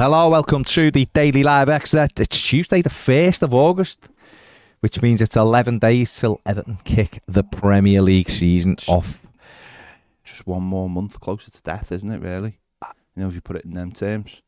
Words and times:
Hello, 0.00 0.30
welcome 0.30 0.64
to 0.64 0.90
the 0.90 1.04
Daily 1.12 1.42
Live 1.42 1.68
Exit. 1.68 2.18
It's 2.18 2.40
Tuesday, 2.40 2.80
the 2.80 2.88
1st 2.88 3.42
of 3.42 3.52
August, 3.52 3.98
which 4.80 5.02
means 5.02 5.20
it's 5.20 5.36
11 5.36 5.78
days 5.78 6.18
till 6.18 6.40
Everton 6.46 6.78
kick 6.84 7.20
the 7.28 7.42
Premier 7.44 8.00
League 8.00 8.30
season 8.30 8.78
off. 8.88 9.20
Just 10.24 10.46
one 10.46 10.62
more 10.62 10.88
month 10.88 11.20
closer 11.20 11.50
to 11.50 11.62
death, 11.62 11.92
isn't 11.92 12.10
it? 12.10 12.22
Really? 12.22 12.58
You 13.14 13.24
know, 13.24 13.28
if 13.28 13.34
you 13.34 13.42
put 13.42 13.56
it 13.56 13.66
in 13.66 13.74
them 13.74 13.92
terms. 13.92 14.40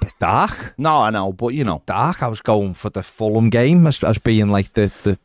Bit 0.00 0.14
dark. 0.18 0.72
No, 0.78 0.96
I 1.02 1.10
know, 1.10 1.34
but 1.34 1.48
you 1.48 1.64
know, 1.64 1.82
Dark. 1.84 2.22
I 2.22 2.28
was 2.28 2.40
going 2.40 2.72
for 2.72 2.88
the 2.88 3.02
Fulham 3.02 3.50
game 3.50 3.86
as, 3.86 4.02
as 4.02 4.16
being 4.16 4.48
like 4.48 4.72
the, 4.72 4.90
the, 5.02 5.18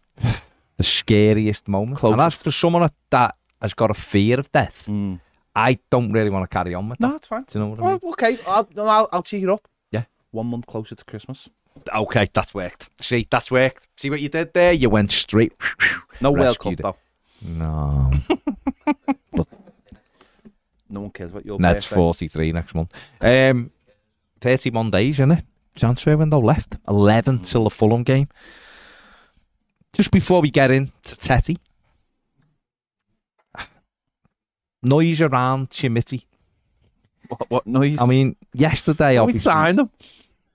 the 0.76 0.84
scariest 0.84 1.70
moment. 1.70 2.04
And 2.04 2.16
as 2.16 2.18
Closest. 2.18 2.44
for 2.44 2.52
someone 2.52 2.82
that- 2.82 2.94
that 3.12 3.36
has 3.62 3.74
got 3.74 3.92
a 3.92 3.94
fear 3.94 4.38
of 4.42 4.52
death, 4.52 4.88
mm. 4.90 5.22
I 5.58 5.80
don't 5.90 6.12
really 6.12 6.30
want 6.30 6.44
to 6.50 6.54
carry 6.54 6.74
on 6.76 6.88
with 6.90 7.00
that. 7.00 7.08
no, 7.10 7.16
it's 7.16 7.28
fine. 7.28 7.44
Do 7.50 7.58
you 7.60 7.66
know 7.66 7.72
what 7.72 7.80
I 7.80 7.82
mean? 7.92 8.00
Well, 8.04 8.12
okay, 8.14 8.38
I'll, 8.48 8.68
I'll 8.78 9.10
I'll 9.12 9.24
cheer 9.24 9.40
you 9.40 9.54
up. 9.54 9.68
Yeah. 9.92 10.04
one 10.32 10.48
month 10.48 10.68
closer 10.68 10.94
to 10.96 11.04
Christmas. 11.06 11.50
Okay, 11.96 12.28
that's 12.34 12.54
worked. 12.54 12.90
See, 13.02 13.28
that's 13.30 13.50
worked. 13.52 13.88
See 13.98 14.10
what 14.10 14.20
you 14.22 14.30
did 14.30 14.54
there? 14.54 14.74
You 14.74 14.90
went 14.90 15.12
straight. 15.12 15.54
No 16.22 16.32
World 16.32 16.58
Cup 16.60 16.76
though. 16.78 16.96
No. 17.42 18.12
No 20.90 21.02
one 21.02 21.12
cares 21.12 21.32
what 21.32 21.46
your 21.46 21.60
Ned's 21.60 21.86
birthday- 21.86 21.96
43 21.96 22.52
next 22.54 22.74
month. 22.76 22.94
Um, 23.20 23.72
31 24.42 24.90
days, 24.92 25.16
isn't 25.16 25.32
it? 25.32 25.44
Transfer 25.76 26.16
window 26.16 26.40
left. 26.40 26.78
11 26.88 27.40
till 27.40 27.66
the 27.66 27.70
Fulham 27.70 28.04
game. 28.04 28.30
Just 29.94 30.12
before 30.12 30.42
we 30.42 30.50
get 30.50 30.72
into 30.72 31.18
Tete. 31.18 31.58
Noise 34.88 35.22
around 35.22 35.70
Chermiti. 35.70 36.24
What, 37.28 37.50
what 37.50 37.68
noise? 37.68 38.00
I 38.00 38.06
mean, 38.06 38.36
yesterday, 38.54 39.14
we 39.14 39.18
obviously, 39.18 39.40
signed 39.40 39.80
them. 39.80 39.92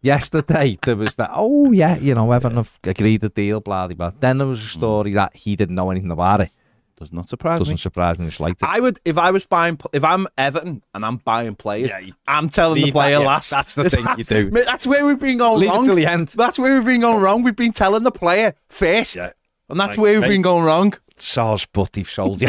yesterday 0.01 0.79
there 0.83 0.97
was 0.97 1.15
that, 1.17 1.31
oh, 1.35 1.71
yeah, 1.73 1.97
you 1.99 2.15
know, 2.15 2.33
Everton 2.33 2.57
have 2.57 2.79
agreed 2.85 3.21
the 3.21 3.29
deal, 3.29 3.61
blah, 3.61 3.87
blah, 3.87 3.95
blah. 3.95 4.13
Then 4.19 4.39
there 4.39 4.47
was 4.47 4.61
a 4.61 4.63
hmm. 4.63 4.79
story 4.79 5.13
that 5.13 5.37
he 5.37 5.57
didn't 5.57 5.75
know 5.75 5.91
anything 5.91 6.11
about 6.11 6.41
it. 6.41 6.51
Does 6.97 7.13
not 7.13 7.29
surprise 7.29 7.59
Doesn't 7.59 7.75
me. 7.75 7.79
surprise 7.79 8.19
me 8.19 8.31
slightest. 8.31 8.63
I 8.63 8.79
would 8.79 9.01
if 9.05 9.19
I 9.19 9.33
was 9.33 9.45
buying 9.45 9.77
if 9.93 10.05
I'm 10.05 10.29
Everton 10.39 10.85
and 10.95 11.05
I'm 11.05 11.17
buying 11.17 11.57
players. 11.57 11.89
Yeah, 11.89 11.99
you- 11.99 12.13
I'm 12.29 12.49
telling 12.49 12.81
the 12.81 12.93
player 12.93 13.17
that, 13.17 13.23
yeah. 13.23 13.27
last. 13.27 13.51
That's 13.51 13.75
the 13.75 13.91
thing 13.91 14.07
you 14.17 14.23
do. 14.23 14.51
That's 14.65 14.87
where 14.87 15.05
we've 15.05 15.19
been 15.19 15.39
going 15.39 15.61
Leave 15.61 15.71
wrong. 15.71 15.85
till 15.85 15.97
the 15.97 16.07
end. 16.07 16.29
That's 16.29 16.61
where 16.61 16.77
we've 16.77 16.85
been 16.85 17.01
going 17.01 17.21
wrong. 17.21 17.43
We've 17.43 17.57
been 17.57 17.73
telling 17.73 18.05
the 18.05 18.13
player 18.13 18.55
first, 18.69 19.17
Yeah. 19.17 19.31
and 19.69 19.81
that's 19.81 19.97
Like, 19.97 19.99
where 19.99 20.13
we've 20.13 20.21
mate. 20.21 20.29
been 20.29 20.43
going 20.43 20.65
wrong. 20.65 20.95
Soz, 21.23 21.67
but 21.73 21.93
they've 21.93 22.09
sold 22.09 22.43
you. 22.43 22.49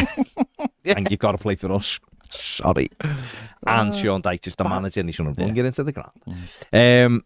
And 0.84 1.08
you've 1.10 1.20
got 1.20 1.32
to 1.32 1.38
play 1.38 1.54
for 1.54 1.72
us. 1.72 2.00
Sorry. 2.28 2.88
And 3.66 3.94
Sean 3.94 4.20
Dyche 4.20 4.48
is 4.48 4.56
the 4.56 4.64
manager 4.64 5.00
and 5.00 5.08
he's 5.08 5.16
going 5.16 5.32
to 5.32 5.40
run 5.40 5.54
you 5.54 5.64
into 5.64 5.84
the 5.84 5.92
ground. 5.92 6.12
Um, 6.72 7.24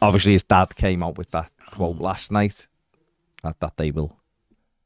obviously, 0.00 0.32
his 0.32 0.42
dad 0.42 0.74
came 0.74 1.02
out 1.02 1.16
with 1.16 1.30
that 1.30 1.50
quote 1.70 1.98
last 1.98 2.30
night 2.30 2.66
that, 3.42 3.60
that 3.60 3.76
they 3.76 3.90
will 3.92 4.18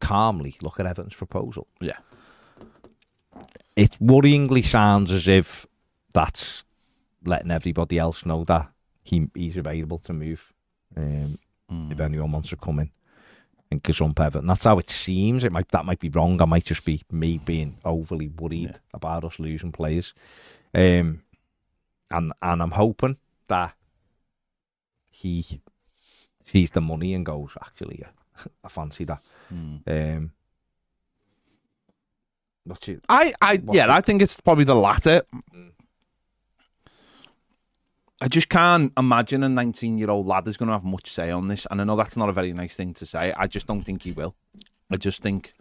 calmly 0.01 0.57
look 0.63 0.79
at 0.79 0.87
Everton's 0.87 1.15
proposal. 1.15 1.67
Yeah. 1.81 1.99
It 3.75 3.93
worryingly 4.01 4.65
sounds 4.65 5.11
as 5.11 5.27
if 5.27 5.67
that's 6.13 6.65
letting 7.25 7.51
everybody 7.51 7.99
else 7.99 8.25
know 8.25 8.45
that 8.45 8.71
he 9.03 9.29
he's 9.35 9.57
available 9.57 9.99
to 9.99 10.13
move 10.13 10.53
um, 10.97 11.39
if 11.91 11.99
anyone 12.01 12.33
wants 12.33 12.51
to 12.51 12.57
come 12.57 12.79
in 12.79 12.91
and 13.77 13.83
gazump 13.83 14.19
Everton. 14.21 14.47
That's 14.47 14.65
how 14.65 14.79
it 14.79 14.91
seems. 14.91 15.45
It 15.45 15.53
might 15.53 15.69
that 15.69 15.85
might 15.85 16.01
be 16.01 16.09
wrong. 16.11 16.41
I 16.43 16.45
might 16.47 16.65
just 16.65 16.85
be 16.85 17.03
me 17.11 17.39
being 17.39 17.79
overly 17.85 18.29
worried 18.29 18.71
Yeah. 18.71 18.79
about 18.95 19.25
us 19.25 19.39
losing 19.39 19.73
players. 19.73 20.15
Um, 20.75 21.23
and 22.11 22.33
and 22.43 22.63
I'm 22.63 22.71
hoping 22.73 23.17
that 23.49 23.75
he 25.11 25.61
sees 26.45 26.71
the 26.71 26.81
money 26.81 27.15
and 27.15 27.25
goes, 27.27 27.51
actually, 27.61 27.99
yeah, 28.01 28.45
I 28.65 28.69
fancy 28.69 29.05
that. 29.05 29.21
Um, 29.51 30.33
what's 32.65 32.89
it? 32.89 33.05
I, 33.09 33.33
I, 33.41 33.59
yeah, 33.73 33.85
it? 33.85 33.91
I 33.91 34.01
think 34.01 34.23
it's 34.23 34.41
probably 34.41 34.65
the 34.65 34.75
latter. 34.75 35.23
I 38.21 38.29
just 38.29 38.49
can't 38.49 38.93
imagine 38.97 39.43
a 39.43 39.49
19 39.49 39.99
year 39.99 40.09
old 40.11 40.27
lad 40.27 40.49
is 40.49 40.57
going 40.57 40.69
to 40.69 40.73
have 40.73 40.85
much 40.85 41.11
say 41.11 41.31
on 41.31 41.49
this. 41.49 41.67
And 41.71 41.81
I 41.81 41.85
know 41.85 41.97
that's 41.97 42.17
not 42.17 42.29
a 42.31 42.33
very 42.33 42.53
nice 42.53 42.75
thing 42.75 42.95
to 42.95 43.05
say. 43.07 43.33
I 43.37 43.47
just 43.47 43.67
don't 43.67 43.83
think 43.83 44.03
he 44.03 44.13
will. 44.13 44.35
I 44.91 44.97
just 44.97 45.23
think 45.23 45.53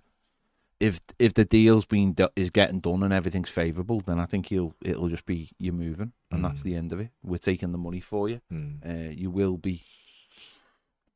if 0.80 1.00
if 1.20 1.34
the 1.34 1.44
deal's 1.46 1.86
being 1.86 2.14
do- 2.14 2.30
is 2.36 2.50
getting 2.50 2.80
done 2.80 3.04
and 3.04 3.14
everything's 3.14 3.50
favourable, 3.50 4.00
then 4.02 4.20
I 4.20 4.26
think 4.26 4.48
he'll 4.48 4.74
it'll 4.82 5.10
just 5.10 5.26
be 5.26 5.50
you're 5.58 5.74
moving, 5.74 6.12
and 6.32 6.44
that's 6.46 6.64
the 6.64 6.76
end 6.76 6.94
of 6.94 7.00
it. 7.00 7.10
We're 7.24 7.38
taking 7.38 7.72
the 7.72 7.78
money 7.78 8.02
for 8.02 8.30
you. 8.30 8.42
Mm, 8.52 8.86
Uh, 8.86 9.12
you 9.12 9.30
will 9.32 9.58
be 9.58 9.82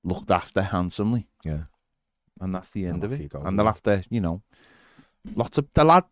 looked 0.03 0.31
after 0.31 0.61
handsomely, 0.61 1.27
yeah. 1.43 1.63
and 2.39 2.53
that's 2.53 2.71
the 2.71 2.85
end 2.85 3.03
And 3.03 3.03
of 3.03 3.11
it. 3.13 3.33
and 3.33 3.59
they'll 3.59 3.65
have 3.65 3.83
to, 3.83 4.03
you 4.09 4.21
know, 4.21 4.41
lots 5.35 5.57
of 5.57 5.67
the 5.73 5.83
lad 5.83 6.05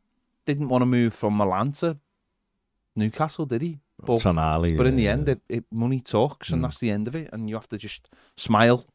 didn't 0.45 0.67
want 0.69 0.81
to 0.81 0.85
move 0.85 1.13
from 1.13 1.37
Milan 1.37 1.71
to 1.73 1.97
Newcastle, 2.95 3.45
did 3.45 3.61
he? 3.61 3.79
But 4.05 4.19
Tonali, 4.19 4.77
but 4.77 4.85
in 4.87 4.95
the 4.95 5.03
yeah, 5.03 5.13
end, 5.13 5.29
it, 5.29 5.41
it 5.49 5.65
money 5.71 6.01
talks, 6.01 6.51
and 6.51 6.59
Mm. 6.59 6.63
that's 6.65 6.79
the 6.79 6.91
end 6.91 7.07
of 7.07 7.15
it. 7.15 7.29
And 7.33 7.49
you 7.49 7.55
have 7.55 7.67
to 7.69 7.77
just 7.77 8.07
smile 8.35 8.85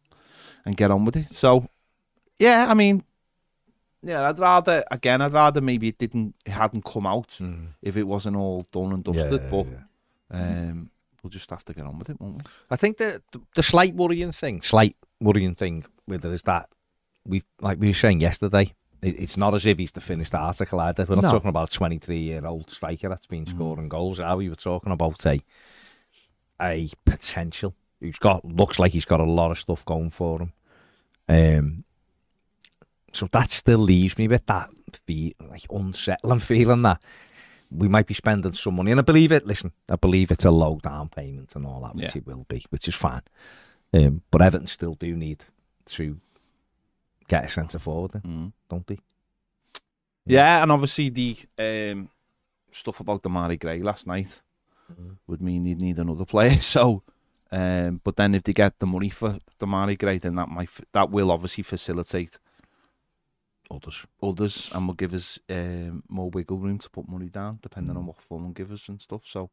and 0.64 0.76
get 0.76 0.90
on 0.90 1.04
with 1.04 1.16
it. 1.16 1.32
So, 1.34 1.66
yeah, 2.38 2.66
I 2.68 2.74
mean, 2.74 3.02
yeah, 4.02 4.28
I'd 4.28 4.38
rather 4.38 4.84
again, 4.90 5.20
I'd 5.20 5.32
rather 5.32 5.60
maybe 5.60 5.88
it 5.88 5.98
didn't, 5.98 6.34
it 6.46 6.52
hadn't 6.52 6.84
come 6.84 7.06
out 7.06 7.30
Mm. 7.40 7.68
if 7.82 7.96
it 7.96 8.04
wasn't 8.04 8.36
all 8.36 8.64
done 8.70 8.92
and 8.92 9.02
dusted. 9.04 9.42
Yeah, 9.42 9.50
but 9.50 9.66
yeah. 9.66 9.80
um, 10.70 10.90
we'll 11.22 11.30
just 11.30 11.50
have 11.50 11.64
to 11.64 11.74
get 11.74 11.84
on 11.84 11.98
with 11.98 12.10
it, 12.10 12.20
won't 12.20 12.36
we? 12.38 12.42
I 12.70 12.76
think 12.76 12.96
the, 12.98 13.20
the 13.54 13.62
slight 13.62 13.94
worrying 13.94 14.32
thing, 14.32 14.62
slight 14.62 14.96
worrying 15.20 15.54
thing 15.56 15.84
with 16.06 16.24
it 16.24 16.32
is 16.32 16.42
that 16.42 16.68
we 17.24 17.42
like 17.60 17.78
we 17.80 17.88
were 17.88 17.92
saying 17.92 18.20
yesterday. 18.20 18.72
It, 19.02 19.18
it's 19.20 19.36
not 19.36 19.54
as 19.54 19.66
if 19.66 19.78
he's 19.78 19.92
the 19.92 20.00
finished 20.00 20.34
article 20.34 20.80
either. 20.80 21.04
We're 21.08 21.16
not 21.16 21.24
No. 21.24 21.32
talking 21.32 21.48
about 21.50 21.72
a 21.74 21.76
23 21.76 22.16
year 22.16 22.46
old 22.46 22.70
striker 22.70 23.08
that's 23.08 23.26
been 23.26 23.46
scoring 23.46 23.88
goals. 23.88 24.18
Now 24.18 24.36
we 24.36 24.48
were 24.48 24.54
talking 24.54 24.92
about 24.92 25.24
a 25.26 25.40
a 26.60 26.88
potential 27.04 27.74
who's 28.00 28.18
got 28.18 28.44
looks 28.44 28.78
like 28.78 28.92
he's 28.92 29.04
got 29.04 29.20
a 29.20 29.24
lot 29.24 29.50
of 29.50 29.58
stuff 29.58 29.84
going 29.84 30.10
for 30.10 30.40
him. 30.42 30.52
Um, 31.28 31.84
so 33.12 33.28
that 33.32 33.50
still 33.52 33.78
leaves 33.78 34.16
me 34.16 34.28
with 34.28 34.46
that 34.46 34.70
feel, 35.06 35.32
like 35.40 35.66
unsettling 35.70 36.38
feeling 36.40 36.82
that 36.82 37.02
we 37.70 37.88
might 37.88 38.06
be 38.06 38.14
spending 38.14 38.52
some 38.52 38.76
money. 38.76 38.90
And 38.90 39.00
I 39.00 39.02
believe 39.02 39.32
it. 39.32 39.46
Listen, 39.46 39.72
I 39.88 39.96
believe 39.96 40.30
it's 40.30 40.44
a 40.44 40.50
low 40.50 40.78
down 40.82 41.08
payment 41.08 41.54
and 41.56 41.66
all 41.66 41.80
that, 41.82 41.94
which 41.94 42.04
Yeah. 42.14 42.18
it 42.18 42.26
will 42.26 42.44
be, 42.48 42.64
which 42.70 42.86
is 42.88 42.94
fine. 42.94 43.22
Um, 43.94 44.22
but 44.30 44.42
Everton 44.42 44.66
still 44.66 44.94
do 44.94 45.14
need 45.16 45.44
to 45.86 46.20
get 47.34 47.44
a 47.44 47.48
centre 47.48 47.78
forward, 47.80 48.12
in, 48.16 48.20
Mm. 48.30 48.52
don't 48.70 48.86
they? 48.86 48.98
Yeah, 50.26 50.62
and 50.62 50.70
obviously 50.72 51.10
the 51.10 51.36
um, 51.58 52.08
stuff 52.70 53.00
about 53.00 53.22
Demarai 53.22 53.58
Gray 53.58 53.80
last 53.82 54.06
night 54.06 54.42
would 55.26 55.40
mean 55.42 55.64
you'd 55.66 55.80
need 55.80 55.98
another 55.98 56.24
player. 56.26 56.58
So, 56.76 57.02
um, 57.50 58.00
but 58.04 58.16
then 58.16 58.34
if 58.34 58.42
they 58.42 58.52
get 58.52 58.78
the 58.78 58.86
money 58.86 59.10
for 59.10 59.38
Demarai 59.58 59.96
Gray, 59.98 60.18
then 60.18 60.36
that 60.36 60.48
might 60.48 60.70
that 60.92 61.10
will 61.10 61.30
obviously 61.30 61.64
facilitate 61.64 62.38
Others. 63.70 64.06
others 64.22 64.70
and 64.74 64.86
will 64.86 64.94
give 64.94 65.14
us 65.14 65.38
um, 65.48 66.02
more 66.08 66.28
wiggle 66.30 66.58
room 66.58 66.78
to 66.78 66.90
put 66.90 67.08
money 67.08 67.28
down, 67.30 67.58
depending 67.62 67.96
on 67.96 68.04
what 68.06 68.20
Fulham 68.20 68.52
give 68.52 68.70
us 68.70 68.88
and 68.88 69.00
stuff. 69.00 69.22
So, 69.24 69.48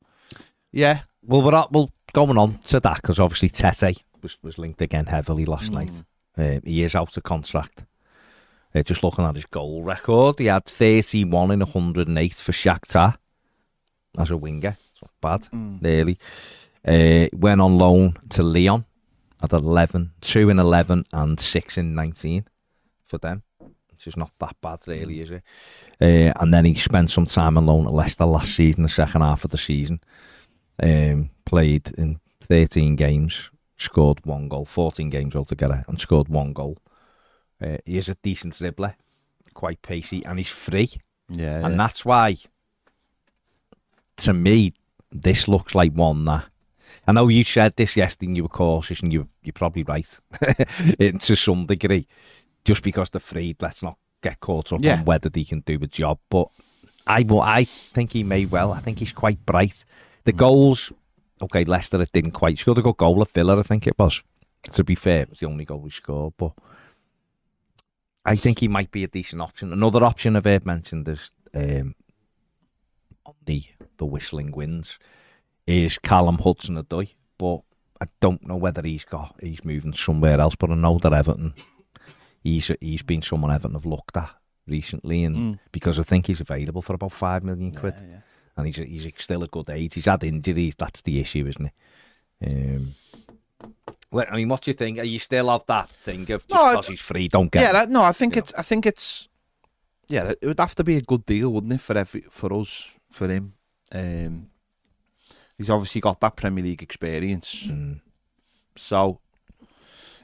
yeah, 0.71 1.01
Well, 1.23 1.41
we're 1.41 1.51
not, 1.51 1.71
well 1.71 1.89
going 2.11 2.37
on 2.37 2.57
to 2.69 2.79
that 2.81 2.97
because 3.01 3.19
obviously 3.19 3.49
Tete 3.49 4.03
was, 4.21 4.37
was 4.43 4.57
linked 4.57 4.81
again 4.81 5.05
heavily 5.05 5.45
last 5.45 5.71
Mm. 5.71 5.75
night. 5.75 6.03
Um, 6.39 6.61
he 6.65 6.83
is 6.83 6.95
out 6.95 7.17
of 7.17 7.23
contract. 7.23 7.83
Uh, 8.73 8.81
just 8.83 9.03
looking 9.03 9.25
at 9.25 9.35
his 9.35 9.45
goal 9.45 9.83
record, 9.83 10.39
he 10.39 10.45
had 10.45 10.65
31 10.65 11.51
in 11.51 11.59
108 11.61 12.33
for 12.35 12.51
Shakhtar 12.51 13.17
as 14.17 14.31
a 14.31 14.37
winger. 14.37 14.77
It's 14.93 15.01
not 15.01 15.11
bad, 15.21 15.51
Mm. 15.51 15.81
nearly. 15.81 16.17
Uh, 16.87 17.27
went 17.33 17.61
on 17.61 17.77
loan 17.77 18.13
to 18.29 18.43
Lyon 18.43 18.85
at 19.41 19.51
11, 19.51 20.11
2 20.21 20.49
in 20.49 20.59
11 20.59 21.03
and 21.13 21.39
6 21.39 21.77
in 21.77 21.93
19 21.95 22.45
for 23.05 23.17
them, 23.17 23.43
which 23.91 24.07
is 24.07 24.15
not 24.15 24.31
that 24.39 24.55
bad, 24.61 24.79
really, 24.87 25.19
is 25.21 25.31
it? 25.31 25.43
Uh, 25.99 26.31
and 26.39 26.53
then 26.53 26.65
he 26.65 26.73
spent 26.75 27.09
some 27.11 27.25
time 27.25 27.57
on 27.57 27.65
loan 27.65 27.85
at 27.87 27.93
Leicester 27.93 28.25
last 28.25 28.55
season, 28.55 28.83
the 28.83 28.89
second 28.89 29.21
half 29.21 29.43
of 29.43 29.51
the 29.51 29.57
season. 29.57 29.99
Um, 30.81 31.31
played 31.45 31.91
in 31.97 32.19
13 32.41 32.95
games, 32.95 33.49
scored 33.79 34.25
one 34.25 34.47
goal, 34.49 34.65
14 34.65 35.09
games 35.09 35.35
altogether, 35.35 35.83
and 35.87 35.99
scored 35.99 36.27
one 36.29 36.53
goal. 36.53 36.77
Uh, 37.61 37.77
he 37.85 37.97
is 37.97 38.07
a 38.09 38.15
decent 38.15 38.53
dribbler, 38.53 38.93
quite 39.53 39.81
pacey, 39.81 40.23
and 40.25 40.37
he's 40.37 40.47
free. 40.49 40.89
yeah, 41.29 41.65
And 41.65 41.79
that's 41.79 42.05
why, 42.05 42.37
to 44.17 44.33
me, 44.33 44.73
this 45.11 45.47
looks 45.47 45.73
like 45.75 45.93
one 45.93 46.25
that. 46.25 46.45
I 47.07 47.11
know 47.11 47.27
you 47.27 47.43
said 47.43 47.75
this 47.75 47.95
yesterday 47.95 48.27
and 48.27 48.37
you 48.37 48.43
were 48.43 48.49
cautious, 48.49 48.99
and 49.01 49.11
you, 49.11 49.27
you're 49.43 49.53
probably 49.53 49.83
right 49.83 50.19
in, 50.99 51.19
to 51.19 51.35
some 51.35 51.65
degree. 51.65 52.07
Just 52.65 52.83
because 52.83 53.09
they're 53.09 53.19
free, 53.19 53.55
let's 53.61 53.81
not 53.81 53.97
get 54.21 54.39
caught 54.41 54.73
up 54.73 54.81
Yeah. 54.83 54.99
on 54.99 55.05
whether 55.05 55.29
they 55.29 55.43
can 55.45 55.61
do 55.61 55.77
the 55.77 55.87
job. 55.87 56.19
But 56.29 56.49
I, 57.07 57.23
well, 57.23 57.41
I 57.41 57.63
think 57.63 58.11
he 58.11 58.23
may 58.23 58.45
well. 58.45 58.73
I 58.73 58.79
think 58.79 58.99
he's 58.99 59.13
quite 59.13 59.43
bright. 59.45 59.85
The 60.25 60.33
goals, 60.33 60.91
okay, 61.41 61.63
Leicester 61.65 62.01
it 62.01 62.11
didn't 62.11 62.31
quite. 62.31 62.57
Scored 62.59 62.77
a 62.79 62.81
good 62.81 62.97
goal 62.97 63.21
at 63.21 63.31
Villa, 63.31 63.57
I 63.59 63.63
think 63.63 63.87
it 63.87 63.97
was. 63.97 64.23
To 64.73 64.83
be 64.83 64.95
fair, 64.95 65.21
it 65.21 65.29
was 65.29 65.39
the 65.39 65.45
only 65.47 65.65
goal 65.65 65.79
we 65.79 65.89
scored, 65.89 66.33
but 66.37 66.51
I 68.25 68.35
think 68.35 68.59
he 68.59 68.67
might 68.67 68.91
be 68.91 69.03
a 69.03 69.07
decent 69.07 69.41
option. 69.41 69.71
Another 69.71 70.03
option 70.03 70.35
I've 70.35 70.43
heard 70.45 70.65
mentioned 70.65 71.07
is 71.07 71.31
um, 71.53 71.95
on 73.25 73.33
the 73.45 73.63
the 73.97 74.05
whistling 74.05 74.51
winds 74.51 74.99
is 75.65 75.97
Callum 75.97 76.39
Hudson 76.39 76.75
Odoi, 76.81 77.11
but 77.37 77.61
I 78.01 78.05
don't 78.19 78.45
know 78.47 78.57
whether 78.57 78.81
he's 78.81 79.05
got 79.05 79.35
he's 79.41 79.63
moving 79.63 79.93
somewhere 79.93 80.39
else. 80.39 80.55
But 80.55 80.71
I 80.71 80.75
know 80.75 80.99
that 80.99 81.13
Everton, 81.13 81.53
he's 82.43 82.71
he's 82.81 83.01
been 83.03 83.21
someone 83.21 83.51
Everton 83.51 83.75
have 83.75 83.85
looked 83.85 84.17
at 84.17 84.29
recently, 84.67 85.23
and 85.23 85.35
Mm. 85.35 85.59
because 85.71 85.97
I 85.97 86.03
think 86.03 86.27
he's 86.27 86.41
available 86.41 86.81
for 86.81 86.93
about 86.93 87.13
five 87.13 87.43
million 87.43 87.71
quid 87.71 87.95
Yeah, 87.97 88.07
yeah. 88.07 88.19
And 88.59 88.67
he's 88.67 89.03
he's 89.03 89.11
still 89.17 89.43
a 89.43 89.47
good 89.47 89.69
age. 89.69 89.95
He's 89.95 90.05
had 90.05 90.23
injuries. 90.23 90.75
That's 90.75 91.01
the 91.01 91.19
issue, 91.19 91.47
isn't 91.47 91.71
he? 92.41 92.47
Um, 92.47 92.95
well, 94.11 94.25
I 94.29 94.35
mean, 94.37 94.49
what 94.49 94.61
do 94.61 94.71
you 94.71 94.75
think? 94.75 94.97
Are 94.97 95.03
you 95.03 95.19
still 95.19 95.49
have 95.49 95.65
that 95.67 95.89
thing 95.89 96.21
of 96.31 96.47
just 96.47 96.49
No, 96.49 96.69
because 96.71 96.87
he's 96.87 97.01
free, 97.01 97.27
don't 97.27 97.51
get 97.51 97.61
Yeah, 97.61 97.71
that, 97.73 97.89
no, 97.89 98.01
I 98.01 98.11
think 98.11 98.37
it's. 98.37 98.53
I 98.57 98.63
think 98.63 98.85
it's. 98.85 99.27
Yeah, 100.07 100.33
it 100.41 100.45
would 100.47 100.59
have 100.59 100.73
to 100.75 100.83
be 100.83 100.97
a 100.97 101.01
good 101.01 101.25
deal, 101.25 101.51
wouldn't 101.51 101.73
it, 101.73 101.81
for 101.81 101.97
every 101.97 102.21
for 102.29 102.51
us, 102.53 102.91
for 103.11 103.27
him? 103.27 103.53
Um, 103.91 104.49
he's 105.57 105.69
obviously 105.69 106.01
got 106.01 106.19
that 106.21 106.35
Premier 106.35 106.63
League 106.63 106.81
experience. 106.81 107.67
Mm. 107.67 108.01
So, 108.75 109.19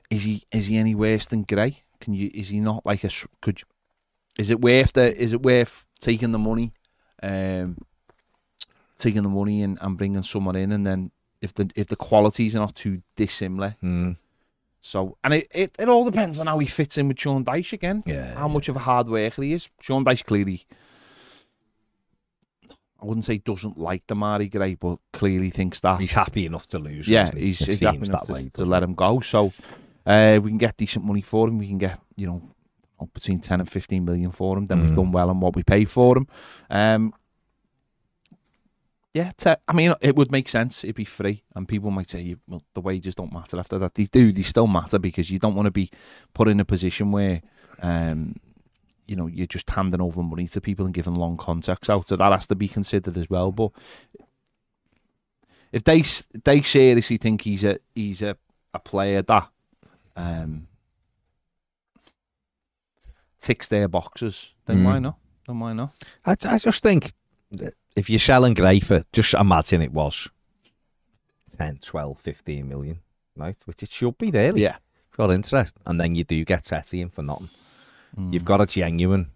is 0.09 0.23
he 0.23 0.43
is 0.51 0.65
he 0.65 0.77
any 0.77 0.95
worse 0.95 1.27
than 1.27 1.43
Gray? 1.43 1.83
Can 1.99 2.15
you 2.15 2.31
is 2.33 2.49
he 2.49 2.59
not 2.59 2.85
like 2.85 3.03
a 3.03 3.09
could? 3.41 3.61
You, 3.61 3.67
is 4.39 4.49
it 4.49 4.61
worth 4.61 4.93
the? 4.93 5.15
Is 5.15 5.33
it 5.33 5.43
worth 5.43 5.85
taking 5.99 6.31
the 6.31 6.39
money? 6.39 6.73
Um, 7.21 7.77
taking 8.95 9.23
the 9.23 9.29
money 9.29 9.61
and, 9.61 9.77
and 9.81 9.97
bringing 9.97 10.23
someone 10.23 10.55
in, 10.55 10.71
and 10.71 10.85
then 10.85 11.11
if 11.41 11.53
the 11.53 11.69
if 11.75 11.87
the 11.87 11.95
qualities 11.95 12.55
are 12.55 12.59
not 12.59 12.75
too 12.75 13.01
dissimilar, 13.15 13.75
Mm. 13.83 14.15
so 14.81 15.17
and 15.23 15.33
it, 15.35 15.47
it, 15.53 15.75
it 15.79 15.89
all 15.89 16.05
depends 16.05 16.39
on 16.39 16.47
how 16.47 16.57
he 16.59 16.67
fits 16.67 16.97
in 16.97 17.07
with 17.07 17.19
Sean 17.19 17.43
Dyche 17.43 17.73
again. 17.73 18.03
Yeah, 18.05 18.35
how 18.35 18.47
much 18.47 18.69
of 18.69 18.75
a 18.75 18.79
hard 18.79 19.07
worker 19.07 19.41
he 19.43 19.53
is. 19.53 19.69
Sean 19.81 20.03
Dyche 20.05 20.23
clearly, 20.25 20.65
I 23.01 23.05
wouldn't 23.05 23.25
say 23.25 23.37
doesn't 23.37 23.77
like 23.77 24.07
Demarai 24.07 24.49
Gray, 24.51 24.75
but 24.75 24.97
clearly 25.13 25.49
thinks 25.49 25.79
that. 25.81 25.99
He's 25.99 26.13
happy 26.13 26.45
enough 26.45 26.67
to 26.67 26.79
lose. 26.79 27.07
yeah, 27.07 27.31
he? 27.31 27.47
he's, 27.47 27.59
he's 27.59 27.79
happy 27.79 27.97
enough 27.97 28.07
that 28.21 28.25
to, 28.27 28.33
way, 28.33 28.49
to 28.53 28.65
let 28.65 28.81
him 28.83 28.93
go. 28.95 29.19
So 29.19 29.51
uh, 30.05 30.39
we 30.41 30.49
can 30.49 30.57
get 30.57 30.77
decent 30.77 31.05
money 31.05 31.21
for 31.21 31.47
him. 31.47 31.57
We 31.59 31.67
can 31.67 31.77
get 31.77 31.99
you 32.15 32.27
know 32.27 32.41
between 33.13 33.39
ten 33.39 33.59
and 33.59 33.69
fifteen 33.69 34.05
million 34.05 34.31
for 34.31 34.57
him. 34.57 34.67
Then 34.67 34.81
we've 34.81 34.91
Mm. 34.91 34.95
done 34.95 35.11
well 35.11 35.29
on 35.29 35.39
what 35.41 35.55
we 35.55 35.63
pay 35.63 35.85
for 35.85 36.17
him. 36.17 36.27
Um, 36.69 37.13
yeah, 39.15 39.31
te- 39.37 39.61
I 39.65 39.71
mean, 39.73 39.93
it 40.01 40.13
would 40.17 40.29
make 40.29 40.49
sense. 40.49 40.83
It'd 40.83 40.97
be 40.97 41.05
free, 41.05 41.41
and 41.55 41.65
people 41.67 41.89
might 41.89 42.09
say, 42.09 42.35
"Well, 42.49 42.61
the 42.73 42.81
wages 42.81 43.15
don't 43.15 43.31
matter 43.31 43.57
after 43.57 43.79
that." 43.79 43.95
They 43.95 44.03
do. 44.03 44.33
They 44.33 44.41
still 44.43 44.67
matter 44.67 44.99
because 44.99 45.31
you 45.31 45.39
don't 45.39 45.55
want 45.55 45.67
to 45.67 45.71
be 45.71 45.89
put 46.33 46.49
in 46.49 46.59
a 46.59 46.65
position 46.65 47.13
where, 47.13 47.41
um, 47.81 48.35
you 49.07 49.15
know, 49.15 49.27
you're 49.27 49.47
just 49.47 49.69
handing 49.69 50.01
over 50.01 50.21
money 50.21 50.47
to 50.49 50.59
people 50.59 50.83
and 50.85 50.93
giving 50.93 51.15
long 51.15 51.37
contracts 51.37 51.89
out. 51.89 52.09
So 52.09 52.17
that 52.17 52.33
has 52.33 52.45
to 52.47 52.55
be 52.55 52.67
considered 52.67 53.17
as 53.17 53.29
well. 53.29 53.53
But 53.53 53.71
if 55.71 55.83
they 55.85 56.03
they 56.43 56.61
seriously 56.61 57.15
think 57.17 57.43
he's 57.43 57.63
a 57.63 57.79
he's 57.95 58.21
a, 58.21 58.35
a 58.73 58.79
player 58.79 59.21
that 59.21 59.47
um, 60.17 60.67
ticks 63.39 63.69
their 63.69 63.87
boxes, 63.87 64.53
then 64.65 64.79
Mm. 64.79 64.85
why 64.85 64.99
not? 64.99 65.15
Then 65.47 65.59
why 65.59 65.71
not? 65.73 65.93
I, 66.25 66.35
I 66.43 66.57
just 66.57 66.83
think 66.83 67.13
if 67.95 68.09
you're 68.09 68.19
selling 68.19 68.53
Gray 68.53 68.79
for, 68.79 69.03
just 69.13 69.33
imagine 69.33 69.81
it 69.81 69.91
was 69.91 70.29
10, 71.57 71.79
12, 71.81 72.19
15 72.19 72.67
million, 72.67 72.99
right? 73.35 73.57
Which 73.65 73.83
it 73.83 73.91
should 73.91 74.17
be 74.17 74.31
really. 74.31 74.61
Yeah. 74.61 74.77
Got 75.15 75.31
interest. 75.31 75.75
And 75.85 75.99
then 75.99 76.15
you 76.15 76.23
do 76.23 76.43
get 76.43 76.65
Tete 76.65 76.95
in 76.95 77.09
for 77.09 77.21
nothing. 77.21 77.49
Mm. 78.17 78.33
You've 78.33 78.45
got 78.45 78.61
a 78.61 78.65
genuine 78.65 79.31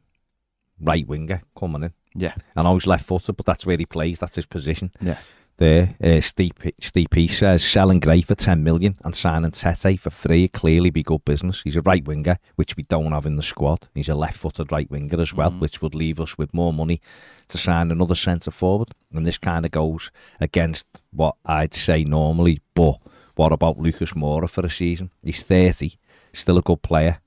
right 0.81 1.07
winger 1.07 1.41
coming 1.57 1.83
in. 1.83 1.93
Yeah. 2.15 2.33
And 2.55 2.67
always 2.67 2.87
left 2.87 3.05
footed, 3.05 3.37
but 3.37 3.45
that's 3.45 3.65
where 3.65 3.77
he 3.77 3.85
plays. 3.85 4.19
That's 4.19 4.35
his 4.35 4.45
position. 4.45 4.91
Yeah. 5.01 5.19
There, 5.59 5.93
uh, 6.01 6.21
Steve, 6.21 6.53
P- 6.57 6.71
Steve 6.79 7.09
Peace 7.11 7.39
says 7.39 7.61
selling 7.65 7.99
Gray 7.99 8.21
for 8.21 8.33
10 8.33 8.63
million 8.63 8.95
and 9.03 9.13
signing 9.13 9.51
Tete 9.51 9.99
for 9.99 10.09
free 10.09 10.47
clearly 10.47 10.89
be 10.89 11.03
good 11.03 11.25
business. 11.25 11.61
He's 11.63 11.75
a 11.75 11.81
right 11.81 12.05
winger, 12.05 12.37
which 12.55 12.77
we 12.77 12.83
don't 12.83 13.11
have 13.11 13.25
in 13.25 13.35
the 13.35 13.43
squad. 13.43 13.89
He's 13.93 14.07
a 14.07 14.13
left 14.15 14.37
footed 14.37 14.71
right 14.71 14.89
winger 14.89 15.19
as 15.19 15.33
well, 15.33 15.51
Mhm. 15.51 15.59
which 15.59 15.81
would 15.81 15.93
leave 15.93 16.21
us 16.21 16.37
with 16.37 16.53
more 16.53 16.71
money 16.71 17.01
to 17.49 17.57
sign 17.57 17.91
another 17.91 18.15
centre 18.15 18.51
forward. 18.51 18.91
And 19.13 19.27
this 19.27 19.37
kind 19.37 19.65
of 19.65 19.71
goes 19.71 20.11
against 20.39 20.87
what 21.11 21.35
I'd 21.45 21.73
say 21.73 22.05
normally. 22.05 22.61
But 22.73 22.99
what 23.35 23.51
about 23.51 23.79
Lucas 23.79 24.13
Moura 24.13 24.49
for 24.49 24.65
a 24.65 24.69
season? 24.69 25.11
He's 25.21 25.43
30, 25.43 25.97
still 26.31 26.57
a 26.57 26.61
good 26.61 26.81
player. 26.83 27.19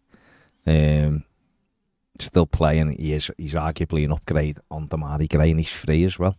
Um, 0.67 1.25
still 2.19 2.47
playing. 2.47 2.93
He 2.99 3.13
is, 3.13 3.31
he's 3.37 3.53
arguably 3.53 4.07
an 4.07 4.13
upgrade 4.13 4.59
on 4.71 4.89
Demarai 4.89 5.29
Gray, 5.29 5.51
and 5.51 5.61
he's 5.61 5.69
free 5.69 6.05
as 6.05 6.19
well. 6.19 6.39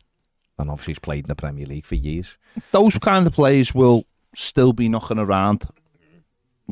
And 0.59 0.69
obviously, 0.69 0.91
he's 0.94 1.00
played 1.00 1.25
in 1.25 1.29
the 1.29 1.35
Premier 1.35 1.65
League 1.65 1.85
for 1.85 1.95
years. 1.95 2.38
Those 2.71 2.97
kind 3.00 3.25
of 3.25 3.33
players 3.33 3.73
will 3.73 4.05
still 4.35 4.71
be 4.73 4.88
knocking 4.88 5.17
around 5.19 5.63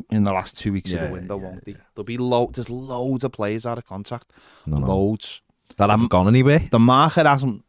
in 0.09 0.23
the 0.23 0.31
last 0.31 0.57
two 0.57 0.71
weeks 0.73 0.93
of 0.93 1.01
the 1.01 1.11
window, 1.11 1.37
yeah, 1.39 1.43
won't 1.43 1.65
they? 1.65 1.73
There'll 1.95 2.05
be 2.05 2.17
lo- 2.17 2.49
there's 2.53 2.69
loads 2.69 3.23
of 3.23 3.31
players 3.31 3.65
out 3.65 3.77
of 3.77 3.85
contract. 3.85 4.31
No, 4.65 4.77
no. 4.77 4.87
Loads. 4.87 5.41
That 5.77 5.89
haven't 5.89 6.09
gone 6.09 6.27
anywhere. 6.27 6.67
The 6.71 6.79
market 6.79 7.25
hasn't 7.25 7.63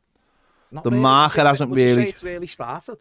The 0.71 0.91
market 0.91 1.47
hasn't 1.47 1.71
Would 1.71 1.81
you 1.81 1.89
say 1.89 1.97
really- 1.97 2.09
it's 2.11 2.23
really 2.23 2.47
started. 2.47 2.99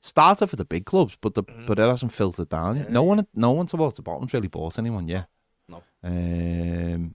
started 0.00 0.46
for 0.48 0.56
the 0.56 0.64
big 0.64 0.86
clubs, 0.86 1.16
but 1.20 1.34
the 1.34 1.42
Mm-hmm. 1.44 1.66
but 1.66 1.78
it 1.78 1.88
hasn't 1.88 2.12
filtered 2.12 2.48
down. 2.48 2.76
yet. 2.76 2.90
No 2.90 3.02
one, 3.02 3.26
no 3.34 3.50
one 3.52 3.66
towards 3.66 3.96
the 3.96 4.02
bottom's 4.02 4.32
really 4.32 4.48
bought 4.48 4.78
anyone 4.78 5.06
yet. 5.08 5.26
No. 5.68 5.82
Um. 6.02 7.14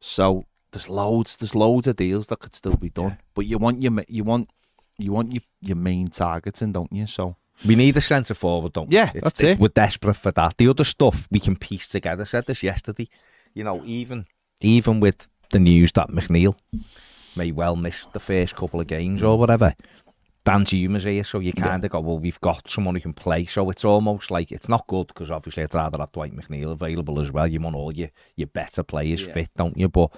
So 0.00 0.44
there's 0.72 0.88
loads, 0.88 1.36
there's 1.36 1.54
loads 1.54 1.86
of 1.86 1.96
deals 1.96 2.26
that 2.28 2.38
could 2.40 2.54
still 2.54 2.76
be 2.76 2.90
done, 2.90 3.10
Yeah. 3.10 3.16
but 3.34 3.46
you 3.46 3.58
want 3.58 3.82
your, 3.82 3.92
you 4.08 4.24
want, 4.24 4.48
you 4.98 5.12
want 5.12 5.32
your 5.32 5.42
your 5.62 5.76
main 5.76 6.08
targets 6.08 6.62
in, 6.62 6.72
don't 6.72 6.92
you? 6.92 7.06
So 7.06 7.36
We 7.66 7.74
need 7.74 7.96
a 7.96 8.00
centre 8.00 8.34
forward, 8.34 8.72
don't 8.72 8.88
we? 8.90 8.96
Yeah, 8.96 9.10
that's 9.14 9.42
it. 9.42 9.58
We're 9.58 9.68
desperate 9.68 10.14
for 10.16 10.30
that. 10.32 10.56
The 10.58 10.68
other 10.68 10.84
stuff 10.84 11.26
we 11.30 11.40
can 11.40 11.56
piece 11.56 11.88
together. 11.88 12.22
I 12.22 12.26
said 12.26 12.46
this 12.46 12.62
yesterday. 12.62 13.08
You 13.54 13.64
know, 13.64 13.82
even 13.84 14.26
even 14.60 15.00
with 15.00 15.28
the 15.50 15.58
news 15.58 15.92
that 15.92 16.10
McNeil 16.10 16.54
may 17.36 17.52
well 17.52 17.76
miss 17.76 18.04
the 18.12 18.20
first 18.20 18.54
couple 18.56 18.80
of 18.80 18.86
games 18.86 19.22
or 19.22 19.38
whatever. 19.38 19.74
Danjuma's 20.48 21.04
here, 21.04 21.24
so 21.24 21.40
you 21.40 21.52
Yeah. 21.56 21.64
kind 21.68 21.84
of 21.84 21.90
go, 21.90 22.00
well, 22.00 22.18
we've 22.18 22.40
got 22.40 22.68
someone 22.70 22.94
who 22.94 23.00
can 23.00 23.12
play. 23.12 23.44
So 23.44 23.68
it's 23.70 23.84
almost 23.84 24.30
like 24.30 24.50
it's 24.50 24.68
not 24.68 24.86
good 24.86 25.08
because 25.08 25.30
obviously 25.30 25.62
I'd 25.62 25.74
rather 25.74 25.98
have 25.98 26.12
Dwight 26.12 26.34
McNeil 26.34 26.72
available 26.72 27.20
as 27.20 27.30
well. 27.30 27.46
You 27.46 27.60
want 27.60 27.76
all 27.76 27.92
your, 27.92 28.10
your 28.36 28.46
better 28.46 28.82
players 28.82 29.26
Yeah. 29.26 29.34
fit, 29.34 29.50
don't 29.56 29.76
you? 29.76 29.88
But 29.88 30.10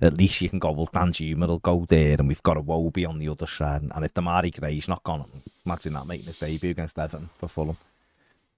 at 0.00 0.18
least 0.18 0.40
you 0.40 0.48
can 0.48 0.58
go, 0.58 0.72
well, 0.72 0.88
Danjuma 0.92 1.46
will 1.46 1.58
go 1.58 1.84
there, 1.88 2.16
and 2.18 2.26
we've 2.26 2.42
got 2.42 2.56
Iwobi 2.56 3.08
on 3.08 3.18
the 3.18 3.28
other 3.28 3.46
side. 3.46 3.82
And 3.94 4.04
if 4.04 4.14
Demarai 4.14 4.58
Gray's 4.58 4.88
not 4.88 5.04
gone, 5.04 5.42
imagine 5.64 5.92
that 5.92 6.06
making 6.06 6.26
his 6.26 6.38
debut 6.38 6.70
against 6.70 6.98
Everton 6.98 7.30
for 7.38 7.48
Fulham. 7.48 7.76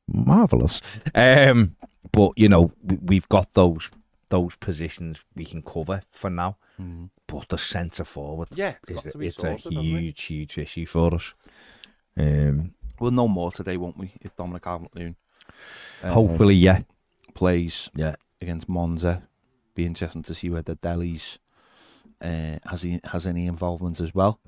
Marvellous. 0.09 0.81
Um, 1.15 1.77
but, 2.11 2.33
you 2.37 2.49
know, 2.49 2.73
we, 2.83 2.97
we've 3.03 3.29
got 3.29 3.53
those 3.53 3.91
those 4.33 4.57
positions 4.57 5.23
we 5.37 5.45
can 5.45 5.63
cover 5.63 6.01
for 6.11 6.31
now. 6.31 6.57
But 7.27 7.49
the 7.49 7.59
centre 7.59 8.05
forward 8.05 8.49
yeah, 8.55 8.75
is 8.89 9.05
a, 9.05 9.19
it's 9.21 9.45
a 9.45 9.57
huge, 9.71 10.23
huge 10.23 10.59
issue 10.59 10.87
for 10.87 11.15
us. 11.15 11.35
Um, 12.17 12.75
We'll 13.01 13.11
know 13.13 13.29
more 13.29 13.51
today, 13.53 13.77
won't 13.77 13.99
we? 13.99 14.13
If 14.21 14.37
Dominic 14.37 14.63
Calvert-Lewin 14.63 15.17
uh, 16.03 16.13
hopefully, 16.13 16.55
yeah. 16.55 16.81
plays 17.35 17.91
Yeah. 17.95 18.15
against 18.41 18.69
Monza, 18.69 19.23
be 19.75 19.85
interesting 19.85 20.23
to 20.25 20.35
see 20.35 20.51
whether 20.51 20.75
Dele's 20.75 21.39
uh, 22.21 22.59
has 22.71 22.83
he 22.83 23.01
has 23.05 23.27
any 23.27 23.47
involvement 23.47 24.01
as 24.01 24.15
well. 24.15 24.39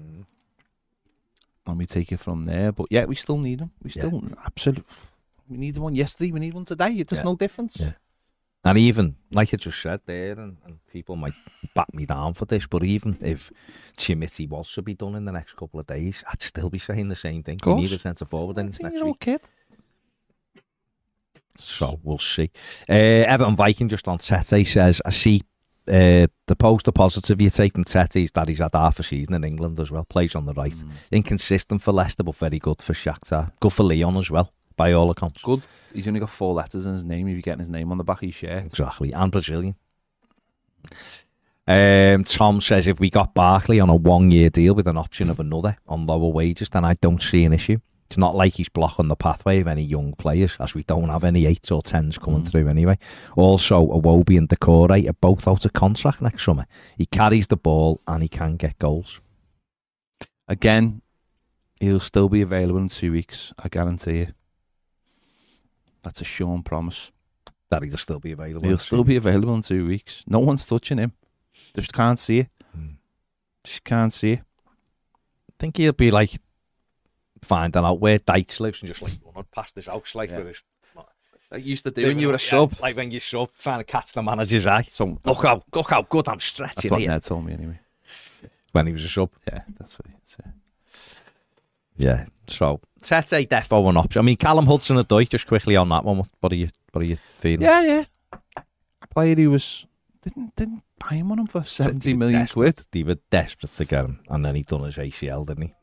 and 1.67 1.79
we 1.79 1.87
take 1.87 2.12
it 2.12 2.21
from 2.21 2.45
there. 2.45 2.73
But 2.73 2.87
yeah, 2.91 3.05
we 3.07 3.14
still 3.17 3.38
need 3.38 3.59
them. 3.61 3.71
We 3.83 3.91
Yeah. 3.91 4.03
still 4.03 4.23
absolutely. 4.45 4.85
We 5.49 5.57
need 5.57 5.75
the 5.75 5.81
one 5.81 5.95
yesterday. 5.97 6.31
We 6.33 6.41
need 6.41 6.55
one 6.55 6.64
today. 6.67 7.03
There's 7.03 7.19
Yeah. 7.21 7.31
no 7.31 7.37
difference. 7.37 7.76
Yeah. 7.81 7.93
And 8.64 8.78
even, 8.78 9.16
like 9.30 9.52
I 9.52 9.59
just 9.59 9.80
said 9.80 10.00
there, 10.06 10.33
and, 10.33 10.56
and 10.64 10.78
people 10.90 11.16
might 11.16 11.35
back 11.75 11.92
me 11.92 12.06
down 12.06 12.33
for 12.33 12.47
this, 12.47 12.66
but 12.66 12.83
even 12.83 13.18
if 13.21 13.52
Chermiti 13.99 14.49
was 14.49 14.73
to 14.73 14.83
be 14.83 14.94
done 14.94 15.14
in 15.14 15.26
the 15.26 15.33
next 15.33 15.54
couple 15.54 15.80
of 15.80 15.87
days, 15.87 16.25
I'd 16.30 16.40
still 16.40 16.71
be 16.71 16.78
saying 16.78 17.09
the 17.09 17.16
same 17.16 17.42
thing. 17.42 17.59
We 17.66 17.75
need 17.75 17.92
a 17.92 17.99
centre 17.99 18.25
forward 18.25 18.56
in 18.59 18.66
next 18.66 18.80
week. 18.80 19.21
Kid. 19.21 19.40
So 21.56 22.00
we'll 22.02 22.18
see. 22.18 22.50
Uh, 22.88 22.92
Everton 23.28 23.54
Viking 23.54 23.88
just 23.88 24.09
on 24.09 24.18
Tete 24.18 24.66
says, 24.66 25.00
I 25.04 25.11
see 25.11 25.42
uh, 25.87 26.26
the 26.47 26.56
poster 26.59 26.90
positive 26.90 27.40
you 27.40 27.50
take 27.50 27.75
from 27.75 27.85
Tete 27.85 28.16
is 28.16 28.30
that 28.33 28.49
he's 28.49 28.59
had 28.59 28.71
half 28.73 28.99
a 28.99 29.02
season 29.02 29.35
in 29.35 29.44
England 29.44 29.78
as 29.78 29.90
well. 29.90 30.04
Plays 30.04 30.35
on 30.35 30.47
the 30.47 30.54
right. 30.54 30.73
Mm. 30.73 30.90
Inconsistent 31.12 31.83
for 31.83 31.92
Leicester, 31.92 32.23
but 32.23 32.35
very 32.37 32.59
good 32.59 32.80
for 32.80 32.94
Shakhtar. 32.94 33.52
Good 33.61 33.73
for 33.73 33.85
Lyon 33.85 34.16
as 34.16 34.30
well, 34.30 34.52
by 34.76 34.93
all 34.93 35.11
accounts. 35.11 35.43
Good. 35.43 35.62
He's 35.93 36.09
only 36.09 36.21
got 36.21 36.31
four 36.31 36.54
letters 36.54 36.87
in 36.87 36.95
his 36.95 37.04
name. 37.04 37.28
If 37.28 37.33
you're 37.35 37.43
getting 37.43 37.61
his 37.61 37.71
name 37.71 37.93
on 37.93 37.99
the 37.99 38.04
back 38.04 38.19
of 38.19 38.23
your 38.25 38.33
shirt, 38.33 38.64
Exactly. 38.64 39.12
And 39.12 39.31
Brazilian. 39.31 39.76
Um, 41.66 42.25
Tom 42.25 42.61
says 42.61 42.87
if 42.87 43.00
we 43.00 43.09
got 43.09 43.33
Barkley 43.35 43.81
on 43.81 43.88
a 43.88 43.97
one-year 43.97 44.50
deal 44.50 44.75
with 44.75 44.87
an 44.87 44.99
option 44.99 45.31
of 45.31 45.40
another 45.40 45.78
on 45.88 46.07
lower 46.07 46.28
wages, 46.28 46.69
then 46.69 46.85
I 46.85 46.95
don't 46.95 47.23
see 47.23 47.45
an 47.45 47.54
issue. 47.54 47.78
It's 48.07 48.19
not 48.19 48.35
like 48.37 48.54
he's 48.54 48.69
blocking 48.69 49.09
the 49.09 49.16
pathway 49.16 49.61
of 49.61 49.66
any 49.66 49.83
young 49.83 50.12
players, 50.12 50.57
as 50.61 50.75
we 50.75 50.83
don't 50.83 51.09
have 51.09 51.25
any 51.25 51.47
eights 51.47 51.71
or 51.71 51.81
tens 51.83 52.19
coming 52.19 52.43
Mm. 52.43 52.50
through 52.50 52.69
anyway. 52.69 52.99
Also, 53.35 53.81
Iwobi 53.87 54.37
and 54.37 54.47
Doucouré 54.49 55.09
are 55.09 55.14
both 55.14 55.49
out 55.49 55.64
of 55.64 55.73
contract 55.73 56.21
next 56.21 56.45
summer. 56.45 56.66
He 56.99 57.07
carries 57.07 57.47
the 57.47 57.57
ball 57.57 57.99
and 58.07 58.23
he 58.23 58.28
can 58.28 58.57
get 58.57 58.78
goals. 58.78 59.23
Again, 60.47 61.00
he'll 61.81 61.99
still 61.99 62.28
be 62.28 62.43
available 62.43 62.78
in 62.81 62.88
two 62.88 63.12
weeks. 63.12 63.54
I 63.59 63.69
guarantee 63.69 64.19
you. 64.19 64.26
That's 66.04 66.20
a 66.20 66.25
Sean 66.25 66.62
promise. 66.62 67.11
That 67.70 67.82
he'll 67.82 67.96
still 67.96 68.20
be 68.20 68.30
available. 68.32 68.68
He'll 68.68 68.78
still 68.78 69.02
be 69.02 69.16
available 69.16 69.54
in 69.54 69.62
two 69.62 69.87
weeks. 69.88 70.23
No 70.28 70.38
one's 70.38 70.64
touching 70.64 70.99
him. 70.99 71.12
Just 71.75 71.92
can't 71.92 72.18
see 72.18 72.40
it. 72.40 72.49
Mm. 72.78 72.94
Just 73.64 73.82
can't 73.82 74.12
see 74.12 74.32
it. 74.32 74.40
I 74.68 75.52
think 75.58 75.76
he'll 75.78 75.92
be 75.92 76.11
like 76.12 76.30
finding 77.42 77.84
out 77.84 77.99
where 78.00 78.18
Dyche 78.18 78.61
lives 78.61 78.80
and 78.82 78.88
just 78.88 79.02
like 79.02 79.12
running 79.25 79.46
past 79.52 79.75
his 79.75 79.87
house, 79.87 80.14
like 80.14 80.30
Yeah. 80.30 80.38
with 80.38 80.46
his 80.49 80.62
Like 81.50 81.64
you 81.64 81.70
used 81.70 81.84
to 81.84 81.90
do 81.90 82.06
when 82.06 82.18
you 82.18 82.28
were 82.28 82.34
a 82.34 82.38
sub. 82.38 82.75
like 82.80 82.96
when 82.96 83.11
you 83.11 83.20
sub, 83.20 83.50
trying 83.58 83.78
to 83.78 83.84
catch 83.84 84.12
the 84.12 84.23
manager's 84.23 84.66
eye. 84.66 84.87
So 84.90 85.18
Look 85.25 85.42
how 85.42 85.62
look 85.75 85.90
how 85.90 86.02
good 86.02 86.28
I'm 86.28 86.40
stretching 86.40 86.75
that's 86.76 86.90
what 86.90 87.00
here. 87.00 87.11
Ned 87.11 87.23
told 87.25 87.44
me 87.46 87.52
anyway. 87.54 87.80
When 88.73 88.87
he 88.87 88.92
was 88.92 89.04
a 89.04 89.08
sub, 89.08 89.30
Yeah, 89.46 89.62
that's 89.78 89.99
what 89.99 90.06
he 90.08 90.14
said. 90.25 90.52
Yeah. 91.97 92.27
So 92.47 92.81
Tete 93.03 93.49
defo 93.49 93.89
an 93.89 93.97
option. 93.97 94.21
I 94.21 94.23
mean, 94.23 94.37
Callum 94.37 94.67
Hudson-Odoi. 94.67 95.29
Just 95.29 95.47
quickly 95.47 95.77
on 95.77 95.89
that 95.91 96.05
one. 96.05 96.19
What, 96.19 96.29
what 96.41 96.53
are 96.53 96.57
you 96.57 96.69
what 96.93 97.03
are 97.03 97.07
you 97.07 97.17
feeling? 97.17 97.63
Yeah, 97.63 97.83
yeah. 97.83 98.05
A 98.57 99.07
player 99.09 99.35
who 99.35 99.51
was 99.51 99.87
didn't 100.23 100.57
didn't 100.57 100.83
buy 100.99 101.17
him 101.17 101.31
on 101.31 101.39
him 101.39 101.47
for 101.47 101.65
seventy 101.65 102.15
million 102.15 102.47
quid. 102.47 102.81
They 102.91 103.03
were 103.03 103.19
desperate 103.31 103.73
to 103.73 103.85
get 103.85 104.05
him, 104.05 104.21
and 104.29 104.45
then 104.45 104.55
he 104.55 104.63
done 104.63 104.85
his 104.85 104.97
ACL, 104.97 105.47
didn't 105.47 105.65
he? 105.65 105.75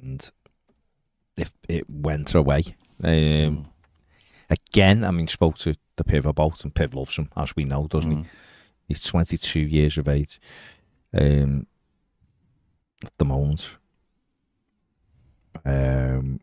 And 0.00 0.30
if 1.36 1.52
it 1.68 1.88
went 1.88 2.34
away, 2.34 2.64
um, 3.02 3.68
again, 4.48 5.04
I 5.04 5.10
mean, 5.10 5.28
spoke 5.28 5.58
to 5.58 5.74
the 5.96 6.04
Piv 6.04 6.24
about, 6.24 6.64
and 6.64 6.74
Piv 6.74 6.94
loves 6.94 7.16
him, 7.16 7.28
as 7.36 7.54
we 7.56 7.64
know, 7.64 7.86
doesn't 7.86 8.10
he? 8.10 8.16
Mm. 8.18 8.26
He's 8.86 9.02
22 9.04 9.60
years 9.60 9.98
of 9.98 10.08
age 10.08 10.40
um, 11.12 11.66
at 13.04 13.12
the 13.18 13.24
moment. 13.24 13.76
Um, 15.68 16.40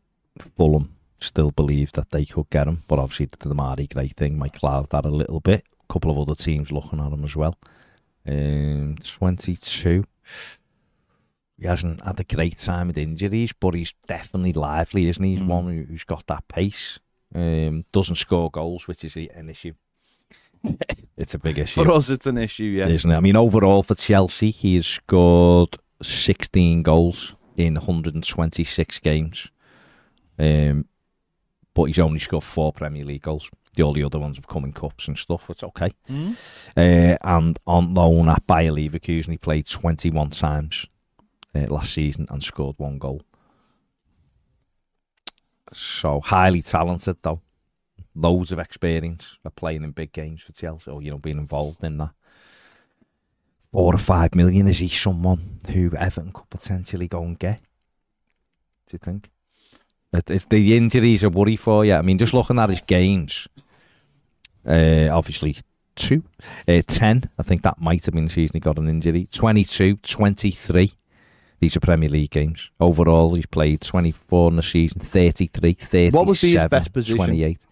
Fulham 0.55 0.95
still 1.19 1.51
believe 1.51 1.91
that 1.93 2.11
they 2.11 2.25
could 2.25 2.49
get 2.49 2.67
him, 2.67 2.83
but 2.87 2.99
obviously 2.99 3.25
the 3.27 3.37
Demarai 3.37 3.91
Gray 3.91 4.09
thing 4.09 4.37
might 4.37 4.53
cloud 4.53 4.89
that 4.91 5.05
a 5.05 5.09
little 5.09 5.39
bit. 5.39 5.63
A 5.89 5.93
couple 5.93 6.11
of 6.11 6.17
other 6.19 6.35
teams 6.35 6.71
looking 6.71 6.99
at 6.99 7.11
him 7.11 7.23
as 7.23 7.35
well. 7.35 7.57
Um, 8.27 8.95
22. 9.03 10.05
He 11.59 11.65
hasn't 11.67 12.03
had 12.03 12.19
a 12.19 12.23
great 12.23 12.57
time 12.57 12.87
with 12.87 12.97
injuries, 12.97 13.53
but 13.53 13.73
he's 13.75 13.93
definitely 14.07 14.53
lively, 14.53 15.07
isn't 15.07 15.23
he? 15.23 15.35
He's 15.35 15.39
Mm. 15.43 15.47
one 15.47 15.65
who- 15.67 15.83
who's 15.85 16.03
got 16.03 16.27
that 16.27 16.47
pace. 16.47 16.99
Um, 17.33 17.85
doesn't 17.91 18.15
score 18.15 18.51
goals, 18.51 18.87
which 18.87 19.03
is 19.05 19.15
an 19.15 19.49
issue. 19.49 19.73
it's 21.17 21.33
a 21.33 21.39
big 21.39 21.57
issue 21.59 21.83
For 21.83 21.91
us, 21.91 22.09
it's 22.09 22.27
an 22.27 22.37
issue. 22.37 22.63
Yeah. 22.65 22.87
isn't 22.87 23.09
it? 23.11 23.15
I 23.15 23.19
mean, 23.21 23.35
overall 23.35 23.83
for 23.83 23.95
Chelsea, 23.95 24.51
he 24.51 24.75
has 24.75 24.85
scored 24.87 25.77
16 26.01 26.81
goals 26.83 27.34
in 27.55 27.75
126 27.75 28.99
games. 28.99 29.49
Um, 30.37 30.85
but 31.73 31.85
he's 31.85 31.99
only 31.99 32.19
scored 32.19 32.43
four 32.43 32.73
Premier 32.73 33.03
League 33.03 33.23
goals. 33.23 33.49
The 33.75 33.83
all 33.83 33.93
the 33.93 34.03
other 34.03 34.19
ones 34.19 34.37
have 34.37 34.47
come 34.47 34.63
in 34.63 34.71
cups 34.71 35.07
and 35.07 35.17
stuff. 35.17 35.49
It's 35.49 35.63
okay. 35.63 35.91
Mm. 36.09 36.35
Uh, 36.75 37.17
and 37.21 37.59
on 37.67 37.93
loan 37.93 38.29
at 38.29 38.47
Bayer 38.47 38.71
Leverkusen, 38.71 39.31
he 39.31 39.37
played 39.37 39.67
21 39.67 40.29
times 40.29 40.87
uh, 41.53 41.67
last 41.67 41.93
season 41.93 42.27
and 42.29 42.41
scored 42.41 42.75
one 42.77 42.97
goal. 42.97 43.21
So 45.73 46.21
highly 46.21 46.61
talented, 46.61 47.17
though. 47.21 47.41
Loads 48.13 48.53
of 48.53 48.59
experience 48.59 49.37
of 49.43 49.55
playing 49.57 49.83
in 49.83 49.91
big 49.91 50.13
games 50.13 50.41
for 50.41 50.53
Chelsea, 50.53 50.89
or 50.89 51.01
you 51.01 51.11
know, 51.11 51.17
being 51.17 51.37
involved 51.37 51.83
in 51.83 51.97
that. 51.97 52.11
Four 53.75 53.93
or 53.93 53.97
five 53.97 54.33
million 54.35 54.67
is 54.67 54.79
he 54.79 54.87
someone 54.87 55.59
who 55.69 55.91
Everton 55.97 56.31
could 56.31 56.49
potentially 56.49 57.07
go 57.09 57.21
and 57.23 57.37
get? 57.37 57.59
Do 58.87 58.93
you 58.93 58.99
think? 58.99 59.29
If- 60.13 60.29
If 60.31 60.47
the 60.49 60.77
injuries 60.77 61.23
are 61.25 61.29
worry 61.29 61.57
for 61.57 61.83
you, 61.83 61.93
I 61.93 62.01
mean, 62.01 62.17
just 62.17 62.33
looking 62.33 62.57
at 62.57 62.69
his 62.69 62.79
games, 62.81 63.49
uh, 64.65 65.09
obviously 65.11 65.57
two, 65.95 66.23
uh, 66.69 66.81
10, 66.87 67.29
I 67.37 67.43
think 67.43 67.63
that 67.63 67.81
might 67.81 68.05
have 68.05 68.13
been 68.13 68.25
the 68.25 68.31
season 68.31 68.53
he 68.53 68.59
got 68.61 68.77
an 68.79 68.87
injury. 68.87 69.27
22, 69.31 69.97
23. 69.97 70.93
These 71.59 71.75
are 71.75 71.79
Premier 71.81 72.07
League 72.09 72.31
games. 72.31 72.69
Overall, 72.79 73.35
he's 73.35 73.45
played 73.45 73.81
24 73.81 74.51
in 74.51 74.55
the 74.55 74.63
season, 74.63 74.99
33, 75.01 75.73
37, 75.73 76.11
What 76.17 76.27
be 76.41 76.53
his 76.53 76.69
best 76.69 76.93
position? 76.93 77.17
28. 77.17 77.65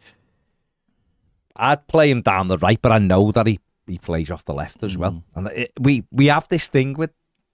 I'd 1.56 1.88
play 1.88 2.10
him 2.12 2.22
down 2.22 2.48
the 2.50 2.58
right, 2.58 2.82
but 2.82 2.92
I 2.92 2.98
know 2.98 3.32
that 3.32 3.48
he, 3.48 3.60
he 3.88 3.98
plays 3.98 4.32
off 4.32 4.46
the 4.46 4.54
left 4.54 4.84
as 4.84 4.98
well. 4.98 5.12
Mm. 5.12 5.24
And 5.36 5.48
it, 5.48 5.72
we, 5.80 6.04
we 6.12 6.28
have 6.28 6.48
this 6.50 6.68
thing 6.68 6.94
with 6.94 7.12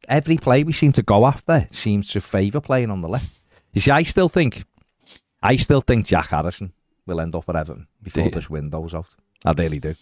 every 0.07 0.37
play 0.37 0.63
we 0.63 0.73
seem 0.73 0.91
to 0.93 1.03
go 1.03 1.25
after 1.25 1.67
seems 1.71 2.09
to 2.09 2.21
favour 2.21 2.61
playing 2.61 2.91
on 2.91 3.01
the 3.01 3.09
left. 3.09 3.39
You 3.73 3.81
see, 3.81 3.91
I 3.91 4.03
still 4.03 4.29
think, 4.29 4.63
I 5.41 5.55
still 5.55 5.81
think 5.81 6.05
Jack 6.05 6.27
Harrison 6.27 6.73
will 7.05 7.19
end 7.21 7.35
up 7.35 7.47
at 7.49 7.55
Everton 7.55 7.87
before 8.01 8.29
this 8.29 8.47
window's 8.47 8.93
out. 8.93 9.15
I 9.45 9.51
really 9.53 9.79
do. 9.79 9.95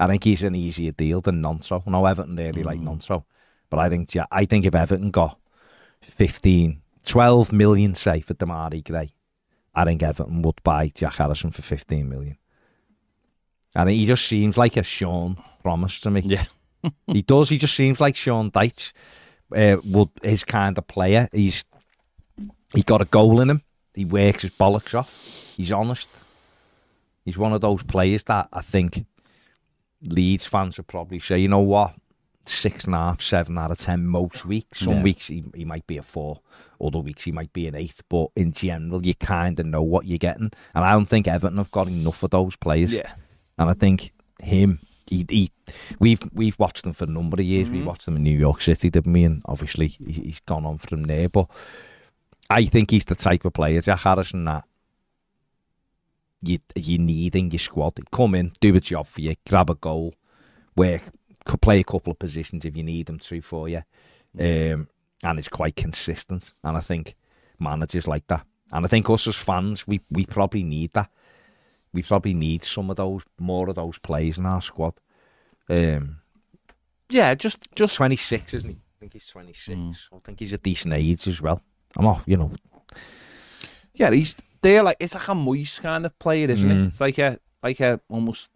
I 0.00 0.06
think 0.06 0.24
he's 0.24 0.42
an 0.44 0.54
easier 0.54 0.92
deal 0.92 1.20
than 1.20 1.42
Nonso. 1.42 1.82
I 1.86 1.90
know 1.90 2.06
Everton 2.06 2.36
really 2.36 2.62
like 2.62 2.78
Mm. 2.80 2.84
Nonso, 2.84 3.24
but 3.68 3.80
I 3.80 3.88
think 3.88 4.10
I 4.30 4.44
think 4.44 4.64
if 4.64 4.74
Everton 4.74 5.10
got 5.10 5.38
15, 6.02 6.80
12 7.04 7.52
million, 7.52 7.94
say, 7.94 8.20
for 8.20 8.34
Demarai 8.34 8.84
Gray, 8.84 9.10
I 9.74 9.84
think 9.84 10.02
Everton 10.02 10.42
would 10.42 10.62
buy 10.62 10.88
Jack 10.94 11.14
Harrison 11.14 11.50
for 11.50 11.62
15 11.62 12.08
million. 12.08 12.37
And 13.74 13.88
he 13.90 14.06
just 14.06 14.26
seems 14.26 14.56
like 14.56 14.76
a 14.76 14.82
Sean 14.82 15.36
promise 15.62 16.00
to 16.00 16.10
me. 16.10 16.22
Yeah. 16.24 16.44
he 17.06 17.22
does. 17.22 17.48
He 17.48 17.58
just 17.58 17.74
seems 17.74 18.00
like 18.00 18.16
Sean 18.16 18.50
Dyche 18.50 18.92
uh, 19.54 19.76
would 19.84 20.08
his 20.22 20.44
kind 20.44 20.76
of 20.78 20.86
player. 20.86 21.28
He's 21.32 21.64
he 22.74 22.82
got 22.82 23.02
a 23.02 23.06
goal 23.06 23.40
in 23.40 23.50
him. 23.50 23.62
He 23.94 24.04
works 24.04 24.42
his 24.42 24.50
bollocks 24.52 24.94
off. 24.94 25.12
He's 25.56 25.72
honest. 25.72 26.08
He's 27.24 27.36
one 27.38 27.52
of 27.52 27.60
those 27.60 27.82
players 27.82 28.22
that 28.24 28.48
I 28.52 28.62
think 28.62 29.04
Leeds 30.02 30.46
fans 30.46 30.76
would 30.76 30.86
probably 30.86 31.18
say, 31.18 31.38
you 31.38 31.48
know 31.48 31.58
what, 31.58 31.94
six 32.46 32.84
and 32.84 32.94
a 32.94 32.98
half, 32.98 33.20
seven 33.20 33.58
out 33.58 33.70
of 33.70 33.78
ten 33.78 34.06
most 34.06 34.46
weeks. 34.46 34.80
Some 34.80 34.94
Yeah. 34.98 35.02
weeks 35.02 35.26
he, 35.26 35.44
he 35.54 35.64
might 35.64 35.86
be 35.86 35.98
a 35.98 36.02
four, 36.02 36.40
other 36.80 37.00
weeks 37.00 37.24
he 37.24 37.32
might 37.32 37.52
be 37.52 37.66
an 37.66 37.74
eight. 37.74 38.00
But 38.08 38.28
in 38.36 38.52
general, 38.52 39.04
you 39.04 39.14
kind 39.14 39.58
of 39.58 39.66
know 39.66 39.82
what 39.82 40.06
you're 40.06 40.18
getting. 40.18 40.52
And 40.74 40.84
I 40.84 40.92
don't 40.92 41.06
think 41.08 41.26
Everton 41.28 41.58
have 41.58 41.70
got 41.72 41.88
enough 41.88 42.22
of 42.22 42.30
those 42.30 42.56
players. 42.56 42.92
Yeah. 42.92 43.12
And 43.58 43.68
I 43.70 43.74
think 43.74 44.12
him, 44.42 44.80
he, 45.10 45.26
he 45.28 45.50
we've 45.98 46.20
we've 46.32 46.58
watched 46.58 46.86
him 46.86 46.92
for 46.92 47.04
a 47.04 47.08
number 47.08 47.36
of 47.36 47.46
years. 47.46 47.70
We 47.70 47.80
Mhm. 47.80 47.84
watched 47.84 48.06
him 48.08 48.16
in 48.16 48.22
New 48.22 48.38
York 48.38 48.60
City, 48.60 48.90
didn't 48.90 49.12
we? 49.12 49.24
And 49.24 49.42
obviously 49.46 49.88
he, 49.88 50.12
he's 50.12 50.40
gone 50.46 50.64
on 50.66 50.78
from 50.78 51.02
there. 51.04 51.28
But 51.28 51.48
I 52.50 52.64
think 52.66 52.90
he's 52.90 53.04
the 53.04 53.14
type 53.14 53.44
of 53.44 53.52
player, 53.52 53.80
Jack 53.80 54.00
Harrison, 54.00 54.44
that 54.44 54.64
you 56.42 56.58
you 56.76 56.98
need 56.98 57.34
in 57.34 57.50
your 57.50 57.58
squad. 57.58 57.98
Come 58.12 58.34
in, 58.34 58.52
do 58.60 58.74
a 58.76 58.80
job 58.80 59.06
for 59.06 59.20
you, 59.20 59.34
grab 59.48 59.70
a 59.70 59.74
goal, 59.74 60.14
work, 60.76 61.02
play 61.60 61.80
a 61.80 61.84
couple 61.84 62.12
of 62.12 62.18
positions 62.18 62.64
if 62.64 62.76
you 62.76 62.82
need 62.84 63.06
them 63.06 63.18
to 63.18 63.40
for 63.42 63.68
you, 63.68 63.82
um, 64.38 64.88
and 65.22 65.38
it's 65.38 65.48
quite 65.48 65.74
consistent. 65.76 66.52
And 66.62 66.76
I 66.76 66.80
think 66.80 67.16
managers 67.58 68.06
like 68.06 68.26
that, 68.28 68.46
and 68.72 68.84
I 68.84 68.88
think 68.88 69.10
us 69.10 69.26
as 69.26 69.36
fans, 69.36 69.86
we 69.86 70.00
we 70.10 70.26
probably 70.26 70.62
need 70.62 70.92
that. 70.92 71.10
We 71.92 72.02
probably 72.02 72.34
need 72.34 72.64
some 72.64 72.90
of 72.90 72.96
those 72.96 73.22
more 73.38 73.68
of 73.68 73.74
those 73.76 73.98
players 73.98 74.38
in 74.38 74.46
our 74.46 74.62
squad. 74.62 74.94
Um, 75.68 76.18
Yeah, 77.10 77.34
just 77.34 77.60
just 77.60 77.74
just 77.76 77.96
twenty 77.96 78.16
six, 78.16 78.52
isn't 78.54 78.68
he? 78.68 78.76
I 78.76 78.96
think 79.00 79.12
he's 79.14 79.26
twenty 79.26 79.52
six. 79.54 79.76
Mm. 79.78 79.94
I 80.12 80.18
think 80.24 80.38
he's 80.40 80.52
a 80.52 80.58
decent 80.58 80.94
age 80.94 81.26
as 81.28 81.40
well. 81.40 81.62
I'm 81.96 82.06
off, 82.06 82.22
you 82.26 82.36
know, 82.36 82.52
yeah, 83.94 84.10
he's 84.10 84.36
there 84.60 84.82
like 84.82 84.96
it's 85.00 85.14
like 85.14 85.28
a 85.28 85.34
Moise 85.34 85.78
kind 85.78 86.04
of 86.06 86.18
player, 86.18 86.50
isn't 86.50 86.68
Mm. 86.70 86.84
it? 86.84 86.86
It's 86.88 87.00
like 87.00 87.18
a 87.18 87.38
like 87.62 87.80
a 87.80 88.00
almost 88.08 88.50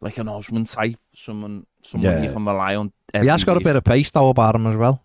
like 0.00 0.16
an 0.18 0.28
Osman 0.28 0.64
type, 0.64 0.98
someone 1.14 1.66
someone 1.82 2.12
Yeah. 2.12 2.22
you 2.22 2.32
can 2.32 2.44
rely 2.46 2.76
on. 2.76 2.86
he 3.12 3.18
Every 3.18 3.28
has 3.28 3.44
got 3.44 3.56
a 3.56 3.60
bit 3.60 3.76
of 3.76 3.84
pace 3.84 4.10
though 4.10 4.28
about 4.30 4.54
him 4.54 4.66
as 4.66 4.76
well. 4.76 5.02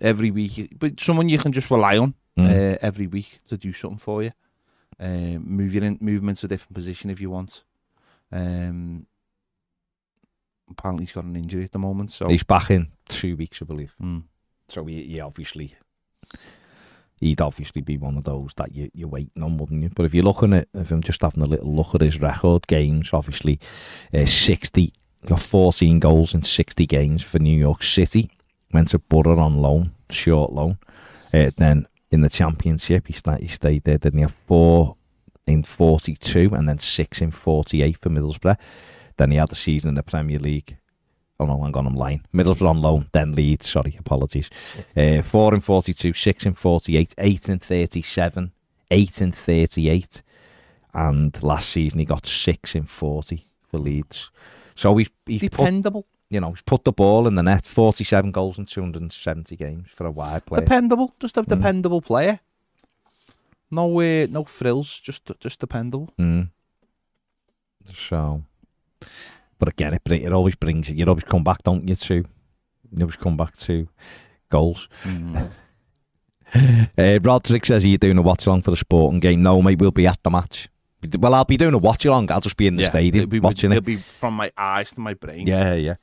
every 0.00 0.30
week, 0.30 0.74
but 0.78 1.00
someone 1.00 1.28
you 1.28 1.38
can 1.38 1.52
just 1.52 1.70
rely 1.70 1.98
on 1.98 2.14
Mm. 2.36 2.50
uh, 2.74 2.78
every 2.80 3.06
week 3.08 3.40
to 3.48 3.56
do 3.56 3.72
something 3.72 3.98
for 3.98 4.22
you. 4.22 4.30
Uh, 5.00 5.38
move 5.38 5.74
you 5.74 5.82
in, 5.82 5.98
move 6.00 6.22
him 6.22 6.28
into 6.28 6.46
a 6.46 6.48
different 6.48 6.74
position 6.74 7.10
if 7.10 7.20
you 7.20 7.30
want. 7.30 7.62
Um, 8.32 9.06
apparently 10.70 11.04
he's 11.04 11.12
got 11.12 11.24
an 11.24 11.36
injury 11.36 11.64
at 11.64 11.72
the 11.72 11.78
moment, 11.78 12.10
so 12.10 12.28
He's 12.28 12.42
back 12.42 12.70
in 12.70 12.88
two 13.08 13.36
weeks, 13.36 13.62
I 13.62 13.64
believe. 13.64 13.94
Mm. 14.02 14.24
So 14.68 14.84
he, 14.84 15.04
he 15.04 15.20
obviously, 15.20 15.74
he'd 17.20 17.40
obviously 17.40 17.80
be 17.80 17.96
one 17.96 18.18
of 18.18 18.24
those 18.24 18.52
that 18.56 18.74
you, 18.74 18.90
you're 18.92 19.08
waiting 19.08 19.42
on, 19.42 19.56
wouldn't 19.56 19.82
you? 19.82 19.90
But 19.94 20.06
if 20.06 20.14
you're 20.14 20.24
looking 20.24 20.52
at, 20.52 20.68
if 20.74 20.90
I'm 20.90 21.02
just 21.02 21.22
having 21.22 21.42
a 21.42 21.46
little 21.46 21.74
look 21.74 21.94
at 21.94 22.00
his 22.00 22.20
record 22.20 22.66
games, 22.66 23.10
obviously 23.12 23.60
uh, 24.12 24.26
60 24.26 24.92
got 25.26 25.40
14 25.40 25.98
goals 25.98 26.34
in 26.34 26.42
60 26.42 26.86
games 26.86 27.22
for 27.22 27.38
New 27.38 27.58
York 27.58 27.82
City. 27.82 28.30
Went 28.72 28.88
to 28.88 28.98
Borough 28.98 29.38
on 29.38 29.58
loan, 29.58 29.92
short 30.10 30.52
loan. 30.52 30.78
Uh, 31.32 31.50
then 31.56 31.86
in 32.10 32.22
the 32.22 32.28
Championship, 32.30 33.06
he, 33.06 33.12
sta- 33.12 33.36
he 33.38 33.48
stayed 33.48 33.84
there. 33.84 33.98
Didn't 33.98 34.18
he 34.18 34.22
have 34.22 34.32
four 34.46 34.96
in 35.48 35.62
42 35.62 36.50
and 36.54 36.68
then 36.68 36.78
six 36.78 37.20
in 37.20 37.30
48 37.30 37.96
for 37.96 38.10
Middlesbrough. 38.10 38.58
Then 39.16 39.30
he 39.30 39.38
had 39.38 39.48
the 39.48 39.54
season 39.56 39.88
in 39.88 39.94
the 39.94 40.02
Premier 40.02 40.38
League. 40.38 40.76
Oh 41.40 41.46
no, 41.46 41.62
hang 41.62 41.76
on, 41.76 41.86
I'm 41.86 41.94
lying. 41.94 42.22
Middlesbrough 42.34 42.68
on 42.68 42.82
loan, 42.82 43.06
then 43.12 43.32
Leeds. 43.32 43.70
Sorry, 43.70 43.96
apologies. 43.98 44.50
Uh, 44.96 45.22
four 45.22 45.54
in 45.54 45.60
42, 45.60 46.12
six 46.12 46.44
in 46.46 46.54
48, 46.54 47.14
eight 47.18 47.48
in 47.48 47.58
37, 47.58 48.52
eight 48.90 49.22
in 49.22 49.32
38, 49.32 50.22
and 50.94 51.42
last 51.42 51.68
season 51.68 52.00
he 52.00 52.04
got 52.04 52.26
six 52.26 52.74
in 52.74 52.84
40 52.84 53.46
for 53.70 53.78
Leeds. 53.78 54.30
So 54.74 54.96
he's, 54.96 55.10
he's 55.26 55.42
put, 55.42 55.50
Dependable. 55.50 56.06
You 56.30 56.40
know, 56.40 56.50
he's 56.50 56.62
put 56.62 56.84
the 56.84 56.92
ball 56.92 57.26
in 57.26 57.34
the 57.36 57.42
net. 57.42 57.64
47 57.64 58.30
goals 58.32 58.58
in 58.58 58.66
270 58.66 59.56
games 59.56 59.88
for 59.94 60.06
a 60.06 60.10
wide 60.10 60.44
player. 60.46 60.60
Dependable. 60.62 61.14
Just 61.20 61.36
a 61.38 61.42
Mm. 61.42 61.46
dependable 61.48 62.00
player. 62.02 62.40
No, 63.70 64.00
uh, 64.00 64.26
no 64.30 64.44
frills. 64.44 65.00
Just, 65.00 65.30
just 65.40 65.58
dependable. 65.60 66.10
Mm. 66.18 66.48
So, 67.94 68.42
but 69.58 69.68
again, 69.68 69.94
it, 69.94 70.02
it 70.12 70.32
always 70.32 70.54
brings 70.56 70.88
it. 70.90 70.96
you. 70.96 71.04
always 71.06 71.24
come 71.24 71.44
back, 71.44 71.62
don't 71.62 71.88
you? 71.88 71.94
To 71.94 72.14
you 72.14 72.24
always 73.02 73.16
come 73.16 73.36
back 73.36 73.56
to 73.58 73.88
goals. 74.50 74.88
Uh, 76.96 77.18
Roderick 77.22 77.66
says, 77.66 77.84
"Are 77.84 77.88
you 77.88 77.98
doing 77.98 78.16
a 78.16 78.22
watch 78.22 78.46
along 78.46 78.62
for 78.62 78.70
the 78.70 78.76
sporting 78.78 79.20
game?" 79.20 79.42
No, 79.42 79.60
mate. 79.60 79.78
We'll 79.78 79.90
be 79.90 80.06
at 80.06 80.22
the 80.22 80.30
match. 80.30 80.70
Well, 81.18 81.34
I'll 81.34 81.44
be 81.44 81.56
doing 81.56 81.74
a 81.74 81.78
watch 81.78 82.04
along. 82.04 82.30
I'll 82.32 82.40
just 82.40 82.56
be 82.56 82.66
in 82.66 82.74
the 82.74 82.86
stadium 82.86 83.22
it'll 83.22 83.30
be, 83.30 83.40
watching 83.40 83.70
it'll 83.70 83.78
it. 83.78 83.84
be 83.86 83.96
from 83.96 84.34
my 84.34 84.50
eyes 84.56 84.92
to 84.92 85.00
my 85.00 85.14
brain. 85.14 85.46
Yeah, 85.46 85.74
yeah. 85.74 85.94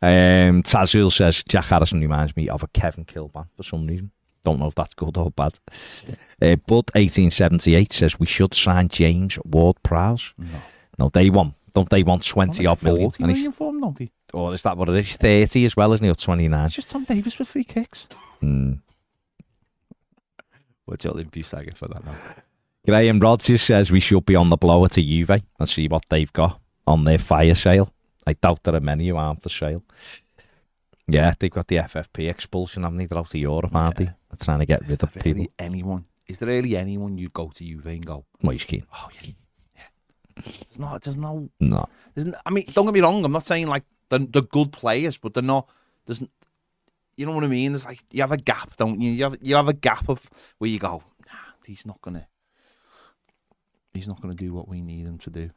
Um, 0.00 0.62
Tazul 0.62 1.12
says 1.12 1.42
Jack 1.48 1.66
Harrison 1.66 2.00
reminds 2.00 2.36
me 2.36 2.48
of 2.48 2.62
a 2.62 2.68
Kevin 2.68 3.04
Kilbane 3.04 3.48
for 3.56 3.62
some 3.62 3.86
reason. 3.86 4.10
Don't 4.44 4.60
know 4.60 4.68
if 4.68 4.74
that's 4.74 4.94
good 4.94 5.16
or 5.16 5.30
bad. 5.32 5.58
Uh, 6.40 6.56
Bud 6.56 6.90
eighteen 6.94 7.30
seventy 7.30 7.74
eight 7.74 7.92
says 7.92 8.18
we 8.20 8.26
should 8.26 8.54
sign 8.54 8.88
James 8.88 9.38
Ward 9.44 9.76
Prowse. 9.82 10.32
No. 10.38 10.58
No, 10.98 11.08
they 11.12 11.28
want 11.30 11.54
don't 11.74 11.90
they 11.90 12.02
want 12.04 12.24
twenty 12.24 12.64
odd 12.64 12.82
million? 12.82 13.10
40 13.10 13.22
And 13.24 13.32
he's, 13.32 13.54
for 13.54 13.70
him, 13.70 13.80
don't 13.80 13.98
he? 13.98 14.10
or 14.32 14.54
is 14.54 14.62
that 14.62 14.76
what 14.76 14.88
it 14.88 14.94
is? 14.96 15.06
He's 15.08 15.16
thirty 15.16 15.64
as 15.64 15.76
well, 15.76 15.92
isn't 15.92 16.04
he? 16.04 16.10
Or 16.10 16.14
twenty 16.14 16.48
nine? 16.48 16.68
Just 16.70 16.90
Tom 16.90 17.04
Davies 17.04 17.38
with 17.38 17.48
free 17.48 17.64
kicks. 17.64 18.08
Hmm. 18.40 18.74
What's 20.84 21.04
your 21.04 21.12
Olympia 21.14 21.44
saga 21.44 21.74
for 21.74 21.88
that 21.88 22.04
now? 22.04 22.16
Graham 22.88 23.20
Rodgers 23.20 23.60
says 23.60 23.90
we 23.90 24.00
should 24.00 24.24
be 24.24 24.34
on 24.34 24.48
the 24.48 24.56
blower 24.56 24.88
to 24.88 25.02
Juve 25.02 25.42
and 25.58 25.68
see 25.68 25.88
what 25.88 26.04
they've 26.08 26.32
got 26.32 26.58
on 26.86 27.04
their 27.04 27.18
fire 27.18 27.54
sale. 27.54 27.92
I 28.26 28.32
doubt 28.32 28.62
there 28.62 28.76
are 28.76 28.80
many 28.80 29.08
who 29.08 29.16
aren't 29.16 29.42
for 29.42 29.50
sale. 29.50 29.84
Yeah, 31.06 31.34
they've 31.38 31.50
got 31.50 31.68
the 31.68 31.76
FFP 31.76 32.30
expulsion, 32.30 32.84
haven't 32.84 32.96
they? 32.96 33.04
They're 33.04 33.18
out 33.18 33.26
of 33.28 33.34
Europe, 33.34 33.76
aren't 33.76 33.96
they? 33.96 34.04
They're 34.06 34.14
trying 34.42 34.60
to 34.60 34.64
get 34.64 34.80
Is 34.84 34.88
rid 34.88 35.02
of 35.02 35.12
people. 35.12 35.46
anyone? 35.58 36.06
Is 36.26 36.38
there 36.38 36.48
really 36.48 36.78
anyone 36.78 37.18
you'd 37.18 37.34
go 37.34 37.48
to 37.48 37.62
Juve 37.62 37.84
and 37.84 38.06
go, 38.06 38.24
Moise 38.42 38.64
Kean. 38.64 38.86
oh 38.94 39.10
yeah, 39.20 39.32
yeah? 39.76 40.42
There's 40.42 40.78
not. 40.78 41.02
There's 41.02 41.18
no. 41.18 41.50
No. 41.60 41.86
There's 42.14 42.26
n 42.28 42.34
I 42.46 42.50
mean, 42.50 42.64
don't 42.72 42.86
get 42.86 42.94
me 42.94 43.00
wrong. 43.02 43.22
I'm 43.22 43.32
not 43.32 43.44
saying 43.44 43.66
like 43.66 43.84
they're, 44.08 44.20
they're 44.20 44.40
good 44.40 44.72
players, 44.72 45.18
but 45.18 45.34
they're 45.34 45.42
not. 45.42 45.68
There's. 46.06 46.22
You 47.18 47.26
know 47.26 47.32
what 47.32 47.44
I 47.44 47.48
mean? 47.48 47.72
There's 47.72 47.84
like 47.84 48.02
you 48.10 48.22
have 48.22 48.32
a 48.32 48.38
gap, 48.38 48.78
don't 48.78 48.98
you? 48.98 49.12
You 49.12 49.24
have 49.24 49.36
you 49.42 49.56
have 49.56 49.68
a 49.68 49.74
gap 49.74 50.08
of 50.08 50.22
where 50.56 50.70
you 50.70 50.78
go. 50.78 51.02
Nah, 51.26 51.52
he's 51.66 51.84
not 51.84 52.00
gonna. 52.00 52.26
He's 53.98 54.08
not 54.08 54.20
gonna 54.20 54.34
do 54.34 54.52
what 54.52 54.68
we 54.68 54.80
need 54.80 55.06
him 55.06 55.18
to 55.18 55.30
do. 55.30 55.50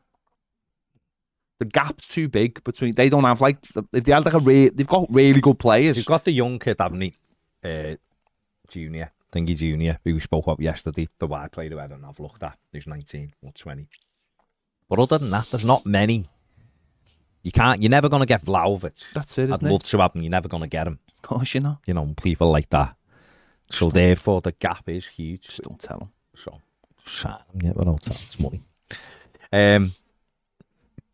The 1.60 1.66
gap's 1.66 2.08
too 2.08 2.28
big 2.28 2.64
between. 2.64 2.96
They 2.96 3.10
don't 3.10 3.24
have 3.24 3.40
like 3.40 3.58
if 3.94 4.04
they 4.04 4.12
had 4.12 4.26
like 4.26 4.34
a 4.34 4.40
re, 4.40 4.70
they've 4.70 4.88
got 4.88 5.08
really 5.10 5.42
good 5.42 5.60
players. 5.60 5.96
You've 5.96 6.08
got 6.08 6.26
the 6.26 6.32
young 6.32 6.58
kid, 6.58 6.78
haven't 6.80 7.02
he? 7.02 7.14
Uh, 7.64 7.96
junior. 8.68 9.12
Thingy 9.32 9.56
Junior, 9.56 9.98
who 10.04 10.14
we 10.14 10.20
spoke 10.20 10.46
about 10.46 10.60
yesterday, 10.60 11.08
the 11.20 11.28
wide 11.28 11.52
player 11.52 11.70
who 11.70 11.80
I 11.80 11.88
don't 11.88 12.04
I've 12.04 12.20
looked 12.20 12.44
at, 12.44 12.58
who's 12.74 12.86
19 12.86 13.34
or 13.44 13.52
20. 13.54 13.88
But 14.90 15.00
other 15.00 15.20
than 15.20 15.30
that, 15.30 15.48
there's 15.50 15.64
not 15.64 15.86
many. 15.86 16.26
You 17.42 17.52
can't, 17.52 17.82
you're 17.82 17.90
never 17.90 18.10
going 18.10 18.22
to 18.22 18.26
get 18.26 18.44
Vlahović. 18.44 19.04
That's 19.14 19.38
it, 19.38 19.44
I'd 19.44 19.54
isn't 19.54 19.68
it? 19.68 19.72
love 19.72 19.84
to 19.84 19.98
have 20.00 20.16
him, 20.16 20.24
you're 20.24 20.32
never 20.32 20.50
going 20.50 20.64
to 20.64 20.68
get 20.68 20.86
him. 20.86 21.00
Of 21.16 21.22
course, 21.22 21.54
you 21.56 21.62
know. 21.62 21.80
You 21.86 21.94
know, 21.94 22.14
people 22.22 22.48
like 22.50 22.70
that. 22.72 22.96
So 23.70 23.90
therefore, 23.90 24.42
the 24.42 24.52
gap 24.52 24.90
is 24.90 25.08
huge. 25.08 25.44
Just 25.44 25.62
don't 25.62 25.80
tell 25.80 26.00
him. 26.00 26.10
So, 26.44 26.60
yeah, 27.62 27.74
but 27.76 27.88
I'll 27.88 27.98
tell 27.98 28.16
it's 28.16 28.40
money. 28.40 28.62
Um, 29.52 29.94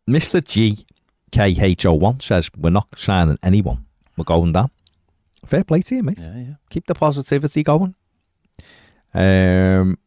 Mr. 0.08 0.40
GKHO1 1.30 2.22
says, 2.22 2.50
We're 2.56 2.70
not 2.70 2.88
signing 2.96 3.38
anyone. 3.42 3.84
We're 4.16 4.24
going 4.24 4.52
down. 4.52 4.70
Fair 5.44 5.64
play 5.64 5.82
to 5.82 5.96
you, 5.96 6.02
mate. 6.02 6.18
Yeah, 6.18 6.36
yeah. 6.36 6.54
Keep 6.70 6.86
the 6.86 6.94
positivity 6.94 7.62
going. 7.62 7.94
Um, 9.14 9.98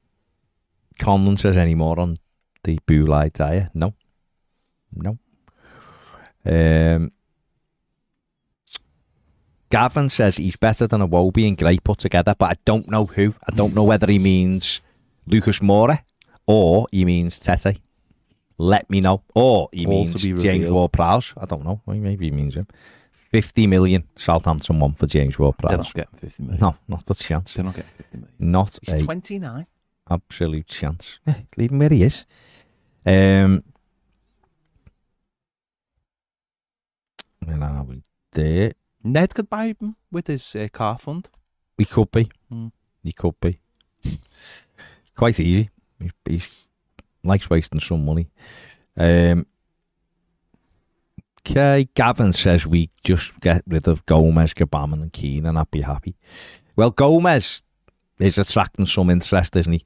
Conlon 1.00 1.40
says, 1.40 1.58
Any 1.58 1.76
more 1.76 2.00
on 2.00 2.18
the 2.64 2.80
Boulaye 2.88 3.34
Dia? 3.34 3.72
No. 3.74 3.94
No. 4.94 5.18
Um, 6.46 7.12
Gavin 9.70 10.10
says 10.10 10.38
he's 10.38 10.58
better 10.58 10.86
than 10.86 11.02
Iwobi 11.02 11.48
and 11.48 11.58
Gray 11.58 11.78
put 11.80 12.00
together, 12.00 12.36
but 12.38 12.52
I 12.52 12.56
don't 12.66 12.90
know 12.90 13.06
who. 13.06 13.34
I 13.50 13.56
don't 13.56 13.74
know 13.74 13.84
whether 13.84 14.06
he 14.12 14.20
means 14.20 14.82
Lucas 15.26 15.60
Moura 15.60 16.00
or 16.46 16.88
he 16.92 17.06
means 17.06 17.40
Tete. 17.40 17.80
Let 18.58 18.90
me 18.90 19.02
know. 19.02 19.24
Or 19.34 19.70
he 19.72 19.86
All 19.86 19.92
means 19.92 20.22
James 20.22 20.44
revealed. 20.44 20.74
Ward-Prowse. 20.74 21.34
I 21.38 21.46
don't 21.46 21.64
know. 21.64 21.82
Maybe 21.88 22.26
he 22.26 22.32
means 22.32 22.56
him. 22.56 22.68
50 23.12 23.66
million 23.68 24.04
Southampton 24.16 24.80
one 24.80 24.94
for 24.94 25.08
James 25.08 25.40
Ward 25.40 25.58
Prowse. 25.58 25.70
They're 25.70 25.78
not 25.78 25.94
getting 25.94 26.20
50 26.20 26.44
million. 26.44 26.62
No, 26.62 26.76
not 26.88 27.10
a 27.10 27.16
chance. 27.16 27.54
They're 27.54 27.64
not 27.64 27.76
getting 27.76 27.92
50 27.98 28.18
million. 28.18 28.36
Not 28.40 28.78
He's 28.82 28.96
a 28.96 29.04
29. 29.04 29.68
absolute 30.10 30.68
chance. 30.68 31.20
Yeah, 31.26 31.36
leave 31.58 31.72
him 31.72 31.80
where 31.80 31.90
he 31.90 32.04
is. 32.04 32.26
Um, 33.06 33.64
where 37.46 37.64
are 37.64 37.84
we? 37.84 38.04
There. 38.34 38.74
Ned 39.04 39.34
could 39.34 39.50
buy 39.50 39.74
him 39.80 39.96
with 40.12 40.28
his 40.28 40.56
uh, 40.56 40.68
car 40.72 40.98
fund. 40.98 41.30
He 41.78 41.86
could 41.86 42.12
be. 42.12 42.30
Hmm. 42.50 42.68
He 43.02 43.14
could 43.14 43.40
be. 43.40 43.60
Quite 45.22 45.40
easy. 45.40 45.70
He, 46.00 46.10
he 46.26 46.44
likes 47.24 47.48
wasting 47.48 47.80
some 47.80 48.04
money. 48.04 48.32
Um, 48.98 49.46
okay, 51.42 51.88
Gavin 51.94 52.34
says 52.34 52.66
we 52.66 52.90
just 53.04 53.40
get 53.40 53.62
rid 53.68 53.88
of 53.88 54.04
Gomez, 54.08 54.56
Gbamin, 54.56 54.94
and 54.94 55.14
Keane, 55.14 55.46
and 55.46 55.60
I'd 55.60 55.70
be 55.70 55.82
happy. 55.82 56.16
Well, 56.76 56.90
Gomez 56.90 57.62
is 58.18 58.40
attracting 58.40 58.88
some 58.88 59.12
interest, 59.12 59.56
isn't 59.56 59.72
he? 59.72 59.86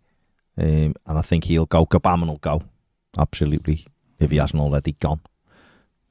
Um, 0.57 0.95
and 1.05 1.17
I 1.17 1.21
think 1.21 1.43
he'll 1.43 1.65
go. 1.65 1.85
Gbamin 1.85 2.27
will 2.27 2.37
go. 2.37 2.61
Absolutely. 3.17 3.87
If 4.17 4.31
he 4.31 4.37
hasn't 4.37 4.61
already 4.61 4.93
gone. 4.93 5.19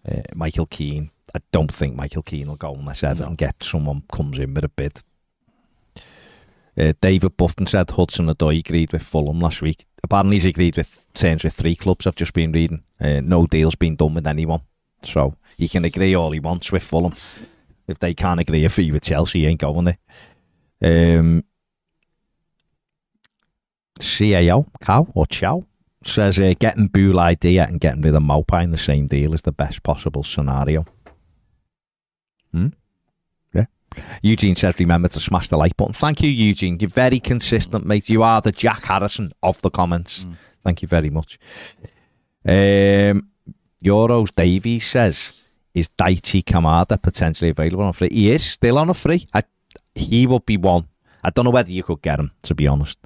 Uh, 0.07 0.21
Michael 0.35 0.67
Keane. 0.67 1.11
I 1.35 1.39
don't 1.51 1.73
think 1.73 1.97
Michael 1.97 2.23
Keane 2.23 2.49
will 2.49 2.57
go 2.57 2.75
unless 2.75 3.03
Everton 3.03 3.37
get 3.37 3.63
someone 3.63 4.03
comes 4.13 4.39
in 4.39 4.53
with 4.53 4.65
a 4.65 4.69
bid. 4.69 5.01
Uh, 6.77 6.93
David 7.01 7.37
Buffton 7.37 7.67
said 7.67 7.91
Hudson 7.91 8.27
Odoi 8.27 8.59
agreed 8.59 8.93
with 8.93 9.03
Fulham 9.03 9.41
last 9.41 9.63
week. 9.63 9.87
Apparently 10.03 10.37
he's 10.37 10.45
agreed 10.45 10.77
with 10.77 11.05
terms 11.15 11.45
with 11.45 11.55
three 11.55 11.77
clubs. 11.77 12.07
I've 12.07 12.17
just 12.17 12.33
been 12.33 12.53
reading. 12.53 12.83
Uh, 13.01 13.21
no 13.23 13.47
deal's 13.47 13.77
been 13.77 13.97
done 13.97 14.15
with 14.15 14.27
anyone. 14.27 14.61
So 15.03 15.37
he 15.57 15.69
can 15.69 15.85
agree 15.85 16.15
all 16.15 16.33
he 16.33 16.41
wants 16.41 16.73
with 16.73 16.83
Fulham. 16.83 17.15
If 17.87 17.99
they 17.99 18.15
can't 18.15 18.41
agree 18.41 18.65
a 18.65 18.69
fee 18.69 18.93
with 18.93 19.05
Chelsea, 19.05 19.41
he 19.41 19.47
ain't 19.47 19.61
going 19.61 19.85
there. 19.85 21.19
Um, 21.19 21.45
CAO, 23.99 24.67
Cow 24.81 25.07
or 25.15 25.27
Chow, 25.27 25.65
says 26.05 26.39
uh, 26.41 26.55
getting 26.59 26.89
Boulaye 26.89 27.39
Dia 27.39 27.67
and 27.67 27.81
getting 27.81 28.03
rid 28.03 28.15
of 28.15 28.23
Maupay 28.23 28.65
in 28.65 28.71
the 28.71 28.79
same 28.79 29.07
deal 29.07 29.35
is 29.35 29.43
the 29.43 29.53
best 29.53 29.83
possible 29.83 30.23
scenario. 30.23 30.85
Hmm? 32.53 32.69
Eugene 34.23 34.57
says, 34.57 34.79
remember 34.79 35.09
to 35.09 35.21
smash 35.21 35.49
the 35.49 35.57
like 35.57 35.77
button. 35.77 35.95
Thank 35.95 36.23
you, 36.23 36.31
Eugene. 36.31 36.79
You're 36.81 36.89
very 36.89 37.21
consistent, 37.21 37.87
mate. 37.87 38.09
You 38.09 38.23
are 38.23 38.41
the 38.41 38.53
Jack 38.53 38.85
Harrison 38.85 39.33
of 39.43 39.61
the 39.63 39.71
comments. 39.71 40.25
Mm. 40.25 40.37
Thank 40.63 40.83
you 40.83 40.89
very 40.89 41.11
much. 41.11 41.39
Um, 42.47 43.29
Euros 43.83 44.35
Davies 44.35 44.87
says, 44.87 45.33
is 45.75 45.89
Daichi 45.89 46.45
Kamada 46.45 47.01
potentially 47.01 47.51
available 47.51 47.85
on 47.85 47.93
free? 47.93 48.09
He 48.11 48.31
is 48.31 48.45
still 48.45 48.79
on 48.79 48.91
a 48.91 48.95
free. 48.95 49.27
I, 49.35 49.43
he 49.95 50.27
would 50.27 50.47
be 50.47 50.57
one. 50.57 50.89
I 51.23 51.31
don't 51.31 51.45
know 51.45 51.51
whether 51.51 51.71
you 51.71 51.83
could 51.83 52.03
get 52.03 52.21
him, 52.21 52.31
to 52.43 52.55
be 52.55 52.67
honest. 52.67 52.99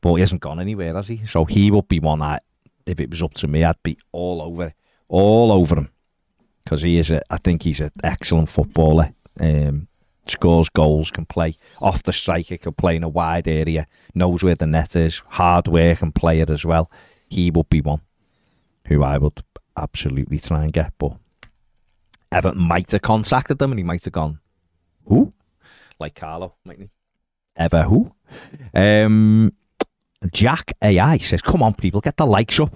But 0.00 0.14
he 0.14 0.20
hasn't 0.20 0.40
gone 0.40 0.60
anywhere, 0.60 0.94
has 0.94 1.08
he? 1.08 1.24
So 1.26 1.44
he 1.44 1.70
would 1.70 1.88
be 1.88 2.00
one 2.00 2.22
I, 2.22 2.38
if 2.86 3.00
it 3.00 3.10
was 3.10 3.22
up 3.22 3.34
to 3.34 3.46
me, 3.46 3.64
I'd 3.64 3.82
be 3.82 3.98
all 4.12 4.42
over. 4.42 4.72
All 5.08 5.52
over 5.52 5.76
him. 5.76 5.90
Because 6.64 6.82
he 6.82 6.98
is 6.98 7.10
a, 7.10 7.20
I 7.30 7.38
think 7.38 7.62
he's 7.62 7.80
an 7.80 7.92
excellent 8.02 8.48
footballer. 8.48 9.12
Um, 9.38 9.88
scores 10.30 10.68
goals, 10.68 11.10
can 11.10 11.24
play 11.24 11.56
off 11.80 12.02
the 12.02 12.12
striker, 12.12 12.56
can 12.56 12.72
play 12.72 12.96
in 12.96 13.04
a 13.04 13.08
wide 13.08 13.48
area, 13.48 13.86
knows 14.14 14.42
where 14.42 14.54
the 14.54 14.66
net 14.66 14.96
is, 14.96 15.22
hard 15.28 15.68
working 15.68 16.12
player 16.12 16.46
as 16.48 16.64
well. 16.64 16.90
He 17.28 17.50
would 17.50 17.68
be 17.68 17.80
one 17.80 18.00
who 18.86 19.02
I 19.02 19.18
would 19.18 19.42
absolutely 19.76 20.38
try 20.38 20.64
and 20.64 20.72
get, 20.72 20.92
but 20.98 21.16
Everton 22.32 22.62
might 22.62 22.90
have 22.92 23.02
contacted 23.02 23.58
them 23.58 23.72
and 23.72 23.78
he 23.78 23.84
might 23.84 24.04
have 24.04 24.12
gone, 24.12 24.40
who? 25.06 25.32
Like 25.98 26.14
Carlo, 26.14 26.54
mightn't 26.64 26.84
he? 26.84 26.90
Ever 27.56 27.82
who? 27.82 28.12
Um, 28.74 29.52
Jack 30.32 30.72
AI 30.82 31.18
says, 31.18 31.42
come 31.42 31.62
on, 31.62 31.74
people, 31.74 32.00
get 32.00 32.16
the 32.16 32.26
likes 32.26 32.60
up. 32.60 32.74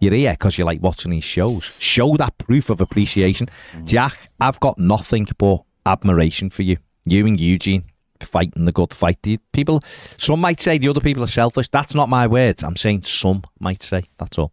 You're 0.00 0.14
here 0.14 0.32
because 0.32 0.56
you 0.56 0.64
like 0.64 0.80
watching 0.80 1.10
these 1.10 1.24
shows. 1.24 1.72
Show 1.78 2.16
that 2.16 2.38
proof 2.38 2.70
of 2.70 2.80
appreciation. 2.80 3.48
Jack, 3.84 4.30
I've 4.40 4.58
got 4.60 4.78
nothing 4.78 5.26
but 5.36 5.62
admiration 5.84 6.48
for 6.48 6.62
you. 6.62 6.78
You 7.04 7.26
and 7.26 7.40
Eugene 7.40 7.84
fighting 8.20 8.64
the 8.64 8.72
good 8.72 8.92
fight. 8.92 9.18
The 9.22 9.38
people, 9.52 9.82
some 10.18 10.40
might 10.40 10.60
say 10.60 10.78
the 10.78 10.88
other 10.88 11.00
people 11.00 11.22
are 11.22 11.28
selfish. 11.28 11.68
That's 11.68 11.94
not 11.94 12.08
my 12.08 12.26
words. 12.26 12.62
I'm 12.62 12.76
saying 12.76 13.02
some 13.02 13.42
might 13.58 13.82
say. 13.82 14.04
That's 14.18 14.38
all. 14.38 14.52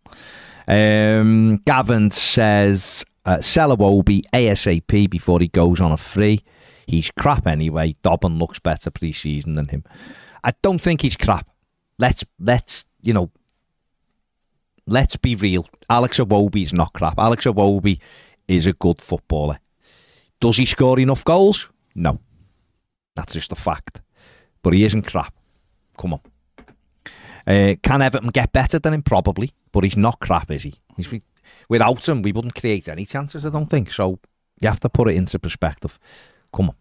Um, 0.67 1.57
Gavin 1.65 2.11
says, 2.11 3.05
uh, 3.25 3.41
sell 3.41 3.75
Iwobi 3.75 4.23
ASAP 4.33 5.09
before 5.09 5.39
he 5.39 5.47
goes 5.47 5.81
on 5.81 5.91
a 5.91 5.97
free. 5.97 6.41
He's 6.87 7.11
crap 7.11 7.47
anyway. 7.47 7.95
Dobbin 8.01 8.39
looks 8.39 8.59
better 8.59 8.89
pre-season 8.89 9.55
than 9.55 9.67
him. 9.67 9.83
I 10.43 10.53
don't 10.61 10.81
think 10.81 11.01
he's 11.01 11.17
crap. 11.17 11.49
Let's 11.99 12.23
let's 12.39 12.85
you 13.01 13.13
know. 13.13 13.31
Let's 14.85 15.17
be 15.17 15.35
real. 15.35 15.67
Alex 15.89 16.17
Iwobi 16.17 16.63
is 16.63 16.71
not 16.71 16.93
crap. 16.93 17.19
Alex 17.19 17.43
Iwobi 17.43 17.99
is 18.47 18.65
a 18.65 18.71
good 18.71 19.01
footballer. 19.01 19.59
Does 20.39 20.55
he 20.55 20.65
score 20.65 20.97
enough 20.97 21.25
goals? 21.25 21.69
No. 21.93 22.21
That's 23.17 23.33
just 23.33 23.51
a 23.51 23.55
fact. 23.55 24.01
But 24.61 24.73
he 24.73 24.85
isn't 24.85 25.07
crap. 25.07 25.33
Come 25.97 26.13
on. 26.13 26.21
Uh, 27.47 27.75
can 27.81 28.03
Everton 28.03 28.29
get 28.29 28.53
better 28.53 28.77
than 28.77 28.93
him? 28.93 29.01
Probably. 29.01 29.51
But 29.71 29.83
he's 29.83 29.97
not 29.97 30.19
crap, 30.19 30.51
is 30.51 30.63
he? 30.63 30.75
He's, 30.95 31.11
without 31.67 32.07
him, 32.07 32.21
we 32.21 32.31
wouldn't 32.31 32.53
create 32.53 32.87
any 32.87 33.05
chances, 33.05 33.43
I 33.43 33.49
don't 33.49 33.71
think. 33.71 33.89
So 33.89 34.19
you 34.61 34.67
have 34.67 34.79
to 34.81 34.89
put 34.89 35.09
it 35.09 35.15
into 35.15 35.39
perspective. 35.39 35.97
Come 36.53 36.69
on. 36.69 36.75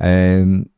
Um, 0.00 0.70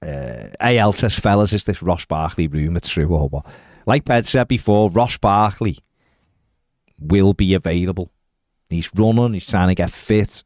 uh, 0.00 0.48
AL 0.58 0.92
says, 0.92 1.18
fellas, 1.18 1.52
is 1.52 1.64
this 1.64 1.82
Ross 1.82 2.06
Barkley 2.06 2.46
rumour 2.46 2.80
true 2.80 3.08
or 3.08 3.28
what? 3.28 3.44
Like 3.84 4.06
Ped 4.06 4.24
said 4.24 4.48
before, 4.48 4.90
Ross 4.90 5.18
Barkley 5.18 5.78
will 6.98 7.34
be 7.34 7.52
available. 7.52 8.10
He's 8.70 8.90
running, 8.94 9.34
he's 9.34 9.46
trying 9.46 9.68
to 9.68 9.74
get 9.74 9.90
fit. 9.90 10.42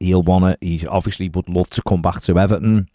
He'll 0.00 0.22
want 0.22 0.44
to, 0.44 0.66
he 0.66 0.86
obviously 0.86 1.28
would 1.28 1.48
love 1.48 1.70
to 1.70 1.82
come 1.82 2.02
back 2.02 2.20
to 2.22 2.38
Everton. 2.38 2.88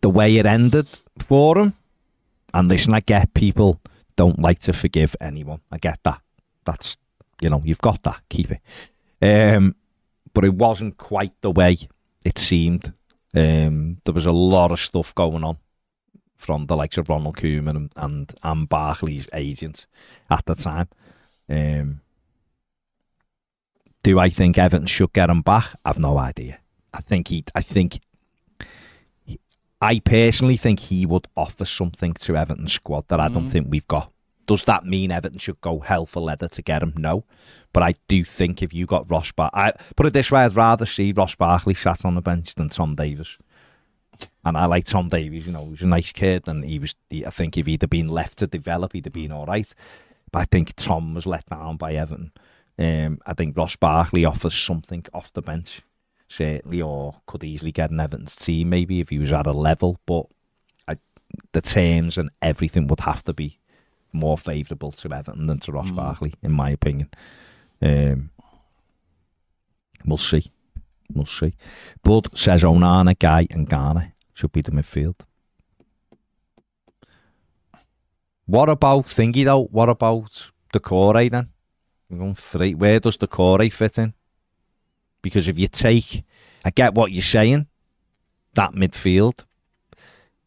The 0.00 0.10
way 0.10 0.36
it 0.36 0.46
ended 0.46 0.86
for 1.18 1.58
him, 1.58 1.74
and 2.54 2.68
listen, 2.68 2.94
I 2.94 3.00
get 3.00 3.34
people 3.34 3.80
don't 4.16 4.38
like 4.38 4.60
to 4.60 4.72
forgive 4.72 5.16
anyone. 5.20 5.60
I 5.72 5.78
get 5.78 6.00
that. 6.04 6.20
That's, 6.64 6.96
you 7.40 7.50
know, 7.50 7.62
you've 7.64 7.80
got 7.80 8.02
that. 8.04 8.20
Keep 8.28 8.52
it. 8.52 8.60
Um, 9.56 9.74
but 10.34 10.44
it 10.44 10.54
wasn't 10.54 10.98
quite 10.98 11.32
the 11.40 11.50
way 11.50 11.78
it 12.24 12.38
seemed. 12.38 12.92
Um, 13.34 13.98
there 14.04 14.14
was 14.14 14.26
a 14.26 14.32
lot 14.32 14.72
of 14.72 14.80
stuff 14.80 15.14
going 15.14 15.44
on 15.44 15.58
from 16.36 16.66
the 16.66 16.76
likes 16.76 16.98
of 16.98 17.08
Ronald 17.08 17.36
Koeman 17.36 17.76
and, 17.76 17.92
and, 17.96 18.34
and 18.42 18.68
Barkley's 18.68 19.28
agent 19.32 19.86
at 20.30 20.46
the 20.46 20.54
time. 20.54 20.88
Um, 21.48 22.00
do 24.08 24.18
I 24.18 24.30
think 24.30 24.56
Everton 24.56 24.86
should 24.86 25.12
get 25.12 25.28
him 25.28 25.42
back? 25.42 25.66
I've 25.84 25.98
no 25.98 26.16
idea. 26.16 26.60
I 26.94 27.00
think 27.02 27.28
he. 27.28 27.44
I 27.54 27.60
think. 27.60 28.00
He, 29.26 29.38
I 29.82 29.98
personally 29.98 30.56
think 30.56 30.80
he 30.80 31.04
would 31.04 31.26
offer 31.36 31.66
something 31.66 32.14
to 32.14 32.34
Everton 32.34 32.68
squad 32.68 33.06
that 33.08 33.20
I 33.20 33.28
don't 33.28 33.44
Mm. 33.48 33.50
think 33.50 33.66
we've 33.68 33.86
got. 33.86 34.10
Does 34.46 34.64
that 34.64 34.86
mean 34.86 35.10
Everton 35.12 35.38
should 35.38 35.60
go 35.60 35.80
hell 35.80 36.06
for 36.06 36.20
leather 36.20 36.48
to 36.48 36.62
get 36.62 36.82
him? 36.82 36.94
No, 36.96 37.24
but 37.74 37.82
I 37.82 37.92
do 38.08 38.24
think 38.24 38.62
if 38.62 38.72
you 38.72 38.86
got 38.86 39.10
Ross 39.10 39.30
Bar, 39.30 39.50
I 39.52 39.72
put 39.94 40.06
it 40.06 40.14
this 40.14 40.32
way: 40.32 40.40
I'd 40.42 40.56
rather 40.56 40.86
see 40.86 41.12
Ross 41.12 41.34
Barkley 41.34 41.74
sat 41.74 42.06
on 42.06 42.14
the 42.14 42.22
bench 42.22 42.54
than 42.54 42.70
Tom 42.70 42.94
Davies. 42.94 43.36
And 44.42 44.56
I 44.56 44.64
like 44.64 44.86
Tom 44.86 45.08
Davies, 45.08 45.44
you 45.46 45.52
know, 45.52 45.64
he 45.66 45.70
was 45.72 45.82
a 45.82 45.86
nice 45.86 46.12
kid, 46.12 46.48
and 46.48 46.64
he 46.64 46.78
was. 46.78 46.94
He, 47.10 47.26
I 47.26 47.30
think 47.30 47.58
if 47.58 47.66
he'd 47.66 47.82
have 47.82 47.90
been 47.90 48.08
left 48.08 48.38
to 48.38 48.46
develop, 48.46 48.94
he'd 48.94 49.04
have 49.04 49.12
been 49.12 49.32
all 49.32 49.44
right. 49.44 49.70
But 50.32 50.38
I 50.40 50.44
think 50.46 50.74
Tom 50.76 51.12
was 51.12 51.26
let 51.26 51.44
down 51.46 51.76
by 51.76 51.92
Everton. 51.94 52.32
Um, 52.78 53.18
I 53.26 53.34
think 53.34 53.56
Ross 53.56 53.76
Barkley 53.76 54.24
offers 54.24 54.54
something 54.54 55.04
off 55.12 55.32
the 55.32 55.42
bench, 55.42 55.82
certainly, 56.28 56.80
or 56.80 57.16
could 57.26 57.42
easily 57.42 57.72
get 57.72 57.90
an 57.90 57.98
Everton's 58.00 58.36
team 58.36 58.68
maybe 58.70 59.00
if 59.00 59.08
he 59.08 59.18
was 59.18 59.32
at 59.32 59.46
a 59.46 59.52
level. 59.52 59.98
But 60.06 60.26
I, 60.86 60.96
the 61.52 61.60
terms 61.60 62.16
and 62.16 62.30
everything 62.40 62.86
would 62.86 63.00
have 63.00 63.24
to 63.24 63.32
be 63.32 63.58
more 64.12 64.38
favourable 64.38 64.92
to 64.92 65.12
Everton 65.12 65.46
than 65.46 65.58
to 65.60 65.72
Ross 65.72 65.88
Mm. 65.88 65.96
Barkley, 65.96 66.34
in 66.42 66.52
my 66.52 66.70
opinion. 66.70 67.10
Um, 67.82 68.30
we'll 70.04 70.18
see. 70.18 70.50
We'll 71.12 71.26
see. 71.26 71.54
Bud 72.02 72.28
says 72.38 72.62
Onana, 72.62 73.14
Gueye, 73.16 73.50
and 73.50 73.68
Garner 73.68 74.12
should 74.34 74.52
be 74.52 74.62
the 74.62 74.70
midfield. 74.70 75.16
What 78.46 78.68
about 78.70 79.06
thingy 79.06 79.44
though? 79.44 79.64
What 79.64 79.88
about 79.88 80.50
the 80.72 80.80
core 80.80 81.28
then? 81.28 81.50
We're 82.10 82.18
going 82.18 82.34
three. 82.34 82.74
Where 82.74 83.00
does 83.00 83.16
Doucouré 83.16 83.72
fit 83.72 83.98
in? 83.98 84.14
Because 85.22 85.48
if 85.48 85.58
you 85.58 85.68
take, 85.68 86.24
I 86.64 86.70
get 86.70 86.94
what 86.94 87.12
you're 87.12 87.22
saying, 87.22 87.66
that 88.54 88.72
midfield. 88.72 89.44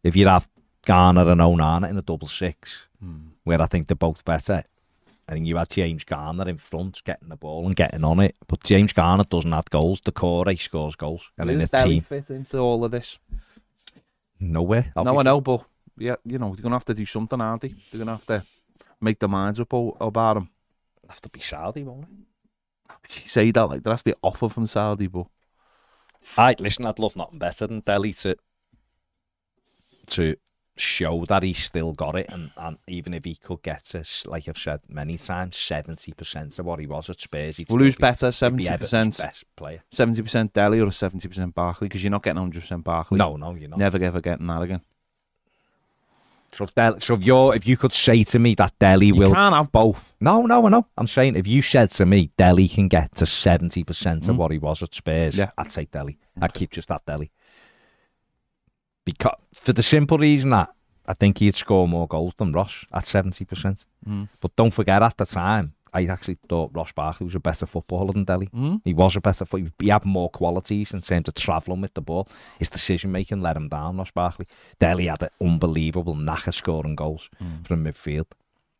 If 0.04 0.15
you 0.15 0.28
have 0.28 0.50
Garner 0.86 1.30
and 1.30 1.41
Onana 1.41 1.89
in 1.89 1.97
a 1.97 2.02
double 2.02 2.28
six, 2.28 2.88
hmm. 3.00 3.30
where 3.43 3.62
I 3.62 3.67
think 3.67 3.88
they're 3.88 3.95
both 3.95 4.26
better, 4.26 4.63
I 5.30 5.34
think 5.34 5.45
you 5.45 5.58
had 5.58 5.69
James 5.69 6.04
Garner 6.04 6.50
in 6.50 6.58
front, 6.58 7.04
getting 7.04 7.30
the 7.30 7.36
ball 7.36 7.67
and 7.67 7.76
getting 7.76 8.04
on 8.04 8.19
it. 8.19 8.36
But 8.47 8.63
James 8.63 8.91
Garner 8.91 9.24
doesn't 9.24 9.52
have 9.52 9.69
goals. 9.69 10.02
Doucouré 10.02 10.60
scores 10.60 10.95
goals, 10.95 11.30
and 11.38 11.50
in 11.50 11.58
a 11.58 11.60
Does 11.60 11.69
Dele 11.69 11.89
team, 11.89 12.04
fit 12.04 12.30
into 12.32 12.58
all 12.58 12.84
of 12.84 12.91
this? 12.91 13.19
nowhere. 14.41 14.91
No, 14.95 15.19
I 15.19 15.24
know, 15.24 15.39
but 15.39 15.63
yeah, 15.97 16.15
you 16.26 16.39
know, 16.39 16.54
they're 16.56 16.63
gonna 16.63 16.76
have 16.76 16.86
to 16.86 16.93
do 16.93 17.06
something, 17.06 17.39
aren't 17.39 17.62
they? 17.62 17.69
They're 17.91 18.00
gonna 18.00 18.12
have 18.12 18.26
to 18.26 18.43
make 19.00 19.19
their 19.19 19.30
minds 19.30 19.60
up 19.60 19.71
about 19.71 20.38
him. 20.38 20.50
Have 21.12 21.19
to 21.24 21.30
be 21.30 21.41
Saudi, 21.41 21.84
won't 21.84 22.06
it? 22.06 23.21
You 23.24 23.28
say 23.28 23.52
that 23.52 23.65
like 23.65 23.84
there 23.84 23.91
has 23.91 24.00
to 24.00 24.06
be 24.06 24.12
an 24.12 24.17
offer 24.21 24.47
from 24.47 24.65
Saudi, 24.65 25.08
but 25.08 25.28
I 26.38 26.56
listen. 26.58 26.86
I'd 26.86 27.00
love 27.00 27.17
nothing 27.17 27.38
better 27.38 27.67
than 27.67 27.82
Dele 27.82 28.13
to 28.13 28.38
to 30.08 30.38
show 30.78 31.26
that 31.26 31.43
he's 31.43 31.58
still 31.58 31.91
got 31.91 32.15
it, 32.15 32.28
and, 32.30 32.52
and 32.56 32.78
even 32.88 33.13
if 33.13 33.26
he 33.26 33.36
could 33.36 33.62
get 33.62 33.84
to, 33.88 34.06
like 34.26 34.47
I've 34.47 34.58
said 34.58 34.80
many 34.88 35.17
times, 35.17 35.58
seventy 35.58 36.13
percent 36.13 36.58
of 36.58 36.65
what 36.65 36.80
he 36.80 36.88
was 36.88 37.10
at 37.10 37.19
Spurs, 37.19 37.58
he'd 37.58 37.69
well, 37.69 37.80
who's 37.80 37.97
be- 37.97 38.02
better, 38.02 38.32
seventy 38.32 38.69
percent 38.69 39.17
best 39.17 39.43
player. 39.58 39.84
seventy 39.91 40.21
percent 40.21 40.54
Dele 40.54 40.80
or 40.80 40.91
seventy 40.91 41.28
percent 41.28 41.54
Barkley? 41.54 41.89
Because 41.89 42.02
you're 42.06 42.12
not 42.12 42.24
getting 42.24 42.39
hundred 42.39 42.62
percent 42.62 42.86
Barkley. 42.86 43.17
No, 43.17 43.36
no, 43.36 43.54
you're 43.56 43.67
not. 43.67 43.80
never 43.80 44.02
ever 44.02 44.21
getting 44.21 44.47
that 44.47 44.62
again. 44.62 44.82
So 46.54 46.66
if, 46.66 46.76
Del- 46.76 47.00
so 47.00 47.14
if 47.14 47.24
you're, 47.24 47.56
if 47.56 47.66
you 47.66 47.78
could 47.78 47.94
say 47.94 48.24
to 48.26 48.38
me 48.40 48.56
that 48.56 48.78
Dele 48.78 49.06
You 49.08 49.16
will, 49.16 49.34
can't 49.34 49.56
have 49.56 49.72
both. 49.72 50.16
no, 50.20 50.42
no, 50.42 50.68
no. 50.68 50.86
I'm 50.98 51.08
saying 51.08 51.36
if 51.38 51.48
you 51.48 51.62
said 51.62 51.92
to 51.92 52.06
me 52.06 52.30
Dele 52.38 52.68
can 52.68 52.90
get 52.90 53.16
to 53.16 53.26
seventy 53.26 53.84
percent 53.86 54.28
of 54.28 54.36
Mm. 54.36 54.38
what 54.40 54.52
he 54.52 54.58
was 54.58 54.84
at 54.84 54.94
Spurs, 54.94 55.36
Yeah. 55.38 55.52
I'd 55.58 55.70
take 55.70 55.92
Dele. 55.92 56.18
I'd 56.42 56.54
keep 56.54 56.72
just 56.72 56.90
that 56.90 57.06
Dele. 57.06 57.32
Because 59.06 59.36
for 59.54 59.74
the 59.74 59.82
simple 59.84 60.18
reason 60.18 60.50
that 60.52 60.70
I 61.08 61.14
think 61.14 61.40
he'd 61.40 61.56
score 61.56 61.88
more 61.88 62.08
goals 62.08 62.34
than 62.38 62.52
Ross 62.52 62.86
at 62.94 63.08
seventy 63.08 63.46
percent. 63.46 63.86
Mm. 64.08 64.28
But 64.40 64.56
don't 64.56 64.72
forget, 64.74 65.02
at 65.02 65.18
the 65.18 65.26
time, 65.26 65.74
I 65.94 66.06
actually 66.06 66.38
thought 66.48 66.72
Ross 66.74 66.92
Barkley 66.94 67.26
was 67.26 67.36
a 67.36 67.40
better 67.40 67.66
footballer 67.66 68.14
than 68.14 68.24
Dele. 68.24 68.48
Mm. 68.56 68.82
He 68.86 68.94
was 68.94 69.16
a 69.16 69.22
better 69.22 69.46
foot. 69.46 69.72
He 69.80 69.90
had 69.90 70.06
more 70.06 70.30
qualities 70.30 70.94
in 70.94 71.02
terms 71.02 71.28
of 71.28 71.34
travelling 71.34 71.82
with 71.82 71.94
the 71.94 72.02
ball. 72.02 72.28
His 72.60 72.70
decision 72.70 73.12
making 73.12 73.42
let 73.42 73.58
him 73.58 73.68
down, 73.68 73.98
Ross 73.98 74.12
Barkley. 74.12 74.48
Dele 74.80 75.08
had 75.08 75.24
an 75.24 75.30
unbelievable 75.42 76.16
knack 76.16 76.48
of 76.48 76.56
scoring 76.56 76.96
goals 76.96 77.30
Mm. 77.42 77.68
from 77.68 77.84
midfield 77.84 78.28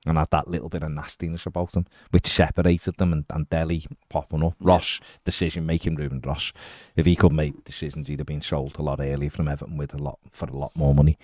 and 0.06 0.18
had 0.18 0.32
that 0.32 0.48
little 0.48 0.70
bit 0.70 0.82
of 0.84 0.92
nastiness 0.92 1.46
about 1.46 1.76
him, 1.76 1.86
which 2.10 2.26
separated 2.28 2.98
them 2.98 3.14
and, 3.14 3.26
and 3.30 3.50
Dele 3.50 3.84
popping 4.10 4.44
up. 4.44 4.56
Ross, 4.60 5.00
decision 5.26 5.66
making, 5.66 5.96
Ruben 5.96 6.22
Ross. 6.26 6.54
If 6.96 7.06
he 7.06 7.16
could 7.16 7.34
make 7.34 7.64
decisions, 7.66 8.08
he'd 8.08 8.20
have 8.20 8.26
been 8.26 8.42
sold 8.42 8.78
a 8.80 8.82
lot 8.82 9.00
earlier 9.00 9.30
from 9.30 9.48
Everton 9.48 9.78
with 9.78 9.94
a 9.94 9.98
lot 10.00 10.18
for 10.32 10.46
a 10.48 10.56
lot 10.56 10.76
more 10.76 10.96
money. 10.96 11.18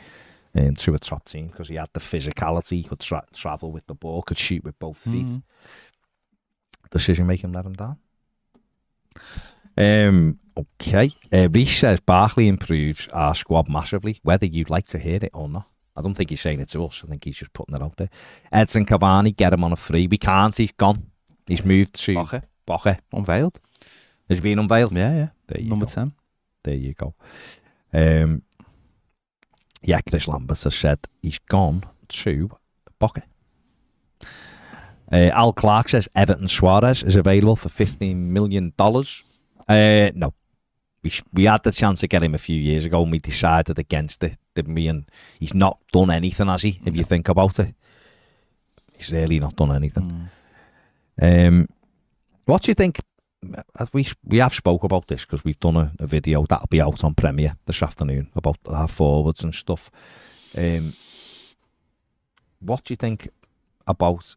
Um, 0.55 0.75
to 0.75 0.95
a 0.95 0.99
top 0.99 1.25
team 1.25 1.47
because 1.47 1.67
he 1.67 1.75
had 1.75 1.89
the 1.93 1.99
physicality, 1.99 2.77
he 2.77 2.83
could 2.83 2.99
tra- 2.99 3.25
travel 3.33 3.71
with 3.71 3.85
the 3.87 3.93
ball, 3.93 4.23
could 4.23 4.37
shoot 4.39 4.63
with 4.63 4.79
both 4.79 4.97
feet 4.97 5.25
Mhm. 5.27 5.43
decision 6.89 7.27
making 7.27 7.51
let 7.51 7.65
him 7.65 7.73
down. 7.73 7.97
Um, 9.77 10.39
okay. 10.57 11.11
Uh, 11.31 11.49
Reece 11.51 11.77
says 11.77 11.99
Barkley 11.99 12.47
improves 12.47 13.07
our 13.09 13.35
squad 13.35 13.69
massively, 13.69 14.19
whether 14.23 14.45
you'd 14.45 14.69
like 14.69 14.87
to 14.87 14.99
hear 14.99 15.19
it 15.21 15.31
or 15.33 15.47
not. 15.47 15.67
I 15.95 16.01
don't 16.01 16.13
think 16.13 16.29
he's 16.29 16.41
saying 16.41 16.59
it 16.59 16.69
to 16.69 16.85
us. 16.85 17.03
I 17.03 17.07
think 17.09 17.23
he's 17.23 17.37
just 17.37 17.53
putting 17.53 17.75
it 17.75 17.81
out 17.81 17.97
there. 17.97 18.09
Edinson 18.53 18.85
Cavani, 18.85 19.35
get 19.35 19.53
him 19.53 19.63
on 19.63 19.71
a 19.73 19.75
free. 19.75 20.07
We 20.07 20.17
can't. 20.17 20.55
He's 20.55 20.71
gone. 20.71 21.07
He's 21.45 21.65
moved 21.65 21.93
to 22.05 22.13
Boche, 22.15 22.41
Boche. 22.65 22.97
unveiled. 23.13 23.59
Has 24.29 24.37
he 24.37 24.41
been 24.41 24.59
unveiled? 24.59 24.95
Yeah, 24.95 25.13
yeah. 25.15 25.27
There 25.47 25.61
you 25.61 25.69
Number 25.69 25.85
go. 25.85 25.91
ten. 25.91 26.13
There 26.63 26.75
you 26.75 26.93
go. 26.93 27.13
Um, 27.93 28.43
yeah, 29.83 30.01
Chris 30.01 30.27
Lambert 30.27 30.63
has 30.63 30.75
said 30.75 30.99
he's 31.21 31.39
gone 31.39 31.83
to 32.09 32.49
Boca. 32.99 33.23
Uh, 35.11 35.29
Al 35.33 35.53
Clark 35.53 35.89
says 35.89 36.09
Everton 36.15 36.47
Soares 36.47 37.05
is 37.05 37.15
available 37.15 37.55
for 37.55 37.69
fifteen 37.69 38.33
million 38.33 38.73
dollars. 38.75 39.23
Uh, 39.67 40.11
no, 40.13 40.33
we 41.03 41.11
we 41.33 41.45
had 41.45 41.63
the 41.63 41.71
chance 41.71 42.01
to 42.01 42.07
get 42.07 42.23
him 42.23 42.35
a 42.35 42.39
few 42.39 42.59
years 42.59 42.85
ago, 42.85 43.03
and 43.03 43.11
we 43.11 43.19
decided 43.19 43.79
against 43.79 44.23
it, 44.23 44.37
didn't 44.55 44.75
we? 44.75 44.87
And 44.87 45.05
he's 45.39 45.53
not 45.53 45.79
done 45.93 46.11
anything, 46.11 46.47
has 46.47 46.63
he? 46.63 46.81
If 46.85 46.97
you 46.97 47.03
think 47.03 47.29
about 47.29 47.59
it, 47.59 47.73
he's 48.97 49.11
really 49.11 49.39
not 49.39 49.55
done 49.55 49.71
anything. 49.71 50.29
Um, 51.21 51.67
what 52.45 52.63
do 52.63 52.71
you 52.71 52.75
think? 52.75 52.99
We 53.93 54.07
we 54.23 54.39
have 54.39 54.53
spoke 54.53 54.83
about 54.83 55.07
this 55.07 55.21
because 55.21 55.43
we've 55.43 55.59
done 55.59 55.77
a, 55.77 55.91
a 55.99 56.07
video 56.07 56.45
that'll 56.45 56.67
be 56.67 56.81
out 56.81 57.03
on 57.03 57.13
Premiere 57.13 57.55
this 57.65 57.83
afternoon 57.83 58.29
about 58.35 58.57
our 58.67 58.87
forwards 58.87 59.43
and 59.43 59.53
stuff. 59.53 59.91
Um, 60.55 60.93
what 62.59 62.83
do 62.83 62.93
you 62.93 62.97
think 62.97 63.29
about 63.85 64.35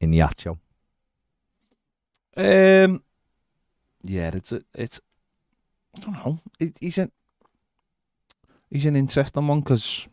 Iheanacho? 0.00 0.58
Um, 2.36 3.02
yeah, 4.02 4.30
it's 4.34 4.52
a, 4.52 4.62
it's. 4.74 5.00
I 5.96 6.00
don't 6.00 6.14
know. 6.14 6.40
It, 6.58 6.76
he's 6.80 6.98
an 6.98 7.12
he's 8.70 8.86
an 8.86 8.96
interesting 8.96 9.46
one 9.46 9.60
because 9.60 10.08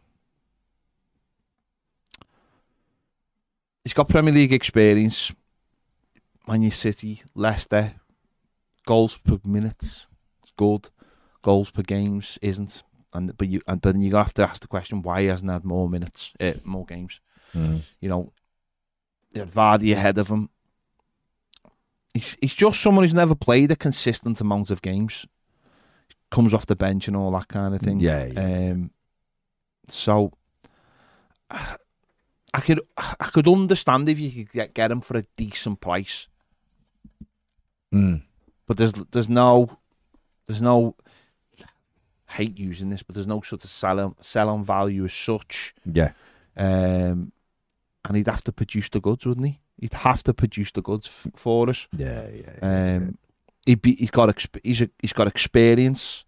he's 3.84 3.94
got 3.94 4.10
Premier 4.10 4.34
League 4.34 4.54
experience. 4.54 5.34
Man 6.48 6.72
City, 6.72 7.22
Leicester, 7.36 7.94
goals 8.86 9.18
per 9.18 9.38
minutes, 9.46 10.08
it's 10.42 10.52
good. 10.56 10.90
Goals 11.42 11.72
per 11.72 11.82
games 11.82 12.40
isn't, 12.42 12.84
and 13.14 13.38
but 13.38 13.48
you 13.48 13.62
and 13.68 13.82
but 13.82 13.94
then 13.94 14.02
you 14.02 14.16
have 14.16 14.34
to 14.36 14.44
ask 14.44 14.62
the 14.62 14.68
question 14.68 15.02
why 15.02 15.22
he 15.22 15.28
hasn't 15.28 15.52
had 15.52 15.64
more 15.64 15.90
minutes, 15.90 16.34
uh, 16.40 16.54
more 16.64 16.86
games. 16.86 17.20
You 18.00 18.10
know, 18.10 18.34
you 19.32 19.42
had 19.42 19.50
Vardy 19.50 19.94
ahead 19.94 20.18
of 20.18 20.30
him. 20.30 20.50
He's, 22.14 22.36
he's 22.42 22.56
just 22.56 22.82
someone 22.82 23.04
who's 23.04 23.14
never 23.14 23.36
played 23.36 23.72
a 23.72 23.76
consistent 23.76 24.42
amount 24.42 24.72
of 24.72 24.82
games. 24.82 25.26
Comes 26.30 26.54
off 26.54 26.66
the 26.66 26.76
bench 26.76 27.08
and 27.08 27.16
all 27.16 27.32
that 27.32 27.48
kind 27.48 27.74
of 27.74 27.82
thing. 27.82 28.00
Yeah, 28.00 28.26
yeah. 28.26 28.72
Um, 28.72 28.92
so 29.88 30.34
I 31.50 32.60
could 32.60 32.82
I 32.98 33.30
could 33.32 33.48
understand 33.48 34.10
if 34.10 34.20
you 34.20 34.32
could 34.32 34.52
get, 34.52 34.74
get 34.74 34.92
him 34.92 35.02
for 35.02 35.18
a 35.18 35.26
decent 35.38 35.80
price, 35.80 36.28
Mm. 37.93 38.21
but 38.67 38.78
there's 38.78 38.93
there's 39.12 39.30
no 39.30 39.78
there's 40.47 40.62
no 40.62 40.95
hate 42.30 42.58
using 42.60 42.89
this, 42.89 43.04
but 43.04 43.15
there's 43.15 43.28
no 43.28 43.41
sort 43.41 43.63
of 43.63 43.69
sell 43.69 44.00
on, 44.00 44.15
sell 44.21 44.50
on 44.50 44.63
value 44.63 45.06
as 45.06 45.13
such. 45.13 45.73
Yeah, 45.86 46.12
Um, 46.58 47.32
and 48.06 48.15
he'd 48.17 48.28
have 48.28 48.43
to 48.43 48.52
produce 48.52 48.89
the 48.89 49.00
goods, 49.00 49.26
wouldn't 49.26 49.47
he? 49.47 49.60
He'd 49.80 49.93
have 49.93 50.23
to 50.23 50.34
produce 50.34 50.71
the 50.71 50.82
goods 50.82 51.08
f- 51.08 51.32
for 51.39 51.69
us. 51.69 51.88
yeah, 51.95 52.28
yeah. 52.30 52.95
Um, 52.97 53.17
he'd 53.65 53.82
be, 53.82 53.95
he's 53.95 54.12
got 54.12 54.28
exp- 54.30 54.60
he's 54.63 54.82
a, 54.82 54.89
he's 55.02 55.13
got 55.13 55.28
experience. 55.28 56.26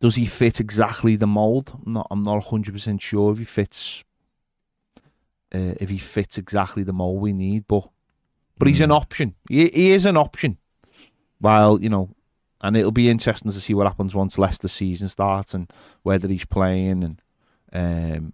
Does 0.00 0.16
he 0.16 0.26
fit 0.26 0.58
exactly 0.60 1.14
the 1.16 1.26
mold? 1.28 1.78
I'm 1.86 1.92
not 1.92 2.06
I'm 2.10 2.22
not 2.24 2.42
hundred 2.44 2.72
percent 2.72 3.00
sure 3.02 3.30
if 3.32 3.38
he 3.38 3.44
fits. 3.44 4.02
Uh, 5.54 5.74
if 5.80 5.90
he 5.90 5.98
fits 5.98 6.38
exactly 6.38 6.82
the 6.82 6.92
mold 6.94 7.20
we 7.20 7.32
need, 7.32 7.66
but 7.68 7.88
but 8.58 8.68
he's 8.68 8.80
an 8.80 8.90
Mm. 8.90 8.96
option. 8.96 9.34
He, 9.48 9.68
he 9.68 9.90
is 9.92 10.06
an 10.06 10.16
option. 10.16 10.58
While 11.38 11.80
you 11.82 11.88
know, 11.88 12.10
and 12.60 12.76
it'll 12.76 12.92
be 12.92 13.08
interesting 13.10 13.50
to 13.50 13.60
see 13.60 13.74
what 13.74 13.86
happens 13.86 14.14
once 14.14 14.38
Leicester 14.38 14.68
season 14.68 15.08
starts 15.08 15.54
and 15.54 15.70
whether 16.02 16.28
he's 16.28 16.44
playing 16.44 17.02
and 17.04 17.22
um, 17.72 18.32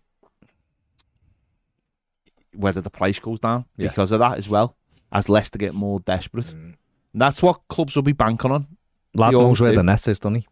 whether 2.55 2.81
the 2.81 2.91
price 2.91 3.19
goes 3.19 3.41
down 3.41 3.65
Yeah. 3.77 3.89
because 3.89 4.13
of 4.13 4.19
that 4.21 4.39
as 4.39 4.49
well. 4.49 4.77
As 5.11 5.29
Leicester 5.29 5.59
get 5.59 5.73
more 5.75 6.01
desperate. 6.01 6.47
Mm. 6.47 6.75
That's 7.15 7.43
what 7.43 7.63
clubs 7.69 7.95
will 7.97 8.03
be 8.03 8.13
banking 8.13 8.51
on. 8.51 8.67
Lad 9.15 9.33
He 9.33 9.39
knows 9.41 9.61
where 9.61 9.71
do. 9.71 9.77
the 9.77 9.83
net 9.83 10.07
is, 10.09 10.19
doesn't 10.19 10.35
he? 10.37 10.47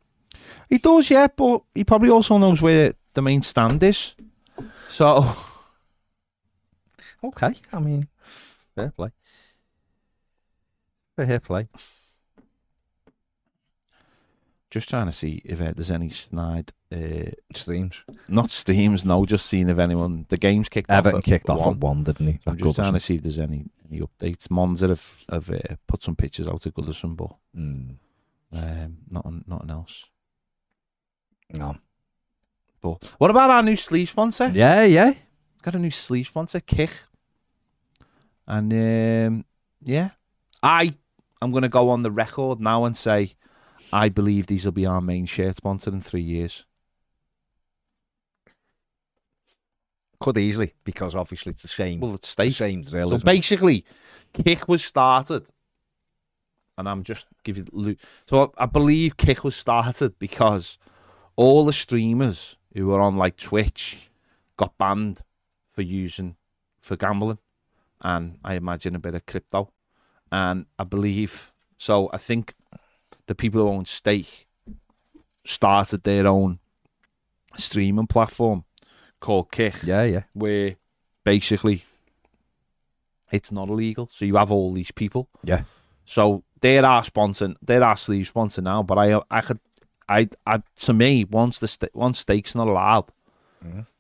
He 0.70 0.78
does, 0.78 1.10
yeah, 1.10 1.26
but 1.34 1.62
he 1.74 1.84
probably 1.84 2.08
also 2.10 2.38
knows 2.38 2.62
where 2.62 2.94
the 3.12 3.22
main 3.22 3.42
stand 3.42 3.82
is. 3.82 4.14
So 4.88 5.36
Okay, 7.24 7.54
I 7.72 7.78
mean, 7.80 8.08
fair 8.74 8.90
play. 8.96 9.10
Fair 11.16 11.40
play. 11.40 11.68
just 14.70 14.88
trying 14.90 15.06
to 15.06 15.12
see 15.12 15.40
if 15.44 15.60
uh, 15.60 15.72
there's 15.74 15.90
any 15.90 16.10
snide, 16.10 16.72
uh, 16.92 17.30
Streams. 17.52 17.94
not 18.28 18.50
streams, 18.50 19.04
no, 19.04 19.24
just 19.24 19.46
seeing 19.46 19.68
if 19.70 19.78
anyone 19.78 20.26
the 20.28 20.36
game's 20.36 20.68
kicked 20.68 20.90
Everton 20.90 21.18
off. 21.18 21.24
at 21.24 21.24
kicked 21.24 21.48
off 21.48 21.60
one. 21.60 21.74
at 21.74 21.80
one, 21.80 22.04
didn't 22.04 22.26
he? 22.26 22.40
I'm 22.46 22.56
just 22.58 22.76
trying 22.76 22.92
to 22.92 23.00
see 23.00 23.14
if 23.14 23.22
there's 23.22 23.38
any 23.38 23.64
any 23.90 24.00
updates. 24.00 24.50
Monza 24.50 24.88
have 24.88 25.14
have 25.30 25.48
uh, 25.50 25.76
put 25.86 26.02
some 26.02 26.16
pictures 26.16 26.46
out 26.48 26.66
of 26.66 26.74
Goodison, 26.74 27.16
but 27.16 27.34
Mm, 27.56 27.96
um, 28.52 28.96
nothing 29.10 29.44
nothing 29.46 29.70
else. 29.70 30.04
no. 31.54 31.76
But 32.82 33.02
what 33.18 33.30
about 33.30 33.48
our 33.50 33.62
new 33.62 33.76
sleeve 33.76 34.10
sponsor? 34.10 34.50
Yeah, 34.52 34.82
yeah. 34.82 35.14
got 35.62 35.74
a 35.74 35.78
new 35.78 35.90
sleeve 35.90 36.26
sponsor, 36.26 36.60
Kick. 36.60 36.90
And 38.46 38.72
um, 38.72 39.44
yeah, 39.82 40.10
I 40.62 40.94
I'm 41.40 41.50
going 41.50 41.62
to 41.62 41.68
go 41.68 41.90
on 41.90 42.02
the 42.02 42.10
record 42.10 42.60
now 42.60 42.84
and 42.84 42.96
say 42.96 43.34
I 43.92 44.08
believe 44.08 44.46
these 44.46 44.64
will 44.64 44.72
be 44.72 44.86
our 44.86 45.00
main 45.00 45.26
shirt 45.26 45.56
sponsor 45.56 45.90
in 45.90 46.00
three 46.00 46.22
years. 46.22 46.64
Could 50.18 50.38
easily, 50.38 50.72
because 50.84 51.14
obviously 51.14 51.52
it's 51.52 51.62
the 51.62 51.68
same. 51.68 52.00
Well, 52.00 52.14
it's 52.14 52.34
the 52.34 52.50
same 52.50 52.82
drill. 52.82 53.10
So 53.10 53.16
it? 53.16 53.24
basically, 53.24 53.84
Kick 54.32 54.66
was 54.66 54.82
started, 54.82 55.46
and 56.78 56.88
I'm 56.88 57.02
just 57.02 57.26
giving. 57.44 57.68
lo- 57.70 57.96
So 58.26 58.52
I, 58.58 58.64
I 58.64 58.66
believe 58.66 59.18
Kick 59.18 59.44
was 59.44 59.54
started 59.54 60.18
because 60.18 60.78
all 61.36 61.66
the 61.66 61.72
streamers 61.72 62.56
who 62.74 62.86
were 62.86 63.00
on 63.00 63.16
like 63.16 63.36
Twitch 63.36 64.10
got 64.56 64.76
banned 64.78 65.20
for 65.68 65.82
using 65.82 66.36
for 66.80 66.96
gambling, 66.96 67.38
and 68.00 68.38
I 68.42 68.54
imagine 68.54 68.94
a 68.96 68.98
bit 68.98 69.14
of 69.14 69.26
crypto, 69.26 69.70
and 70.32 70.66
I 70.78 70.84
believe 70.84 71.52
so. 71.78 72.10
I 72.12 72.18
think 72.18 72.54
the 73.26 73.34
people 73.34 73.60
who 73.62 73.68
own 73.68 73.84
Stake 73.86 74.46
started 75.44 76.02
their 76.02 76.26
own 76.26 76.58
streaming 77.56 78.06
platform 78.06 78.64
called 79.20 79.50
Kick 79.50 79.82
Yeah, 79.82 80.02
yeah. 80.02 80.22
where 80.34 80.76
basically 81.24 81.84
it's 83.32 83.50
not 83.52 83.68
illegal. 83.68 84.08
So 84.10 84.24
you 84.24 84.36
have 84.36 84.52
all 84.52 84.72
these 84.72 84.90
people. 84.92 85.28
Yeah. 85.42 85.62
So 86.04 86.44
they're 86.60 86.84
our 86.84 87.04
sponsor. 87.04 87.54
They're 87.62 87.82
our 87.82 87.96
sleeve 87.96 88.26
sponsor 88.28 88.62
now. 88.62 88.82
But 88.82 88.98
I, 88.98 89.20
I 89.30 89.40
could, 89.40 89.58
I, 90.08 90.28
I 90.46 90.62
to 90.76 90.92
me, 90.92 91.24
once 91.24 91.58
the 91.58 91.68
sta- 91.68 91.88
once 91.94 92.18
stakes 92.20 92.54
not 92.54 92.68
allowed, 92.68 93.10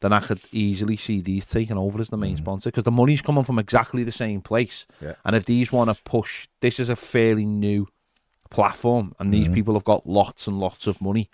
Then 0.00 0.12
I 0.12 0.20
could 0.20 0.40
easily 0.52 0.96
see 0.96 1.20
these 1.20 1.46
taking 1.46 1.76
over 1.78 2.00
as 2.00 2.08
the 2.10 2.16
main 2.16 2.34
Mhm. 2.36 2.38
sponsor 2.38 2.70
because 2.70 2.84
the 2.84 2.90
money's 2.90 3.22
coming 3.22 3.44
from 3.44 3.58
exactly 3.58 4.04
the 4.04 4.12
same 4.12 4.40
place. 4.40 4.86
Yeah. 5.00 5.14
And 5.24 5.34
if 5.36 5.44
these 5.44 5.72
want 5.72 5.94
to 5.94 6.02
push, 6.04 6.48
this 6.60 6.78
is 6.80 6.88
a 6.88 6.96
fairly 6.96 7.44
new 7.46 7.88
platform, 8.50 9.14
and 9.18 9.32
these 9.32 9.48
Mhm. 9.48 9.54
people 9.54 9.74
have 9.74 9.84
got 9.84 10.06
lots 10.06 10.46
and 10.46 10.58
lots 10.60 10.86
of 10.86 11.00
money. 11.00 11.28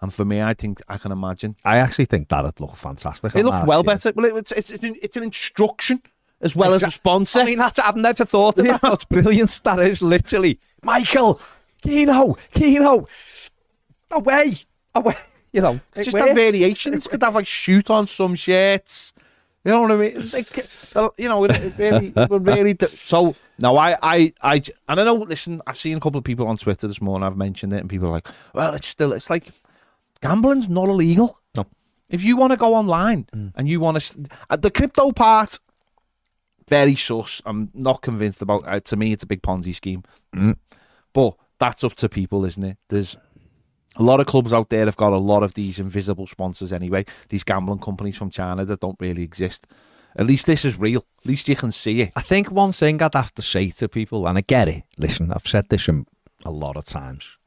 And 0.00 0.12
for 0.12 0.24
me, 0.24 0.42
I 0.42 0.52
think 0.54 0.82
I 0.88 0.98
can 0.98 1.12
imagine 1.12 1.54
I 1.64 1.76
actually 1.78 2.06
think 2.06 2.28
that'd 2.28 2.58
look 2.60 2.76
fantastic. 2.76 3.34
it 3.36 3.44
looks 3.44 3.64
well 3.66 3.80
yeah. 3.84 3.92
better. 3.94 4.12
Well, 4.14 4.36
it's 4.36 4.50
it's 4.52 4.70
it's 4.70 4.82
an, 4.82 4.94
it's 5.00 5.16
an 5.16 5.22
instruction 5.22 6.02
as 6.40 6.56
well 6.56 6.74
as 6.74 6.82
a 6.82 6.90
sponsor. 6.90 7.40
I 7.40 7.44
mean, 7.44 7.58
that's, 7.58 7.78
I've 7.78 7.94
never 7.94 8.24
thought 8.24 8.58
of 8.58 8.64
that. 8.66 8.80
That's 8.82 9.04
brilliant. 9.04 9.60
That 9.62 9.78
is 9.78 10.02
literally 10.02 10.58
Michael, 10.82 11.40
Keno, 11.82 12.36
Keno, 12.52 13.06
away, 14.10 14.52
away. 14.94 15.16
You 15.52 15.60
know, 15.60 15.80
it 15.94 16.04
just 16.04 16.16
have 16.16 16.28
works. 16.28 16.40
variations. 16.40 17.06
Could 17.06 17.22
have 17.22 17.34
like 17.34 17.46
shoot 17.46 17.90
on 17.90 18.06
some 18.06 18.34
shirts. 18.34 19.12
You 19.64 19.70
know 19.70 19.82
what 19.82 19.92
I 19.92 19.96
mean? 19.96 20.30
Like, 20.32 20.68
you 21.18 21.28
know, 21.28 21.44
it, 21.44 21.50
it 21.52 21.74
really, 21.78 22.12
it 22.16 22.30
really. 22.30 22.74
Do. 22.74 22.88
So 22.88 23.36
now 23.58 23.76
I, 23.76 23.96
I, 24.02 24.32
I, 24.42 24.62
and 24.88 25.00
I 25.00 25.04
know. 25.04 25.14
Listen, 25.14 25.62
I've 25.66 25.76
seen 25.78 25.96
a 25.96 26.00
couple 26.00 26.18
of 26.18 26.24
people 26.24 26.48
on 26.48 26.56
Twitter 26.56 26.88
this 26.88 27.00
morning. 27.00 27.24
I've 27.26 27.36
mentioned 27.36 27.72
it, 27.72 27.78
and 27.78 27.88
people 27.88 28.08
are 28.08 28.12
like, 28.12 28.26
"Well, 28.54 28.74
it's 28.74 28.88
still. 28.88 29.12
It's 29.12 29.30
like 29.30 29.48
gambling's 30.20 30.68
not 30.68 30.88
illegal. 30.88 31.38
No. 31.56 31.66
If 32.08 32.24
you 32.24 32.36
want 32.36 32.50
to 32.52 32.56
go 32.56 32.74
online 32.74 33.26
Mm. 33.34 33.52
and 33.54 33.68
you 33.68 33.78
want 33.78 34.00
to, 34.00 34.24
uh, 34.50 34.56
the 34.56 34.70
crypto 34.70 35.12
part, 35.12 35.58
very 36.68 36.96
sus. 36.96 37.40
I'm 37.46 37.70
not 37.74 38.02
convinced 38.02 38.42
about. 38.42 38.62
Uh, 38.66 38.80
to 38.80 38.96
me, 38.96 39.12
it's 39.12 39.22
a 39.22 39.26
big 39.26 39.42
Ponzi 39.42 39.74
scheme. 39.74 40.02
Mm. 40.34 40.56
But 41.12 41.36
that's 41.58 41.84
up 41.84 41.94
to 41.94 42.08
people, 42.08 42.44
isn't 42.44 42.64
it? 42.64 42.78
There's 42.88 43.16
a 43.96 44.02
lot 44.02 44.20
of 44.20 44.26
clubs 44.26 44.52
out 44.52 44.68
there 44.70 44.86
have 44.86 44.96
got 44.96 45.12
a 45.12 45.18
lot 45.18 45.42
of 45.42 45.54
these 45.54 45.78
invisible 45.78 46.26
sponsors 46.26 46.72
anyway. 46.72 47.04
These 47.28 47.44
gambling 47.44 47.80
companies 47.80 48.16
from 48.16 48.30
China 48.30 48.64
that 48.64 48.80
don't 48.80 48.96
really 49.00 49.22
exist. 49.22 49.66
At 50.16 50.26
least 50.26 50.46
this 50.46 50.64
is 50.64 50.78
real. 50.78 51.04
At 51.20 51.26
least 51.26 51.48
you 51.48 51.56
can 51.56 51.72
see 51.72 52.00
it. 52.02 52.12
I 52.16 52.20
think 52.20 52.50
one 52.50 52.72
thing 52.72 53.00
I'd 53.02 53.14
have 53.14 53.34
to 53.34 53.42
say 53.42 53.70
to 53.70 53.88
people, 53.88 54.26
and 54.26 54.38
I 54.38 54.42
get 54.42 54.68
it. 54.68 54.84
Listen, 54.98 55.32
I've 55.32 55.46
said 55.46 55.68
this 55.68 55.88
a 55.88 56.50
lot 56.50 56.76
of 56.76 56.84
times, 56.84 57.38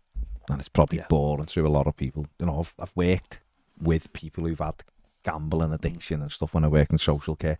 and 0.49 0.59
it's 0.59 0.69
probably 0.69 0.99
Yeah. 0.99 1.05
boring 1.09 1.45
to 1.47 1.65
a 1.65 1.69
lot 1.69 1.87
of 1.87 1.95
people. 1.95 2.25
You 2.39 2.47
know, 2.47 2.59
I've, 2.59 2.73
I've 2.79 2.93
worked 2.95 3.39
with 3.79 4.11
people 4.13 4.45
who've 4.45 4.57
had 4.59 4.83
gambling 5.23 5.73
addiction 5.73 6.21
and 6.21 6.31
stuff 6.31 6.53
when 6.53 6.63
I 6.65 6.67
work 6.67 6.91
in 6.91 6.97
social 6.97 7.35
care, 7.35 7.57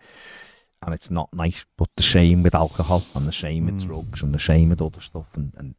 and 0.86 0.94
it's 0.94 1.10
not 1.10 1.34
nice. 1.34 1.66
But 1.78 1.90
the 1.98 2.04
same 2.04 2.44
with 2.44 2.56
alcohol 2.56 3.04
and 3.16 3.28
the 3.28 3.32
same 3.34 3.66
with 3.66 3.86
drugs 3.88 4.22
and 4.22 4.34
the 4.34 4.40
same 4.40 4.70
with 4.70 4.82
other 4.82 5.02
stuff 5.02 5.26
and, 5.36 5.52
and 5.58 5.76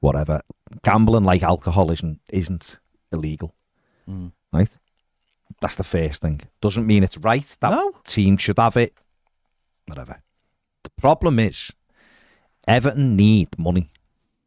whatever. 0.00 0.42
Gambling 0.82 1.24
like 1.24 1.42
alcohol 1.42 1.90
isn't 1.90 2.20
isn't 2.28 2.78
illegal, 3.12 3.54
Mm. 4.08 4.32
right? 4.52 4.76
That's 5.60 5.76
the 5.76 5.84
first 5.84 6.22
thing. 6.22 6.40
Doesn't 6.60 6.86
mean 6.86 7.02
it's 7.04 7.18
right 7.18 7.46
that 7.60 7.70
No. 7.70 7.92
team 8.06 8.36
should 8.36 8.58
have 8.58 8.76
it. 8.76 8.94
Whatever. 9.86 10.22
The 10.84 10.90
problem 11.00 11.38
is, 11.38 11.72
Everton 12.68 13.16
need 13.16 13.58
money. 13.58 13.90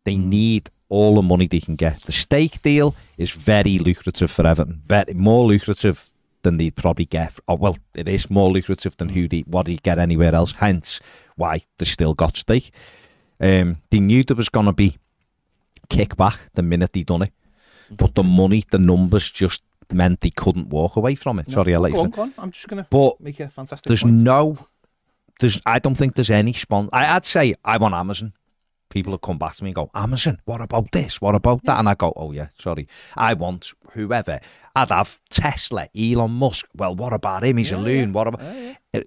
They 0.06 0.15
need 0.15 0.69
all 0.89 1.15
the 1.15 1.21
money 1.21 1.47
they 1.47 1.60
can 1.60 1.76
get. 1.76 2.02
The 2.06 2.12
stake 2.12 2.62
deal 2.62 2.95
is 3.17 3.32
very 3.32 3.78
lucrative 3.80 4.32
for 4.32 4.45
Everton. 4.45 4.82
Very 4.86 5.13
more 5.13 5.45
lucrative 5.45 6.10
than 6.43 6.58
they'd 6.58 6.75
probably 6.75 7.06
get. 7.06 7.34
Oh 7.47 7.56
well, 7.56 7.77
it 7.95 8.08
is 8.08 8.29
more 8.29 8.51
lucrative 8.51 8.95
than 8.97 9.10
who 9.10 9.27
they 9.27 9.41
what 9.41 9.65
they 9.65 9.77
get 9.77 9.97
anywhere 9.99 10.36
else. 10.36 10.51
Hence, 10.53 10.99
why 11.36 11.62
they 11.79 11.86
still 11.86 12.13
got 12.13 12.38
stake. 12.38 12.71
Um, 13.39 13.77
they 13.89 13.99
knew 13.99 14.23
there 14.23 14.38
was 14.38 14.49
going 14.49 14.67
to 14.67 14.73
be 14.73 14.97
kickback 15.89 16.38
the 16.53 16.62
minute 16.62 16.93
they 16.93 17.03
done 17.03 17.23
it, 17.23 17.34
but 17.91 18.15
the 18.15 18.23
money, 18.23 18.63
the 18.71 18.79
numbers, 18.79 19.29
just 19.29 19.62
meant 19.91 20.21
they 20.21 20.29
couldn't 20.29 20.69
walk 20.69 20.95
away 20.95 21.15
from 21.15 21.39
it. 21.39 21.51
Sorry, 21.51 21.75
I 21.75 21.77
let 21.77 21.93
Go 21.93 22.01
on, 22.01 22.10
go 22.10 22.21
on. 22.23 22.34
I'm 22.38 22.51
just 22.51 22.67
gonna 22.67 22.88
But 22.89 23.19
make 23.19 23.39
a 23.39 23.49
fantastic 23.49 23.88
there's 23.88 24.03
point. 24.03 24.19
no, 24.19 24.58
there's. 25.39 25.60
I 25.65 25.79
don't 25.79 25.95
think 25.95 26.15
there's 26.15 26.32
any 26.32 26.53
sponsor. 26.53 26.89
I'd 26.93 27.25
say 27.25 27.56
I 27.65 27.77
want 27.77 27.93
Amazon. 27.93 28.34
People 28.89 29.13
have 29.13 29.21
come 29.21 29.39
back 29.39 29.56
to 29.56 29.63
me 29.63 29.71
and 29.71 29.75
go, 29.75 29.89
Amazon, 29.95 30.38
what 30.45 30.62
about 30.62 30.91
this? 30.91 31.19
What 31.19 31.34
about 31.34 31.63
that? 31.65 31.79
And 31.79 31.89
I 31.89 31.95
go, 31.95 32.13
oh 32.15 32.32
yeah, 32.32 32.49
sorry. 32.60 32.88
I 33.17 33.34
want 33.34 33.73
whoever. 33.93 34.39
I'd 34.75 34.89
have 34.89 35.19
Tesla, 35.29 35.88
Elon 35.97 36.31
Musk. 36.31 36.65
Well, 36.75 36.95
what 36.95 37.13
about 37.13 37.43
him? 37.43 37.57
He's 37.57 37.71
a 37.71 37.77
loon. 37.77 38.12
What 38.13 38.27
about 38.27 38.41
Uh, 38.93 39.01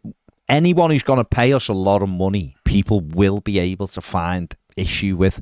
anyone 0.48 0.90
who's 0.90 1.02
going 1.02 1.18
to 1.18 1.24
pay 1.24 1.52
us 1.52 1.68
a 1.68 1.72
lot 1.72 2.02
of 2.02 2.08
money? 2.08 2.56
People 2.64 3.00
will 3.00 3.40
be 3.40 3.58
able 3.58 3.88
to 3.88 4.00
find 4.00 4.54
issue 4.76 5.16
with. 5.16 5.40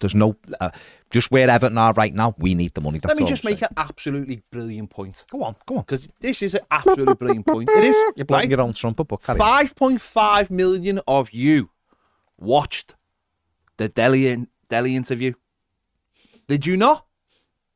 There's 0.00 0.14
no, 0.14 0.36
uh, 0.60 0.70
just 1.10 1.30
where 1.30 1.50
Everton 1.50 1.76
are 1.76 1.92
right 1.94 2.14
now. 2.14 2.34
We 2.38 2.54
need 2.54 2.72
the 2.74 2.80
money. 2.80 2.98
That's 3.00 3.14
Let 3.14 3.22
me 3.22 3.28
just 3.28 3.44
make 3.44 3.58
saying. 3.58 3.68
an 3.70 3.74
absolutely 3.76 4.42
brilliant 4.50 4.90
point. 4.90 5.24
Go 5.30 5.42
on, 5.42 5.56
go 5.66 5.76
on. 5.76 5.80
Because 5.82 6.08
this 6.20 6.40
is 6.40 6.54
an 6.54 6.62
absolutely 6.70 7.14
brilliant 7.14 7.46
point. 7.46 7.68
It 7.70 7.84
is. 7.84 7.96
You're 8.16 8.24
blowing 8.26 8.50
your 8.50 8.60
own 8.60 8.72
trumpet, 8.72 9.04
but 9.08 9.20
5.5 9.20 10.50
million 10.50 11.00
of 11.06 11.32
you 11.32 11.70
watched 12.38 12.94
the 13.76 13.88
Dele, 13.88 14.46
Dele 14.68 14.94
interview. 14.96 15.32
Did 16.48 16.64
you 16.64 16.76
not? 16.76 17.05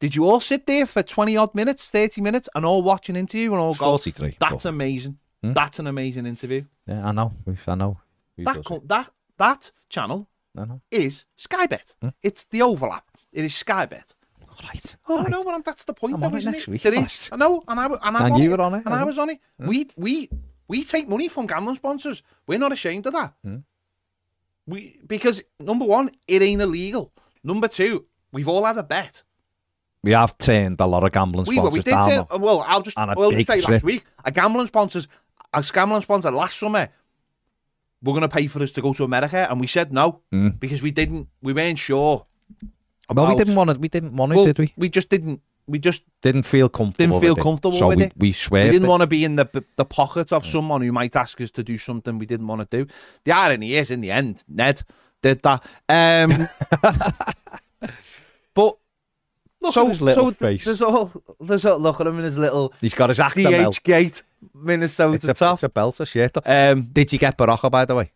Did 0.00 0.14
you 0.16 0.24
all 0.24 0.40
sit 0.40 0.66
there 0.66 0.86
for 0.86 1.02
20 1.02 1.36
odd 1.36 1.54
minutes, 1.54 1.90
30 1.90 2.20
minutes, 2.22 2.48
and 2.54 2.64
all 2.66 2.82
watch 2.82 3.08
an 3.08 3.16
interview 3.16 3.52
and 3.52 3.60
all 3.60 3.74
go, 3.74 3.84
43. 3.98 4.36
That's 4.40 4.64
but- 4.64 4.68
amazing. 4.68 5.18
That's 5.42 5.78
an 5.78 5.86
amazing 5.86 6.26
interview. 6.26 6.64
Yeah, 6.86 7.06
I 7.06 7.12
know. 7.12 7.32
I 7.66 7.74
know. 7.74 7.98
Who 8.36 8.44
That, 8.44 8.62
co- 8.64 8.82
that, 8.86 9.08
that 9.38 9.70
channel 9.88 10.28
I 10.58 10.64
is 10.90 11.24
Skybet. 11.38 11.94
Hmm? 12.02 12.08
It's 12.22 12.44
the 12.44 12.60
overlap. 12.60 13.04
It 13.32 13.44
is 13.46 13.52
Skybet. 13.54 14.14
All 14.42 14.56
right. 14.64 14.96
Oh, 15.08 15.14
All 15.14 15.20
I 15.20 15.22
right. 15.22 15.30
know, 15.30 15.44
but 15.44 15.64
that's 15.64 15.84
the 15.84 15.94
point, 15.94 16.14
I'm 16.14 16.20
though, 16.20 16.36
isn't 16.36 16.54
it? 16.54 16.68
week. 16.68 16.82
There 16.82 16.92
is. 16.92 17.30
I 17.32 17.36
know, 17.36 17.62
and 17.66 17.80
I, 17.80 17.86
and 17.86 17.98
I'm 18.02 18.16
And 18.16 18.34
on 18.34 18.42
you 18.42 18.52
it, 18.52 18.56
were 18.58 18.62
on 18.62 18.74
it, 18.74 18.82
and 18.84 18.92
I 18.94 19.00
I 19.00 19.04
was 19.04 19.18
on 19.18 19.30
it. 19.30 19.38
We, 19.58 19.86
we, 19.96 20.28
we 20.68 20.84
take 20.84 21.08
money 21.08 21.28
from 21.28 21.46
gambling 21.46 21.76
sponsors. 21.76 22.22
We're 22.46 22.58
not 22.58 22.72
ashamed 22.72 23.06
of 23.06 23.14
that. 23.14 23.32
Hmm. 23.42 23.56
We 24.66 25.00
because 25.06 25.42
number 25.58 25.84
one, 25.86 26.10
it 26.28 26.42
ain't 26.42 26.60
illegal. 26.60 27.12
Number 27.42 27.66
two, 27.68 28.04
we've 28.32 28.48
all 28.48 28.64
had 28.66 28.76
a 28.76 28.82
bet. 28.82 29.22
We 30.02 30.12
have 30.12 30.36
turned 30.38 30.80
a 30.80 30.86
lot 30.86 31.04
of 31.04 31.12
gambling 31.12 31.44
We, 31.46 31.56
sponsors 31.56 31.72
we 31.74 31.82
did. 31.82 31.90
down. 31.90 32.26
Though. 32.30 32.38
well, 32.38 32.64
I'll 32.66 32.80
just, 32.82 32.96
well, 32.96 33.30
just 33.32 33.46
say 33.46 33.60
last 33.60 33.84
week, 33.84 34.04
a 34.24 34.30
gambling 34.32 34.66
sponsors, 34.66 35.08
a 35.52 35.62
gambling 35.72 36.00
sponsor 36.02 36.30
last 36.30 36.56
summer, 36.58 36.88
we're 38.02 38.12
going 38.14 38.22
to 38.22 38.28
pay 38.28 38.46
for 38.46 38.62
us 38.62 38.72
to 38.72 38.80
go 38.80 38.94
to 38.94 39.04
America, 39.04 39.46
and 39.50 39.60
we 39.60 39.66
said 39.66 39.92
no 39.92 40.20
Mm. 40.32 40.58
because 40.58 40.80
we 40.80 40.90
didn't, 40.90 41.28
we 41.42 41.52
weren't 41.52 41.78
sure. 41.78 42.24
well, 43.14 43.28
we 43.28 43.36
didn't 43.36 43.54
want 43.56 43.70
to. 43.70 43.78
We 43.78 43.88
didn't 43.88 44.16
want 44.16 44.32
it, 44.32 44.36
Well, 44.36 44.44
did 44.46 44.58
we? 44.58 44.72
We 44.76 44.88
just 44.88 45.10
didn't. 45.10 45.42
We 45.66 45.78
just 45.78 46.02
Didn't 46.22 46.44
feel 46.44 46.68
comfortable. 46.68 47.06
Didn't 47.12 47.20
feel 47.22 47.34
with 47.34 47.38
it. 47.38 47.42
comfortable 47.42 47.78
so 47.78 47.88
with 47.88 47.98
we, 47.98 48.04
it. 48.04 48.12
We 48.16 48.32
swear. 48.32 48.64
we 48.64 48.70
didn't 48.72 48.88
want 48.88 49.02
to 49.02 49.06
be 49.06 49.24
in 49.24 49.36
the 49.36 49.46
the 49.76 49.84
pocket 49.84 50.32
of 50.32 50.44
someone 50.44 50.80
who 50.80 50.90
might 50.90 51.14
ask 51.14 51.40
us 51.40 51.50
to 51.52 51.62
do 51.62 51.78
something 51.78 52.18
we 52.18 52.26
didn't 52.26 52.46
want 52.48 52.68
to 52.68 52.84
do. 52.84 52.92
The 53.24 53.32
irony 53.32 53.74
is, 53.74 53.90
in 53.92 54.00
the 54.00 54.10
end, 54.10 54.42
Ned 54.48 54.82
did 55.22 55.42
that. 55.42 55.62
Um, 55.88 56.48
but 58.54 58.76
Look 59.62 59.74
so 59.74 59.82
at 59.84 59.88
his 59.90 60.00
little 60.02 60.28
so 60.28 60.32
face. 60.32 60.64
there's 60.64 60.80
all 60.82 61.12
there's 61.38 61.66
all 61.66 61.78
look 61.78 62.00
at 62.00 62.06
him 62.06 62.18
in 62.18 62.24
his 62.24 62.38
little 62.38 62.72
He's 62.80 62.94
got 62.94 63.10
his 63.10 63.20
actor 63.20 63.42
belt. 63.42 63.74
DHgate 63.76 64.22
Minnesota 64.54 65.14
It's 65.14 65.24
a, 65.26 65.34
top. 65.34 65.54
it's 65.54 65.62
a 65.64 65.68
belter 65.68 66.06
shirt. 66.08 66.36
Um, 66.46 66.82
Did 66.92 67.12
you 67.12 67.18
get 67.18 67.36
Baraka, 67.36 67.68
by 67.68 67.84
the 67.84 67.94
way? 67.94 68.10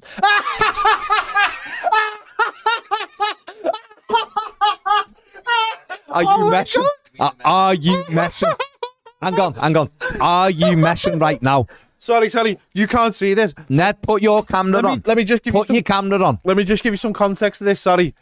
Are 6.08 6.22
you 6.22 6.28
Oh 6.30 6.50
messing? 6.50 6.86
Are, 7.20 7.32
are 7.44 7.74
you 7.74 8.04
messing? 8.10 8.52
hang 9.22 9.38
on, 9.38 9.54
hang 9.54 9.76
on. 9.76 9.90
Are 10.20 10.50
you 10.50 10.76
messing 10.76 11.18
right 11.18 11.40
now? 11.42 11.66
sorry, 11.98 12.30
sorry, 12.30 12.58
you 12.72 12.86
can't 12.86 13.14
see 13.14 13.34
this. 13.34 13.54
Ned, 13.68 14.00
put 14.02 14.22
your 14.22 14.42
camera 14.44 14.76
Let 14.76 14.84
me 14.84 14.90
on. 14.92 15.02
let 15.04 15.16
me 15.16 15.24
just 15.24 15.42
give 15.42 15.52
you 15.54 15.60
Put 15.60 15.66
some, 15.68 15.74
your 15.76 15.82
camera 15.82 16.22
on. 16.22 16.38
let 16.44 16.56
me 16.56 16.64
just 16.64 16.82
give 16.82 16.92
you 16.94 16.96
some 16.98 17.12
context 17.12 17.58
to 17.58 17.64
this. 17.64 17.80
Sorry. 17.80 18.14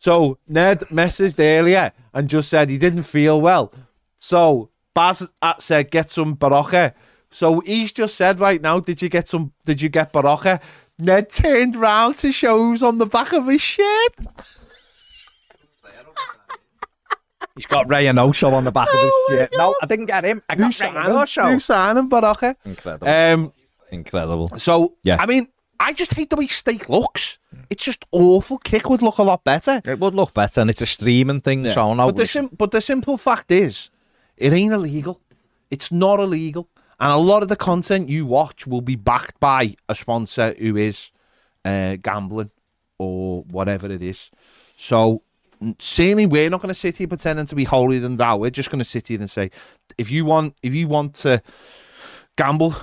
So 0.00 0.38
Ned 0.48 0.80
messaged 0.90 1.38
earlier 1.38 1.92
and 2.14 2.26
just 2.26 2.48
said 2.48 2.70
he 2.70 2.78
didn't 2.78 3.02
feel 3.02 3.38
well. 3.38 3.70
So 4.16 4.70
Baz 4.94 5.28
said 5.58 5.90
get 5.90 6.08
some 6.08 6.32
Baraka. 6.34 6.94
So 7.30 7.60
he's 7.60 7.92
just 7.92 8.14
said 8.14 8.40
right 8.40 8.62
now, 8.62 8.80
did 8.80 9.02
you 9.02 9.10
get 9.10 9.28
some? 9.28 9.52
Did 9.64 9.82
you 9.82 9.90
get 9.90 10.10
Baraka? 10.10 10.58
Ned 10.98 11.28
turned 11.28 11.76
round 11.76 12.16
to 12.16 12.32
show 12.32 12.56
who's 12.56 12.82
on 12.82 12.96
the 12.96 13.04
back 13.04 13.34
of 13.34 13.46
his 13.46 13.60
shirt. 13.60 14.14
He's 17.56 17.66
got 17.66 17.90
Ray 17.90 18.06
and 18.06 18.18
Oso 18.18 18.52
on 18.52 18.64
the 18.64 18.70
back 18.70 18.88
of 18.88 18.94
his 19.00 19.10
Oh 19.12 19.26
shirt. 19.28 19.50
No, 19.56 19.74
I 19.82 19.86
didn't 19.86 20.06
get 20.06 20.24
him. 20.24 20.40
I 20.48 20.54
got 20.54 20.80
Ray 20.80 20.88
and? 20.88 20.96
Oso. 20.96 21.52
Who's 21.52 21.64
signing 21.66 22.08
Baraka? 22.08 22.56
Incredible. 22.64 23.06
Um. 23.08 23.52
Incredible. 23.90 24.48
So 24.56 24.94
Yeah. 25.02 25.18
I 25.20 25.26
mean, 25.26 25.48
I 25.80 25.94
just 25.94 26.12
hate 26.12 26.28
the 26.28 26.36
way 26.36 26.46
Stake 26.46 26.90
looks. 26.90 27.38
It's 27.70 27.82
just 27.82 28.04
awful. 28.12 28.58
Kick 28.58 28.90
would 28.90 29.00
look 29.00 29.16
a 29.16 29.22
lot 29.22 29.42
better. 29.44 29.80
It 29.84 29.98
would 29.98 30.14
look 30.14 30.34
better, 30.34 30.60
and 30.60 30.68
it's 30.68 30.82
a 30.82 30.86
streaming 30.86 31.40
thing, 31.40 31.64
so 31.72 31.94
no. 31.94 32.06
but 32.06 32.16
the 32.16 32.26
sim- 32.26 32.50
but 32.56 32.70
the 32.70 32.80
simple 32.82 33.16
fact 33.16 33.50
is, 33.50 33.88
it 34.36 34.52
ain't 34.52 34.74
illegal. 34.74 35.20
It's 35.70 35.90
not 35.90 36.20
illegal, 36.20 36.68
and 37.00 37.10
a 37.10 37.16
lot 37.16 37.42
of 37.42 37.48
the 37.48 37.56
content 37.56 38.10
you 38.10 38.26
watch 38.26 38.66
will 38.66 38.82
be 38.82 38.96
backed 38.96 39.40
by 39.40 39.76
a 39.88 39.94
sponsor 39.94 40.54
who 40.58 40.76
is 40.76 41.10
uh, 41.64 41.96
gambling 41.96 42.50
or 42.98 43.44
whatever 43.44 43.90
it 43.90 44.02
is. 44.02 44.30
So 44.76 45.22
certainly, 45.78 46.26
we're 46.26 46.50
not 46.50 46.60
going 46.60 46.74
to 46.74 46.78
sit 46.78 46.98
here 46.98 47.08
pretending 47.08 47.46
to 47.46 47.54
be 47.54 47.64
holier 47.64 48.00
than 48.00 48.18
thou. 48.18 48.36
We're 48.36 48.50
just 48.50 48.70
going 48.70 48.80
to 48.80 48.84
sit 48.84 49.08
here 49.08 49.18
and 49.18 49.30
say, 49.30 49.50
if 49.96 50.10
you 50.10 50.26
want, 50.26 50.56
if 50.62 50.74
you 50.74 50.88
want 50.88 51.14
to 51.16 51.42
gamble, 52.36 52.74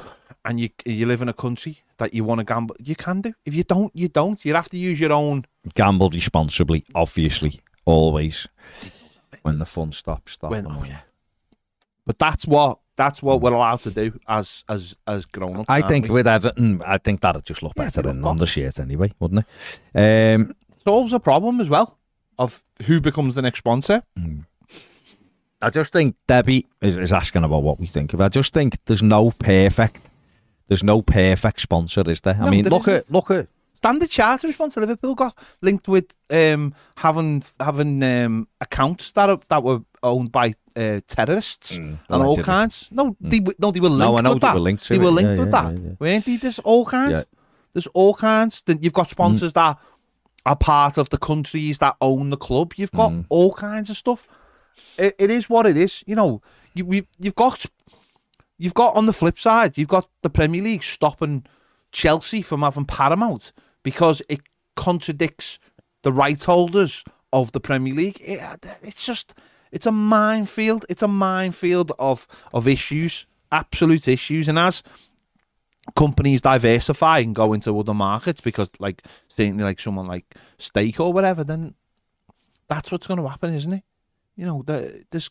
and 0.48 0.60
you 0.60 0.70
you 0.86 1.06
live 1.06 1.22
in 1.22 1.30
a 1.30 1.34
country 1.34 1.84
that 1.98 2.14
you 2.14 2.24
want 2.24 2.40
to 2.40 2.46
gamble, 2.46 2.76
you 2.80 2.96
can 2.96 3.22
do. 3.22 3.34
If 3.46 3.54
you 3.54 3.64
don't, 3.64 3.92
you 3.96 4.08
don't. 4.08 4.44
You 4.46 4.54
have 4.56 4.70
to 4.70 4.78
use 4.78 5.00
your 5.00 5.12
own. 5.12 5.46
gamble 5.76 6.10
responsibly, 6.10 6.84
obviously, 6.96 7.60
always. 7.86 8.48
When 9.44 9.60
the 9.60 9.66
fun 9.66 9.92
stops, 9.94 10.34
stop. 10.34 10.52
When- 10.52 10.68
oh, 10.68 10.84
yeah. 10.86 11.00
But 12.06 12.18
that's 12.20 12.46
what 12.48 12.80
that's 12.98 13.22
what 13.22 13.42
we're 13.42 13.54
allowed 13.54 13.82
to 13.82 13.92
do 13.92 14.20
as 14.28 14.64
as 14.68 14.96
as 15.06 15.26
grown 15.26 15.58
ups. 15.58 15.70
I 15.70 15.82
think 15.88 16.10
with 16.10 16.28
Everton, 16.28 16.82
I 16.86 16.98
think 16.98 17.22
that'd 17.22 17.46
just 17.46 17.62
look 17.64 17.74
Yeah, 17.78 17.84
better 17.86 18.02
than 18.02 18.26
on 18.26 18.38
the 18.38 18.48
shirt 18.48 18.80
anyway, 18.80 19.12
wouldn't 19.20 19.46
it? 19.94 20.36
Um, 20.36 20.54
solves 20.84 21.14
a 21.14 21.20
problem 21.20 21.62
as 21.62 21.70
well 21.70 21.98
of 22.40 22.64
who 22.88 23.00
becomes 23.02 23.36
the 23.36 23.42
next 23.42 23.60
sponsor. 23.60 24.04
I 25.62 25.70
just 25.70 25.92
think 25.92 26.16
Debbie 26.28 26.66
is, 26.82 26.96
is 26.96 27.12
asking 27.12 27.44
about 27.44 27.64
what 27.64 27.80
we 27.80 27.88
think 27.88 28.14
of. 28.14 28.22
I 28.22 28.30
just 28.30 28.54
think 28.54 28.78
there's 28.86 29.02
no 29.04 29.32
perfect, 29.32 30.07
there's 30.68 30.84
no 30.84 31.02
perfect 31.02 31.60
sponsor, 31.62 32.04
is 32.10 32.22
there? 32.22 32.36
I 32.40 32.46
No, 32.46 32.52
mean, 32.52 32.64
there 32.64 32.72
look 32.72 32.88
isn't. 32.88 32.94
at 32.96 33.12
look 33.12 33.32
at 33.32 33.48
Standard 33.74 34.10
Charter 34.10 34.52
sponsor 34.52 34.80
Liverpool 34.82 35.14
got 35.14 35.36
linked 35.62 35.88
with 35.88 36.16
um, 36.32 36.74
having 36.98 37.44
having 37.60 38.02
um, 38.04 38.48
accounts 38.60 39.12
that 39.12 39.30
are, 39.30 39.40
that 39.50 39.64
were 39.64 39.82
owned 40.02 40.32
by 40.32 40.54
uh, 40.76 41.00
terrorists 41.08 41.76
and 41.76 42.00
all 42.10 42.38
kinds. 42.44 42.90
No, 42.92 43.16
they 43.22 43.40
no, 43.60 43.70
they 43.72 43.80
were 43.80 43.90
linked 43.90 44.00
No, 44.00 44.18
I 44.18 44.22
know 44.22 44.34
with 44.34 44.42
they 44.42 44.48
that. 44.48 44.54
were 44.56 44.60
linked 44.62 44.84
to 44.84 44.94
They 44.94 45.00
it. 45.00 45.04
were 45.04 45.12
linked 45.12 45.38
Yeah, 45.38 45.44
with 45.46 45.54
yeah, 45.54 45.62
that, 45.72 45.82
yeah, 45.82 45.90
weren't 46.00 46.26
they? 46.26 46.36
There's 46.38 46.60
all 46.60 46.86
kinds. 46.86 47.26
There's 47.74 47.88
all 47.88 48.14
kinds. 48.16 48.64
Then 48.64 48.80
you've 48.82 48.94
got 48.94 49.10
sponsors 49.12 49.54
that 49.54 49.78
are 50.46 50.56
part 50.56 50.98
of 50.98 51.10
the 51.10 51.18
countries 51.20 51.78
that 51.78 51.96
own 52.02 52.32
the 52.32 52.38
club. 52.38 52.74
You've 52.78 52.92
got 52.94 53.14
all 53.30 53.54
kinds 53.54 53.90
of 53.92 53.98
stuff. 53.98 54.28
It, 54.98 55.14
it 55.20 55.30
is 55.30 55.50
what 55.50 55.68
it 55.68 55.78
is. 55.78 56.04
You 56.08 56.16
know, 56.16 56.42
you 56.74 56.86
we, 56.86 57.08
you've 57.20 57.36
got 57.36 57.64
you've 58.58 58.74
got 58.74 58.96
on 58.96 59.06
the 59.06 59.14
flip 59.14 59.40
side, 59.40 59.78
you've 59.78 59.88
got 59.88 60.08
the 60.22 60.30
Premier 60.30 60.62
League 60.62 60.84
stopping 60.84 61.46
Chelsea 61.92 62.42
from 62.42 62.62
having 62.62 62.86
Paramount 62.86 63.52
because 63.84 64.22
it 64.30 64.42
contradicts 64.76 65.60
the 66.04 66.12
right 66.12 66.42
holders 66.44 67.04
of 67.34 67.52
the 67.52 67.60
Premier 67.60 67.94
League. 67.94 68.20
It, 68.22 68.42
uh, 68.42 68.58
it's 68.82 69.06
just 69.06 69.34
It's 69.72 69.86
a 69.86 69.92
minefield. 69.92 70.86
It's 70.90 71.02
a 71.02 71.08
minefield 71.08 71.92
of 72.00 72.28
of 72.54 72.68
issues, 72.68 73.26
absolute 73.52 74.08
issues. 74.08 74.48
And 74.48 74.60
as 74.60 74.84
companies 75.96 76.42
diversify 76.42 77.20
and 77.20 77.36
go 77.36 77.54
into 77.54 77.78
other 77.80 77.94
markets, 77.94 78.42
because 78.42 78.70
like 78.80 79.04
certainly 79.28 79.64
like 79.64 79.80
someone 79.80 80.06
like 80.06 80.36
Stake 80.58 81.00
or 81.00 81.14
whatever, 81.14 81.44
then 81.44 81.76
that's 82.68 82.92
what's 82.92 83.08
going 83.08 83.20
to 83.20 83.28
happen, 83.28 83.54
isn't 83.54 83.74
it? 83.74 83.84
You 84.36 84.46
know, 84.46 84.64
the, 84.66 85.06
there's 85.10 85.30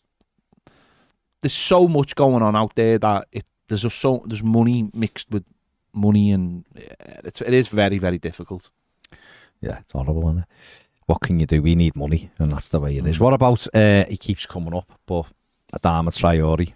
there's 1.47 1.55
so 1.55 1.86
much 1.86 2.16
going 2.16 2.42
on 2.42 2.57
out 2.57 2.74
there 2.74 2.99
that 2.99 3.28
it 3.30 3.44
there's 3.68 3.82
just 3.82 4.01
so 4.01 4.24
there's 4.26 4.42
money 4.42 4.90
mixed 4.92 5.30
with 5.30 5.44
money, 5.92 6.32
and 6.32 6.64
it's 7.24 7.40
it 7.40 7.55
is 7.55 7.68
very 7.68 7.99
very 7.99 8.18
difficult. 8.18 8.70
Yeah, 9.61 9.78
it's 9.78 9.92
horrible, 9.92 10.28
isn't 10.28 10.38
it? 10.38 10.44
What 11.07 11.20
can 11.20 11.38
you 11.38 11.47
do? 11.47 11.62
We 11.62 11.76
need 11.76 11.94
money, 11.94 12.30
and 12.38 12.53
that's 12.53 12.66
the 12.68 12.80
way 12.80 12.97
it 12.97 13.07
is. 13.07 13.18
Mm. 13.18 13.20
What 13.20 13.32
about, 13.34 13.64
uh, 13.72 14.05
he 14.07 14.16
keeps 14.16 14.44
coming 14.44 14.74
up, 14.74 14.90
but 15.07 15.26
Adama 15.72 16.11
Traore, 16.11 16.72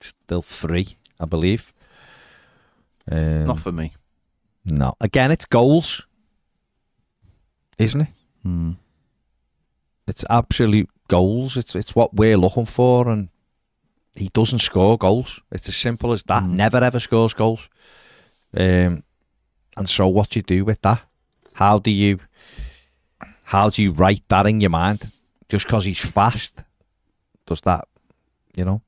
still 0.00 0.40
free, 0.40 0.96
I 1.20 1.26
believe. 1.26 1.74
Um, 3.10 3.44
Not 3.44 3.60
for 3.60 3.72
me. 3.72 3.92
no. 4.64 4.94
Again, 5.02 5.30
it's 5.30 5.44
goals, 5.44 6.06
isn't 7.76 8.00
it? 8.00 8.08
Hmm. 8.42 8.72
It's 10.06 10.24
absolute 10.30 10.88
goals. 11.08 11.56
It's 11.58 11.74
it's 11.76 11.94
what 11.94 12.14
we're 12.14 12.38
looking 12.38 12.66
for, 12.66 13.08
and 13.08 13.28
he 14.16 14.28
doesn't 14.28 14.60
score 14.60 14.96
goals. 14.96 15.40
It's 15.50 15.68
as 15.68 15.76
simple 15.76 16.12
as 16.12 16.22
that. 16.24 16.44
Mm. 16.44 16.50
Never 16.50 16.78
ever 16.78 17.00
scores 17.00 17.34
goals. 17.34 17.68
Um, 18.56 19.02
and 19.76 19.88
so 19.88 20.06
what 20.08 20.30
do 20.30 20.38
you 20.38 20.42
do 20.42 20.64
with 20.64 20.80
that? 20.82 21.02
How 21.54 21.78
do 21.78 21.90
you 21.90 22.18
how 23.44 23.70
do 23.70 23.82
you 23.82 23.92
write 23.92 24.22
that 24.28 24.46
in 24.46 24.60
your 24.60 24.70
mind? 24.70 25.10
Just 25.48 25.66
because 25.66 25.84
he's 25.84 26.04
fast, 26.04 26.64
does 27.46 27.60
that? 27.62 27.86
You 28.56 28.64
know. 28.64 28.82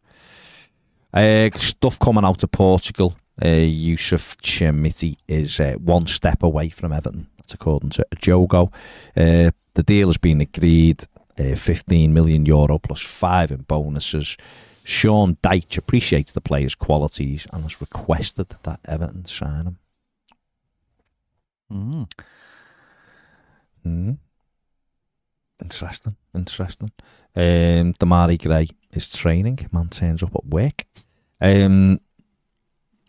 Uh, 1.13 1.51
stuff 1.59 1.99
coming 1.99 2.25
out 2.25 2.43
of 2.43 2.51
Portugal. 2.51 3.17
Uh, 3.43 3.49
Youssef 3.49 4.37
Chermiti 4.39 5.17
is 5.29 5.61
uh, 5.61 5.75
one 5.75 6.07
step 6.07 6.43
away 6.43 6.69
from 6.71 6.93
Everton. 6.93 7.27
That's 7.39 7.55
according 7.55 7.91
to 7.91 8.07
Jogo. 8.17 8.73
Uh, 9.17 9.51
the 9.75 9.83
deal 9.83 10.09
has 10.09 10.17
been 10.17 10.41
agreed. 10.41 11.05
Uh, 11.39 11.55
15 11.55 12.15
million 12.15 12.47
euro 12.47 12.79
plus 12.79 13.03
five 13.03 13.51
in 13.51 13.61
bonuses. 13.63 14.39
Sean 14.87 15.35
Dyche 15.43 15.79
appreciates 15.79 16.31
the 16.31 16.41
player's 16.41 16.77
qualities 16.77 17.45
and 17.53 17.65
has 17.65 17.81
requested 17.81 18.55
that 18.63 18.79
Everton 18.85 19.25
sign 19.25 19.67
him. 19.67 19.79
Mm. 21.73 22.11
Mm. 23.85 24.19
Interesting, 25.61 26.15
interesting. 26.33 26.93
Um, 27.35 27.95
Demarai 27.95 28.41
Gray 28.41 28.69
is 28.93 29.09
training. 29.09 29.69
Man 29.73 29.89
turns 29.89 30.23
up 30.23 30.37
at 30.37 30.47
work. 30.47 30.85
Um, 31.41 32.01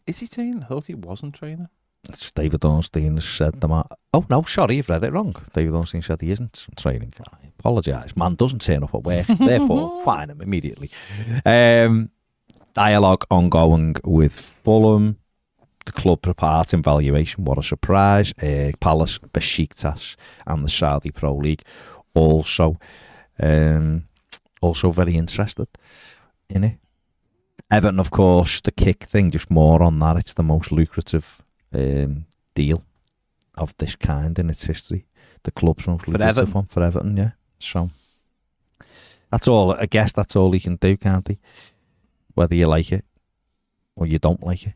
Is 0.08 0.18
he 0.18 0.28
training? 0.28 0.64
I 0.64 0.66
thought 0.66 0.88
he 0.88 0.96
wasn't 0.96 1.36
training. 1.36 1.70
It's 2.10 2.32
David 2.32 2.64
Ornstein 2.64 3.16
has 3.16 3.26
said 3.26 3.60
Demarai. 3.60 3.88
Oh 4.14 4.26
no, 4.30 4.44
sorry, 4.44 4.78
you've 4.78 4.90
read 4.90 5.04
it 5.04 5.12
wrong. 5.12 5.36
David 5.54 5.74
Ornstein 5.74 6.02
said 6.02 6.22
he 6.22 6.32
isn't 6.32 6.68
training. 6.78 7.14
I 7.20 7.48
apologise. 7.60 8.16
Man 8.16 8.36
doesn't 8.36 8.62
turn 8.62 8.84
up 8.84 8.96
at 8.96 9.04
work. 9.04 9.28
Therefore, 9.40 10.04
fine 10.06 10.30
him 10.30 10.42
immediately. 10.42 10.90
Um, 11.46 12.10
dialogue 12.74 13.26
ongoing 13.30 13.96
with 14.04 14.34
Fulham. 14.34 15.18
The 15.86 15.92
club 15.94 16.28
apart 16.28 16.74
in 16.74 16.82
valuation. 16.82 17.46
What 17.46 17.58
a 17.58 17.64
surprise. 17.64 18.34
Uh, 18.42 18.72
Palace, 18.80 19.20
Besiktas, 19.20 20.18
and 20.46 20.66
the 20.66 20.70
Saudi 20.70 21.12
Pro 21.12 21.34
League 21.34 21.64
also, 22.14 22.78
um, 23.40 24.04
also 24.62 24.92
very 24.92 25.16
interested 25.16 25.68
in 26.50 26.64
it. 26.66 26.78
Everton, 27.72 28.00
of 28.00 28.12
course, 28.12 28.62
the 28.62 28.72
kick 28.72 29.06
thing. 29.06 29.32
Just 29.32 29.50
more 29.50 29.82
on 29.82 30.00
that. 30.00 30.18
It's 30.18 30.34
the 30.34 30.44
most 30.44 30.72
lucrative 30.72 31.42
um, 31.74 32.26
deal 32.56 32.84
of 33.56 33.76
this 33.78 33.96
kind 33.96 34.38
in 34.40 34.50
its 34.50 34.64
history. 34.64 35.06
The 35.44 35.52
club's 35.52 35.88
most 35.88 36.06
For 36.06 36.22
Everton? 36.22 36.54
one 36.54 36.66
for 36.66 36.84
Everton. 36.84 37.18
Yeah. 37.18 37.32
So 37.60 37.90
that's 39.32 39.48
all. 39.48 39.74
I 39.74 39.86
guess 39.86 40.14
that's 40.14 40.36
all 40.36 40.52
he 40.52 40.60
can 40.60 40.76
do, 40.76 40.98
can't 40.98 41.28
he? 41.28 41.40
Whether 42.36 42.56
you 42.56 42.68
like 42.68 42.92
it 42.92 43.06
or 43.96 44.06
you 44.06 44.20
don't 44.20 44.44
like 44.44 44.68
it. 44.68 44.74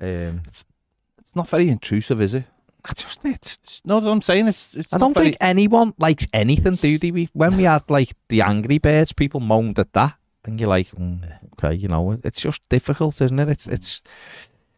Um, 0.00 0.42
It's 0.46 1.36
not 1.36 1.48
very 1.48 1.68
intrusive, 1.68 2.20
is 2.20 2.34
it? 2.34 2.44
I 2.84 2.92
just 2.92 3.24
it's. 3.24 3.58
It's, 3.62 3.82
no, 3.84 3.98
what 3.98 4.10
I'm 4.10 4.22
saying 4.22 4.46
it's. 4.46 4.74
it's 4.74 4.92
I 4.92 4.98
don't 4.98 5.12
very, 5.12 5.26
think 5.26 5.36
anyone 5.40 5.92
likes 5.98 6.26
anything, 6.32 6.76
do 6.76 6.98
they? 6.98 7.10
We, 7.10 7.28
when 7.32 7.56
we 7.56 7.64
had 7.64 7.82
like 7.90 8.14
the 8.28 8.42
Angry 8.42 8.78
Birds, 8.78 9.12
people 9.12 9.40
moaned 9.40 9.78
at 9.78 9.92
that, 9.94 10.14
and 10.44 10.60
you're 10.60 10.68
like, 10.68 10.88
mm, 10.90 11.20
okay, 11.54 11.74
you 11.74 11.88
know, 11.88 12.12
it's 12.22 12.40
just 12.40 12.66
difficult, 12.68 13.20
isn't 13.20 13.38
it? 13.38 13.48
It's 13.48 13.66
it's 13.66 14.02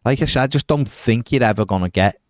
like 0.04 0.22
I 0.22 0.24
said, 0.24 0.42
I 0.42 0.46
just 0.46 0.66
don't 0.66 0.88
think 0.88 1.32
you're 1.32 1.42
ever 1.42 1.64
gonna 1.64 1.88
get 1.88 2.20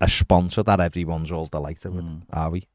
a 0.00 0.08
sponsor 0.08 0.62
that 0.62 0.80
everyone's 0.80 1.32
all 1.32 1.46
delighted 1.46 1.92
with, 1.92 2.04
Mm. 2.04 2.22
are 2.32 2.50
we? 2.50 2.68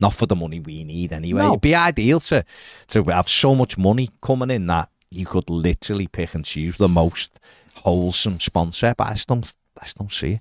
Not 0.00 0.14
for 0.14 0.26
the 0.26 0.36
money 0.36 0.60
we 0.60 0.84
need 0.84 1.12
anyway. 1.12 1.42
No. 1.42 1.48
It'd 1.50 1.60
be 1.60 1.74
ideal 1.74 2.20
to 2.20 2.44
to 2.88 3.02
have 3.04 3.28
so 3.28 3.54
much 3.54 3.78
money 3.78 4.08
coming 4.20 4.50
in 4.50 4.66
that 4.68 4.88
you 5.10 5.26
could 5.26 5.48
literally 5.50 6.06
pick 6.06 6.34
and 6.34 6.44
choose 6.44 6.76
the 6.76 6.88
most 6.88 7.38
wholesome 7.76 8.40
sponsor, 8.40 8.94
but 8.96 9.08
I 9.08 9.12
just 9.14 9.28
don't, 9.28 9.52
I 9.80 9.84
just 9.84 9.98
don't 9.98 10.10
see 10.12 10.38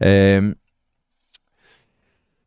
it. 0.00 0.36
Um, 0.38 0.56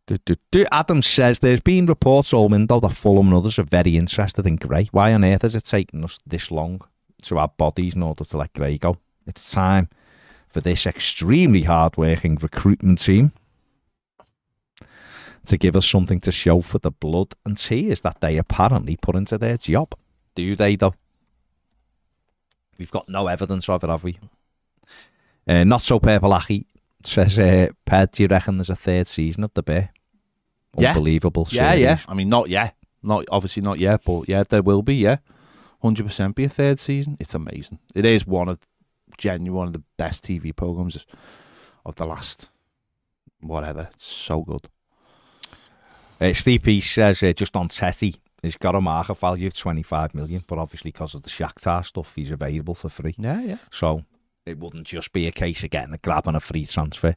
do, 0.08 0.18
do, 0.26 0.36
do. 0.52 0.66
Adam 0.72 1.02
says 1.02 1.40
there's 1.40 1.62
been 1.62 1.86
reports 1.86 2.34
all 2.34 2.50
window 2.50 2.80
that 2.80 2.90
Fulham 2.92 3.28
and 3.28 3.36
others 3.38 3.58
are 3.60 3.64
very 3.64 3.96
interested 3.98 4.46
in 4.46 4.56
Gray. 4.58 4.88
Why 4.92 5.14
on 5.14 5.24
earth 5.24 5.44
has 5.44 5.56
it 5.56 5.64
taken 5.66 6.04
us 6.04 6.20
this 6.26 6.52
long 6.52 6.82
to 7.24 7.40
add 7.40 7.56
bodies 7.58 7.94
in 7.96 8.04
order 8.04 8.24
to 8.26 8.38
let 8.38 8.54
Gray 8.54 8.78
go? 8.78 8.98
It's 9.28 9.52
time 9.52 9.90
for 10.50 10.62
this 10.62 10.86
extremely 10.86 11.64
hard-working 11.64 12.38
recruitment 12.42 13.00
team 13.00 13.32
to 15.46 15.58
give 15.58 15.76
us 15.76 15.88
something 15.88 16.20
to 16.22 16.32
show 16.32 16.62
for 16.62 16.80
the 16.80 16.92
blood 16.92 17.34
and 17.46 17.58
tears 17.58 18.02
that 18.02 18.22
they 18.22 18.38
apparently 18.38 18.98
put 18.98 19.16
into 19.16 19.38
their 19.38 19.58
job. 19.58 19.94
Do 20.36 20.56
they, 20.56 20.76
though? 20.76 20.96
We've 22.78 22.92
got 22.92 23.10
no 23.10 23.28
evidence 23.28 23.70
of 23.70 23.84
it, 23.84 23.90
have 23.90 24.04
we? 24.04 24.18
Uh, 25.48 25.64
not 25.64 25.82
so 25.82 26.00
Purple 26.00 26.40
says, 27.04 27.40
uh, 27.40 27.70
Ped, 27.86 28.14
do 28.14 28.24
you 28.24 28.28
reckon 28.28 28.58
there's 28.58 28.70
a 28.70 28.76
third 28.76 29.08
season 29.08 29.44
of 29.44 29.54
the 29.54 29.64
Bear? 29.64 29.90
Yeah. 30.78 30.90
Unbelievable. 30.90 31.48
Yeah, 31.50 31.72
series. 31.72 31.84
yeah. 31.84 31.98
I 32.08 32.14
mean, 32.14 32.30
not 32.30 32.50
yet. 32.50 32.76
Not 33.04 33.26
obviously 33.32 33.64
not 33.64 33.80
yet, 33.80 34.02
but 34.06 34.30
yeah, 34.30 34.44
there 34.48 34.62
will 34.62 34.84
be. 34.84 34.96
Yeah, 34.96 35.18
hundred 35.82 36.06
percent 36.06 36.36
be 36.36 36.44
a 36.44 36.50
third 36.50 36.80
season. 36.80 37.18
It's 37.20 37.34
amazing. 37.34 37.80
It 37.96 38.06
is 38.06 38.28
one 38.28 38.48
of 38.48 38.60
genuine 39.18 39.58
one 39.58 39.68
of 39.68 39.74
the 39.74 39.84
best 39.98 40.26
TV 40.26 40.56
programs 40.56 41.06
of 41.86 41.96
the 41.96 42.06
last 42.06 42.50
whatever. 43.42 43.90
It's 43.94 44.06
so 44.06 44.42
good. 44.42 44.68
Uh, 46.20 46.34
Steve 46.34 46.64
Peace 46.64 46.90
says, 46.90 47.24
uh, 47.24 47.34
just 47.34 47.56
on 47.56 47.68
Tete, 47.68 48.20
he's 48.42 48.58
got 48.58 48.76
a 48.76 48.82
market 48.82 49.18
value 49.18 49.48
of 49.48 49.56
25 49.56 50.14
million, 50.14 50.44
but 50.46 50.60
obviously 50.60 50.92
because 50.92 51.16
of 51.16 51.24
the 51.24 51.30
Shakhtar 51.30 51.84
stuff, 51.86 52.14
he's 52.16 52.32
available 52.32 52.76
for 52.76 52.90
free. 52.90 53.16
Yeah, 53.18 53.42
yeah. 53.42 53.58
So 53.72 54.04
it 54.46 54.60
wouldn't 54.60 54.86
just 54.86 55.14
be 55.14 55.28
a 55.28 55.32
case 55.32 55.64
of 55.64 55.72
getting 55.72 55.94
a 55.94 55.98
grab 55.98 56.28
and 56.28 56.38
a 56.38 56.40
free 56.40 56.66
transfer. 56.66 57.16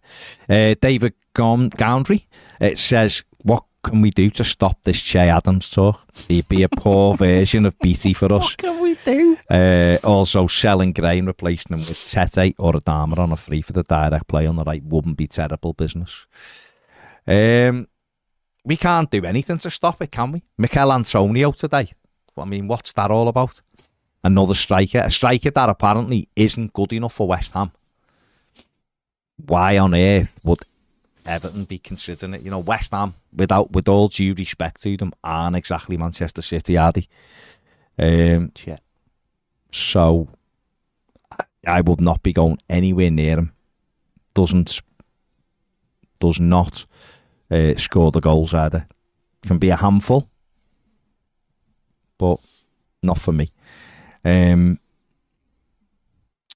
Uh, 0.49 0.75
David 0.81 1.15
Goundry, 1.35 2.27
it 2.61 2.79
says, 2.79 3.25
what 3.43 3.65
can 3.85 4.01
we 4.01 4.11
do 4.11 4.31
to 4.31 4.43
stop 4.43 4.83
this 4.83 5.01
Che 5.01 5.29
Adams 5.29 5.71
talk? 5.71 6.01
He'd 6.29 6.49
be 6.49 6.63
a 6.63 6.69
poor 6.69 7.15
version 7.17 7.67
of 7.67 7.79
Beatty 7.79 8.15
for 8.15 8.33
us. 8.33 8.43
What 8.43 8.57
can 8.57 8.81
we 8.81 8.97
do? 9.05 9.37
Uh, 9.49 9.99
also, 10.03 10.47
selling 10.47 10.93
Gray 10.93 11.19
and 11.19 11.29
replacing 11.29 11.77
him 11.77 11.87
with 11.87 12.05
Tete 12.07 12.55
or 12.59 12.73
Adama 12.73 13.19
on 13.19 13.33
a 13.33 13.37
free 13.37 13.63
for 13.63 13.73
the 13.73 13.85
direct 13.85 14.27
play 14.27 14.47
on 14.47 14.57
the 14.57 14.65
right 14.65 14.83
wouldn't 14.83 15.17
be 15.17 15.29
terrible 15.29 15.75
business. 15.75 16.27
Um, 17.27 17.87
we 18.65 18.77
can't 18.77 19.11
do 19.11 19.25
anything 19.25 19.59
to 19.59 19.71
stop 19.71 20.03
it, 20.03 20.11
can 20.11 20.33
we? 20.33 20.43
Michail 20.57 20.93
Antonio 20.93 21.53
today. 21.53 21.89
I 22.37 22.45
mean, 22.45 22.67
what's 22.67 22.93
that 22.95 23.11
all 23.11 23.29
about? 23.29 23.61
Another 24.25 24.55
striker, 24.55 24.99
a 24.99 25.11
striker 25.11 25.51
that 25.51 25.69
apparently 25.69 26.29
isn't 26.35 26.73
good 26.73 26.93
enough 26.95 27.13
for 27.13 27.29
West 27.29 27.53
Ham. 27.53 27.71
Why 29.37 29.79
on 29.79 29.95
earth 29.95 30.33
would 30.43 30.65
Everton 31.27 31.65
be 31.65 31.79
considering 31.79 32.35
it? 32.35 32.43
You 32.43 32.51
know, 32.51 32.59
West 32.59 32.93
Ham, 32.93 33.15
without 33.35 33.73
with 33.73 33.89
all 33.89 34.09
due 34.09 34.35
respect 34.35 34.83
to 34.83 34.97
them, 34.97 35.13
aren't 35.23 35.57
exactly 35.57 35.97
Manchester 35.97 36.43
City, 36.43 36.77
are 36.77 36.93
they? 36.93 37.09
Um, 37.99 38.53
Yeah. 38.65 38.79
so 39.73 40.29
I- 41.31 41.45
I 41.79 41.81
would 41.81 42.01
not 42.01 42.23
be 42.23 42.33
going 42.33 42.59
anywhere 42.69 43.11
near 43.11 43.39
him. 43.39 43.53
Doesn't 44.35 44.81
does 46.21 46.41
not 46.41 46.85
uh, 47.51 47.75
score 47.77 48.11
the 48.11 48.21
goals 48.21 48.55
either. 48.55 48.87
Can 49.47 49.59
be 49.59 49.69
a 49.71 49.77
handful, 49.77 50.29
but 52.19 52.39
not 53.03 53.19
for 53.19 53.33
me. 53.33 53.51
Um, 54.25 54.79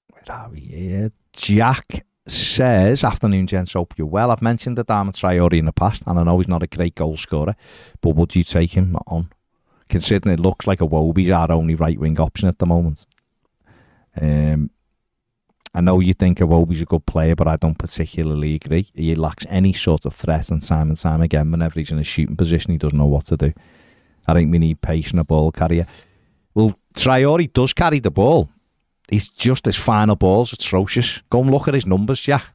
where 0.09 0.35
are 0.37 0.49
we 0.49 0.59
here? 0.59 1.11
Jack 1.33 2.05
says, 2.31 3.03
"Afternoon, 3.03 3.47
gents. 3.47 3.73
Hope 3.73 3.93
you're 3.97 4.07
well. 4.07 4.31
I've 4.31 4.41
mentioned 4.41 4.77
the 4.77 4.85
Adama 4.85 5.11
Traore 5.11 5.57
in 5.57 5.65
the 5.65 5.73
past, 5.73 6.03
and 6.05 6.19
I 6.19 6.23
know 6.23 6.37
he's 6.37 6.47
not 6.47 6.63
a 6.63 6.67
great 6.67 6.95
goal 6.95 7.17
scorer, 7.17 7.55
but 8.01 8.15
would 8.15 8.35
you 8.35 8.43
take 8.43 8.71
him 8.71 8.95
on 9.07 9.29
considering 9.89 10.33
it 10.33 10.39
looks 10.39 10.67
like 10.67 10.79
Iwobi's 10.79 11.31
our 11.31 11.51
only 11.51 11.75
right 11.75 11.99
wing 11.99 12.19
option 12.19 12.47
at 12.47 12.59
the 12.59 12.65
moment. 12.65 13.05
Um, 14.19 14.69
I 15.73 15.81
know 15.81 15.99
you 15.99 16.13
think 16.13 16.39
Iwobi's 16.39 16.81
a 16.81 16.85
good 16.85 17.05
player, 17.05 17.35
but 17.35 17.47
I 17.47 17.57
don't 17.57 17.77
particularly 17.77 18.55
agree. 18.55 18.87
He 18.93 19.13
lacks 19.15 19.45
any 19.49 19.73
sort 19.73 20.05
of 20.05 20.13
threat, 20.15 20.49
and 20.49 20.61
time 20.61 20.89
and 20.89 20.97
time 20.97 21.21
again, 21.21 21.51
whenever 21.51 21.79
he's 21.79 21.91
in 21.91 21.99
a 21.99 22.03
shooting 22.03 22.35
position, 22.35 22.71
he 22.71 22.77
doesn't 22.77 22.97
know 22.97 23.05
what 23.05 23.25
to 23.25 23.37
do. 23.37 23.53
I 24.27 24.33
think 24.33 24.51
we 24.51 24.59
need 24.59 24.81
patient 24.81 25.19
a 25.19 25.23
ball 25.23 25.51
carrier. 25.51 25.87
Well, 26.53 26.75
Traore 26.95 27.51
does 27.51 27.73
carry 27.73 27.99
the 27.99 28.11
ball. 28.11 28.49
He's 29.09 29.29
just 29.29 29.65
his 29.65 29.75
final 29.75 30.15
ball's 30.15 30.53
atrocious. 30.53 31.21
Go 31.29 31.41
and 31.41 31.51
look 31.51 31.67
at 31.67 31.73
his 31.73 31.85
numbers, 31.85 32.19
Jack. 32.19 32.53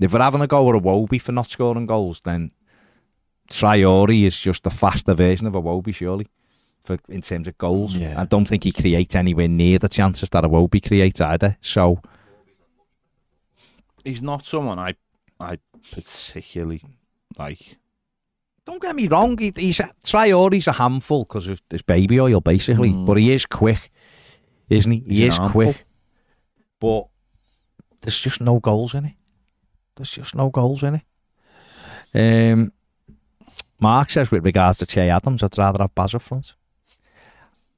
If 0.00 0.12
we're 0.12 0.20
having 0.20 0.40
a 0.42 0.46
go 0.46 0.68
at 0.68 0.82
Iwobi 0.82 1.20
for 1.20 1.32
not 1.32 1.48
scoring 1.48 1.86
goals, 1.86 2.20
then 2.24 2.50
Traore 3.50 4.26
is 4.26 4.38
just 4.38 4.64
the 4.64 4.70
faster 4.70 5.14
version 5.14 5.46
of 5.46 5.54
Iwobi, 5.54 5.94
surely, 5.94 6.26
for 6.84 6.98
in 7.08 7.22
terms 7.22 7.48
of 7.48 7.56
goals. 7.56 7.94
Yeah. 7.94 8.20
I 8.20 8.24
don't 8.24 8.46
think 8.48 8.64
he 8.64 8.72
creates 8.72 9.14
anywhere 9.14 9.48
near 9.48 9.78
the 9.78 9.88
chances 9.88 10.28
that 10.30 10.44
Iwobi 10.44 10.86
creates 10.86 11.20
either. 11.20 11.56
So, 11.60 12.00
He's 14.04 14.22
not 14.22 14.44
someone 14.44 14.78
I 14.78 14.94
I 15.40 15.58
particularly 15.92 16.82
like. 17.38 17.76
don't 18.64 18.80
get 18.82 18.94
me 18.96 19.08
wrong, 19.08 19.36
he, 19.38 19.52
he's 19.56 19.80
Traore's 20.04 20.66
a 20.68 20.72
handful 20.72 21.24
because 21.24 21.48
of 21.48 21.60
his 21.70 21.82
baby 21.82 22.20
oil, 22.20 22.40
basically. 22.40 22.90
Mm. 22.90 23.06
But 23.06 23.16
he 23.18 23.32
is 23.32 23.46
quick, 23.46 23.90
isn't 24.68 24.90
he? 24.92 24.98
He 25.06 25.26
is 25.26 25.38
quick. 25.38 25.84
But 26.80 27.06
there's 28.02 28.18
just 28.18 28.40
no 28.40 28.58
goals 28.60 28.94
in 28.94 29.04
it. 29.06 29.14
There's 29.96 30.10
just 30.10 30.34
no 30.34 30.50
goals 30.50 30.82
in 30.82 31.00
it. 32.14 32.52
Um, 32.52 32.72
Mark 33.80 34.10
says 34.10 34.30
with 34.30 34.44
regards 34.44 34.78
to 34.78 34.86
Che 34.86 35.10
Adams, 35.10 35.42
I'd 35.42 35.56
rather 35.58 35.82
have 35.82 35.94
Baz 35.94 36.14
up 36.14 36.22
front. 36.22 36.54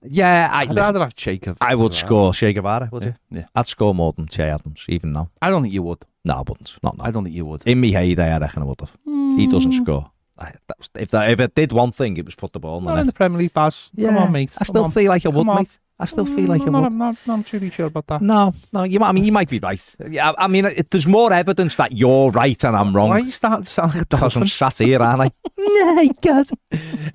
Yeah, 0.02 0.48
I, 0.52 0.60
I'd 0.62 0.74
rather 0.76 1.00
have 1.00 1.14
Jacob. 1.16 1.58
I 1.60 1.74
would 1.74 1.92
score 1.92 2.32
Che 2.32 2.52
Guevara, 2.52 2.88
would 2.92 3.02
Yeah, 3.02 3.12
you? 3.30 3.38
yeah. 3.40 3.46
I'd 3.54 3.66
score 3.66 3.94
more 3.94 4.12
than 4.12 4.26
Che 4.28 4.44
Adams, 4.48 4.84
even 4.88 5.12
now. 5.12 5.30
I 5.42 5.50
don't 5.50 5.62
think 5.62 5.74
you 5.74 5.82
would. 5.82 6.04
No, 6.24 6.34
I 6.34 6.38
wouldn't. 6.40 6.76
Not 6.82 6.98
now. 6.98 7.04
I 7.04 7.10
don't 7.10 7.24
think 7.24 7.34
you 7.34 7.44
would. 7.46 7.62
In 7.66 7.80
me 7.80 7.90
heyday, 7.92 8.32
I 8.32 8.38
reckon 8.38 8.62
I 8.62 8.66
would 8.66 8.80
have. 8.80 8.96
He 9.04 9.46
doesn't 9.48 9.72
score. 9.72 10.10
I, 10.38 10.52
was, 10.78 10.88
if, 10.94 11.08
that, 11.10 11.30
if 11.32 11.40
it 11.40 11.54
did 11.56 11.72
one 11.72 11.90
thing, 11.90 12.16
it 12.16 12.24
was 12.24 12.36
put 12.36 12.52
the 12.52 12.60
ball 12.60 12.78
in 12.78 12.84
the 12.84 12.90
Not 12.90 13.00
in 13.00 13.06
net. 13.06 13.14
the 13.14 13.16
Premier 13.16 13.38
League, 13.38 13.52
Baz. 13.54 13.90
Come 14.00 14.16
on, 14.18 14.30
mate. 14.30 14.56
I 14.60 14.64
still 14.64 14.88
feel 14.90 15.08
like 15.08 15.26
I 15.26 15.30
would, 15.30 15.48
on. 15.48 15.56
mate. 15.56 15.78
I 16.00 16.04
still 16.04 16.24
feel 16.24 16.46
like 16.46 16.62
I'm 16.62 16.70
not. 16.70 16.84
I'm 16.84 16.96
not, 16.96 17.16
not 17.26 17.44
too 17.44 17.70
sure 17.70 17.86
about 17.86 18.06
that. 18.06 18.22
No, 18.22 18.54
no. 18.72 18.84
You, 18.84 19.00
might- 19.00 19.08
I 19.08 19.12
mean, 19.12 19.24
you 19.24 19.32
might 19.32 19.48
be 19.50 19.58
right. 19.58 19.96
Yeah, 20.08 20.30
I, 20.30 20.44
I 20.44 20.46
mean, 20.46 20.64
it, 20.66 20.90
there's 20.92 21.08
more 21.08 21.32
evidence 21.32 21.74
that 21.74 21.90
you're 21.90 22.30
right 22.30 22.62
and 22.64 22.76
I'm 22.76 22.94
wrong. 22.94 23.08
Why 23.08 23.16
are 23.16 23.20
you 23.24 23.32
starting 23.32 23.64
to 23.64 23.70
sound 23.70 23.94
like 23.94 24.02
a 24.02 24.06
Because 24.06 24.20
dolphin? 24.20 24.42
I'm 24.42 24.48
sat 24.48 24.78
here, 24.78 25.02
aren't 25.02 25.22
I? 25.22 25.30
no, 25.58 26.12
God. 26.22 26.46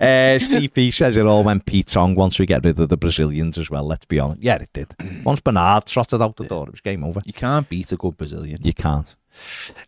Uh, 0.00 0.38
Steve 0.38 0.74
P 0.74 0.90
says 0.90 1.16
it 1.16 1.24
all 1.24 1.42
went 1.44 1.64
Pete 1.64 1.86
Tong 1.86 2.14
once 2.14 2.38
we 2.38 2.44
get 2.44 2.62
rid 2.64 2.78
of 2.78 2.90
the 2.90 2.96
Brazilians 2.98 3.56
as 3.56 3.70
well, 3.70 3.84
let's 3.84 4.04
be 4.04 4.20
honest. 4.20 4.42
Yeah, 4.42 4.56
it 4.56 4.70
did. 4.74 4.94
Once 5.24 5.40
Bernard 5.40 5.86
trotted 5.86 6.20
out 6.20 6.36
the 6.36 6.44
door, 6.44 6.66
it 6.66 6.72
was 6.72 6.80
game 6.82 7.04
over. 7.04 7.22
You 7.24 7.32
can't 7.32 7.66
beat 7.68 7.90
a 7.92 7.96
good 7.96 8.18
Brazilian. 8.18 8.58
You 8.62 8.74
can't. 8.74 9.16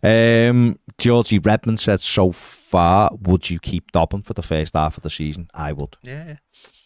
Um, 0.02 0.78
Georgie 0.98 1.38
Redmond 1.38 1.80
said, 1.80 2.00
so 2.00 2.32
far, 2.32 3.10
would 3.22 3.50
you 3.50 3.58
keep 3.58 3.92
Dobbin 3.92 4.22
for 4.22 4.32
the 4.32 4.42
first 4.42 4.74
half 4.74 4.96
of 4.96 5.02
the 5.02 5.10
season? 5.10 5.48
I 5.52 5.72
would. 5.72 5.96
Yeah. 6.02 6.36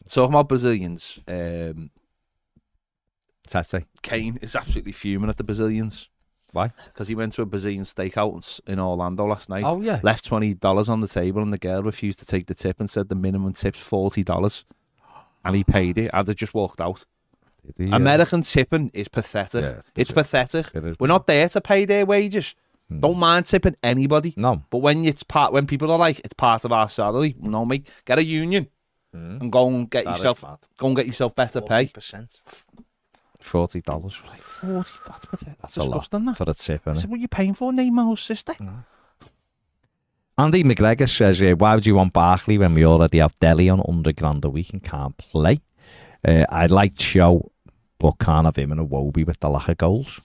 Talking 0.08 0.32
about 0.34 0.48
Brazilians, 0.48 1.20
um, 1.28 1.90
Tete. 3.46 3.84
Kane 4.02 4.38
is 4.42 4.54
absolutely 4.54 4.92
fuming 4.92 5.30
at 5.30 5.36
the 5.36 5.44
Brazilians 5.44 6.08
Why? 6.52 6.72
because 6.86 7.08
he 7.08 7.14
went 7.14 7.32
to 7.34 7.42
a 7.42 7.46
Brazilian 7.46 7.82
steakhouse 7.82 8.60
in 8.66 8.78
Orlando 8.78 9.26
last 9.26 9.48
night. 9.48 9.64
Oh, 9.64 9.80
yeah. 9.80 10.00
Left 10.02 10.24
twenty 10.24 10.54
dollars 10.54 10.88
on 10.88 11.00
the 11.00 11.08
table, 11.08 11.42
and 11.42 11.52
the 11.52 11.58
girl 11.58 11.82
refused 11.82 12.18
to 12.20 12.26
take 12.26 12.46
the 12.46 12.54
tip 12.54 12.80
and 12.80 12.88
said 12.88 13.08
the 13.08 13.14
minimum 13.14 13.52
tip's 13.52 13.80
forty 13.86 14.22
dollars, 14.22 14.64
and 15.44 15.56
he 15.56 15.64
paid 15.64 15.98
it. 15.98 16.10
I'd 16.12 16.28
have 16.28 16.36
just 16.36 16.54
walked 16.54 16.80
out. 16.80 17.04
American 17.78 18.42
tipping 18.42 18.90
is 18.94 19.08
pathetic. 19.08 19.62
Yeah, 19.62 19.80
it's 19.94 20.12
pathetic. 20.12 20.70
It 20.74 20.84
is. 20.84 20.96
We're 20.98 21.08
not 21.08 21.26
there 21.26 21.48
to 21.50 21.60
pay 21.60 21.84
their 21.84 22.06
wages. 22.06 22.54
Hmm. 22.88 23.00
Don't 23.00 23.18
mind 23.18 23.46
tipping 23.46 23.76
anybody. 23.82 24.34
No. 24.36 24.62
But 24.70 24.78
when 24.78 25.04
it's 25.04 25.22
part, 25.22 25.52
when 25.52 25.66
people 25.66 25.90
are 25.90 25.98
like, 25.98 26.20
it's 26.20 26.34
part 26.34 26.64
of 26.64 26.72
our 26.72 26.88
salary. 26.88 27.36
No, 27.38 27.64
mate, 27.64 27.86
get 28.04 28.18
a 28.18 28.24
union 28.24 28.68
and 29.12 29.50
go 29.50 29.68
and 29.68 29.90
get 29.90 30.04
That 30.04 30.16
yourself, 30.16 30.44
go 30.78 30.86
and 30.86 30.96
get 30.96 31.06
yourself 31.06 31.34
better 31.34 31.60
pay. 31.60 31.92
Percent. 33.40 33.50
Forty 33.50 33.80
dollars 33.80 34.18
Like 34.28 34.42
forty, 34.42 34.92
that's 35.06 35.26
pathetic. 35.26 35.58
That's, 35.60 35.76
a 35.76 35.82
lot 35.82 36.00
disgusting. 36.00 36.26
That. 36.26 36.36
for 36.36 36.50
a 36.50 36.54
tip. 36.54 36.82
I 36.86 36.92
said, 36.92 37.10
what 37.10 37.16
are 37.16 37.20
you 37.20 37.28
paying 37.28 37.54
for, 37.54 37.72
Neymar's 37.72 38.20
sister? 38.20 38.52
Andy 40.38 40.62
McGregor 40.62 41.08
says, 41.08 41.42
"Why 41.58 41.74
would 41.74 41.84
you 41.86 41.96
want 41.96 42.12
Barkley 42.12 42.56
when 42.56 42.74
we 42.74 42.86
already 42.86 43.18
have 43.18 43.38
Dele 43.40 43.68
on 43.68 43.82
under 43.86 44.12
grand 44.12 44.44
a 44.44 44.50
week 44.50 44.72
and 44.72 44.82
can't 44.82 45.16
play?" 45.18 45.60
Uh, 46.26 46.44
I 46.48 46.66
like 46.66 46.96
Cho, 46.96 47.50
but 47.98 48.18
can't 48.18 48.46
have 48.46 48.56
him 48.56 48.72
in 48.72 48.78
Iwobi 48.78 49.26
with 49.26 49.40
the 49.40 49.50
lack 49.50 49.68
of 49.68 49.76
goals. 49.78 50.20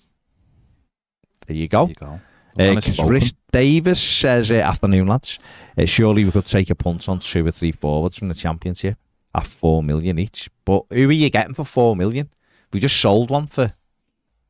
There 1.47 1.55
you 1.55 1.67
go. 1.67 1.87
There 1.87 1.89
you 1.89 1.95
go. 1.95 2.19
Uh, 2.57 2.71
Honest 2.71 2.93
spoken. 2.93 3.09
Chris 3.09 3.33
Davis 3.51 4.01
says, 4.01 4.51
uh, 4.51 4.55
"Afternoon, 4.55 5.07
lads. 5.07 5.39
Uh, 5.77 5.85
surely 5.85 6.23
we 6.23 6.31
could 6.31 6.45
take 6.45 6.69
a 6.69 6.75
punt 6.75 7.09
on 7.09 7.19
two 7.19 7.45
or 7.45 7.51
three 7.51 7.73
forwards 7.73 8.17
from 8.17 8.29
the 8.29 8.33
championship 8.33 8.97
at 9.33 9.45
four 9.45 9.83
million 9.83 10.17
each. 10.17 10.49
But 10.63 10.85
who 10.89 11.09
are 11.09 11.11
you 11.11 11.29
getting 11.29 11.53
for 11.53 11.65
four 11.65 11.95
million? 11.95 12.29
We 12.75 12.81
just 12.81 12.99
sold 12.99 13.29
one 13.29 13.47
for 13.47 13.71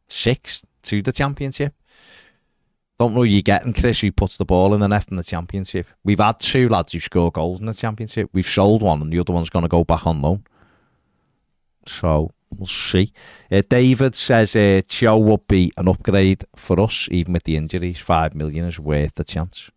six 0.08 0.66
to 0.82 1.04
the 1.04 1.12
championship. 1.12 1.76
Don't 2.98 3.14
know 3.14 3.20
who 3.20 3.26
you're 3.26 3.44
getting, 3.44 3.72
Chris, 3.72 4.02
who 4.02 4.12
puts 4.12 4.38
the 4.38 4.46
ball 4.46 4.74
in 4.74 4.80
the 4.80 4.88
net 4.88 5.10
in 5.12 5.18
the 5.18 5.24
championship. 5.24 5.86
We've 6.04 6.20
had 6.20 6.40
two 6.40 6.68
lads 6.68 6.94
who 6.94 7.00
score 7.00 7.32
goals 7.32 7.60
in 7.60 7.68
the 7.68 7.74
championship. 7.76 8.32
We've 8.34 8.44
sold 8.44 8.82
one, 8.82 9.04
and 9.04 9.14
the 9.14 9.20
other 9.20 9.32
one's 9.32 9.52
going 9.52 9.62
to 9.62 9.70
go 9.70 9.84
back 9.84 10.08
on 10.08 10.24
loan. 10.24 10.44
So 11.86 12.32
we'll 12.58 12.66
see. 12.66 13.14
Uh, 13.52 13.62
David 13.70 14.16
says 14.16 14.56
uh, 14.56 14.82
Cho 14.88 15.20
would 15.20 15.48
be 15.48 15.72
an 15.78 15.88
upgrade 15.88 16.46
for 16.56 16.80
us, 16.80 17.08
even 17.12 17.34
with 17.34 17.44
the 17.44 17.58
injuries. 17.58 18.00
Five 18.00 18.34
million 18.34 18.66
is 18.66 18.80
worth 18.80 19.14
the 19.14 19.24
chance. 19.24 19.70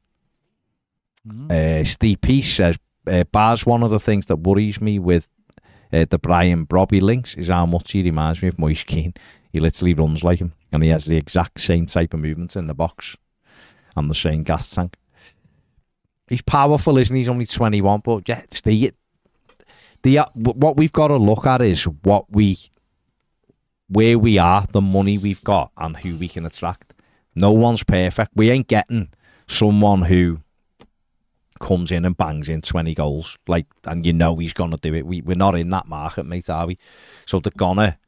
Uh, 1.50 1.84
Steve 1.84 2.22
Peace 2.22 2.50
says, 2.50 2.78
uh, 3.06 3.24
Baz, 3.24 3.66
one 3.66 3.82
of 3.82 3.90
the 3.90 4.00
things 4.00 4.24
that 4.24 4.38
worries 4.38 4.80
me 4.80 4.98
with 4.98 5.28
uh, 5.92 6.04
the 6.08 6.18
Brian 6.18 6.66
Brobbey 6.66 7.00
links 7.00 7.34
is 7.34 7.48
how 7.48 7.66
much 7.66 7.92
he 7.92 8.02
reminds 8.02 8.42
me 8.42 8.48
of 8.48 8.58
Moise 8.58 8.84
Kean. 8.84 9.14
He 9.52 9.60
literally 9.60 9.94
runs 9.94 10.22
like 10.22 10.40
him, 10.40 10.52
and 10.72 10.82
he 10.82 10.90
has 10.90 11.06
the 11.06 11.16
exact 11.16 11.60
same 11.60 11.86
type 11.86 12.14
of 12.14 12.20
movements 12.20 12.56
in 12.56 12.66
the 12.66 12.74
box 12.74 13.16
and 13.96 14.10
the 14.10 14.14
same 14.14 14.42
gas 14.42 14.68
tank. 14.70 14.96
He's 16.28 16.42
powerful, 16.42 16.98
isn't 16.98 17.14
he? 17.14 17.20
He's 17.20 17.28
only 17.28 17.46
21, 17.46 18.00
but 18.00 18.28
yeah, 18.28 18.42
the, 18.64 18.92
the, 20.02 20.18
uh, 20.18 20.26
what 20.34 20.76
we've 20.76 20.92
got 20.92 21.08
to 21.08 21.16
look 21.16 21.46
at 21.46 21.62
is 21.62 21.84
what 21.84 22.30
we, 22.30 22.58
where 23.88 24.18
we 24.18 24.36
are, 24.36 24.66
the 24.70 24.82
money 24.82 25.16
we've 25.16 25.42
got, 25.42 25.72
and 25.78 25.96
who 25.96 26.16
we 26.16 26.28
can 26.28 26.44
attract. 26.44 26.92
No 27.34 27.52
one's 27.52 27.82
perfect. 27.82 28.32
We 28.34 28.50
ain't 28.50 28.68
getting 28.68 29.08
someone 29.46 30.02
who 30.02 30.40
comes 31.58 31.90
in 31.90 32.04
and 32.04 32.16
bangs 32.16 32.48
in 32.48 32.62
20 32.62 32.94
goals, 32.94 33.38
like, 33.46 33.66
and 33.84 34.04
you 34.04 34.12
know 34.12 34.36
he's 34.36 34.52
going 34.52 34.70
to 34.70 34.76
do 34.76 34.94
it. 34.94 35.06
We, 35.06 35.22
we're 35.22 35.36
not 35.36 35.54
in 35.54 35.70
that 35.70 35.88
market, 35.88 36.24
mate, 36.24 36.50
are 36.50 36.66
we? 36.66 36.78
So 37.26 37.40
they're 37.40 37.52
gonna, 37.56 37.98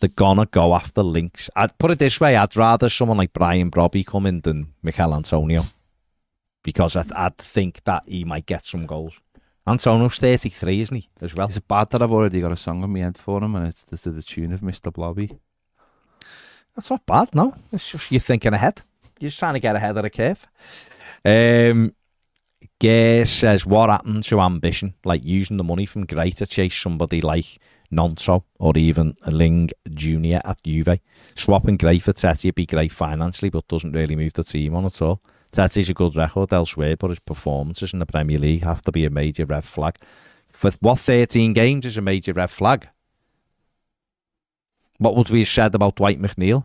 they're 0.00 0.10
gonna 0.10 0.46
go 0.46 0.74
after 0.74 1.02
links. 1.02 1.50
I'd 1.56 1.76
put 1.78 1.90
it 1.90 1.98
this 1.98 2.20
way: 2.20 2.36
I'd 2.36 2.56
rather 2.56 2.88
someone 2.88 3.18
like 3.18 3.32
Brian 3.32 3.70
Brobbey 3.70 4.04
come 4.06 4.26
in 4.26 4.40
than 4.40 4.72
Michail 4.82 5.14
Antonio, 5.14 5.64
because 6.62 6.96
I, 6.96 7.04
I'd 7.14 7.38
think 7.38 7.84
that 7.84 8.04
he 8.06 8.24
might 8.24 8.46
get 8.46 8.66
some 8.66 8.86
goals. 8.86 9.14
Antonio's 9.66 10.18
33, 10.18 10.80
isn't 10.82 10.96
he, 10.96 11.08
as 11.20 11.34
well? 11.34 11.48
Is 11.48 11.56
it 11.56 11.66
bad 11.66 11.90
that 11.90 12.00
I've 12.00 12.12
already 12.12 12.40
got 12.40 12.52
a 12.52 12.56
song 12.56 12.84
on 12.84 12.92
my 12.92 13.00
head 13.00 13.18
for 13.18 13.42
him 13.42 13.56
and 13.56 13.66
it's 13.66 13.82
the, 13.82 13.98
to 13.98 14.12
the 14.12 14.22
tune 14.22 14.52
of 14.52 14.60
Mr. 14.60 14.92
Blobby? 14.92 15.38
That's 16.76 16.90
not 16.90 17.04
bad, 17.04 17.34
no. 17.34 17.54
It's 17.72 17.90
just 17.90 18.12
you're 18.12 18.20
thinking 18.20 18.52
ahead. 18.52 18.82
You're 19.18 19.30
just 19.30 19.38
trying 19.38 19.54
to 19.54 19.60
get 19.60 19.74
ahead 19.74 19.96
of 19.96 20.02
the 20.04 20.10
curve. 20.10 20.46
Um, 21.24 21.94
Gay 22.78 23.24
says, 23.24 23.64
what 23.64 23.88
happened 23.88 24.24
to 24.24 24.40
ambition? 24.40 24.94
Like 25.04 25.24
using 25.24 25.56
the 25.56 25.64
money 25.64 25.86
from 25.86 26.04
Gray 26.04 26.30
to 26.32 26.46
chase 26.46 26.76
somebody 26.76 27.22
like 27.22 27.58
Gnonto 27.90 28.44
or 28.58 28.76
even 28.76 29.16
Ling 29.26 29.70
Jr. 29.94 30.40
at 30.44 30.62
Juve. 30.62 31.00
Swapping 31.34 31.78
Gray 31.78 31.98
for 31.98 32.12
Tete 32.12 32.44
would 32.44 32.54
be 32.54 32.66
great 32.66 32.92
financially, 32.92 33.48
but 33.48 33.68
doesn't 33.68 33.92
really 33.92 34.16
move 34.16 34.34
the 34.34 34.44
team 34.44 34.74
on 34.74 34.84
at 34.84 35.00
all. 35.00 35.22
Tete's 35.52 35.88
a 35.88 35.94
good 35.94 36.16
record 36.16 36.52
elsewhere, 36.52 36.96
but 36.96 37.10
his 37.10 37.18
performances 37.18 37.94
in 37.94 37.98
the 37.98 38.06
Premier 38.06 38.38
League 38.38 38.64
have 38.64 38.82
to 38.82 38.92
be 38.92 39.06
a 39.06 39.10
major 39.10 39.46
red 39.46 39.64
flag. 39.64 39.96
For 40.48 40.70
what 40.80 40.98
13 40.98 41.54
games 41.54 41.86
is 41.86 41.96
a 41.96 42.02
major 42.02 42.34
red 42.34 42.50
flag? 42.50 42.88
What 44.98 45.16
would 45.16 45.30
we 45.30 45.40
have 45.40 45.48
said 45.48 45.74
about 45.74 45.96
Dwight 45.96 46.20
McNeil? 46.20 46.64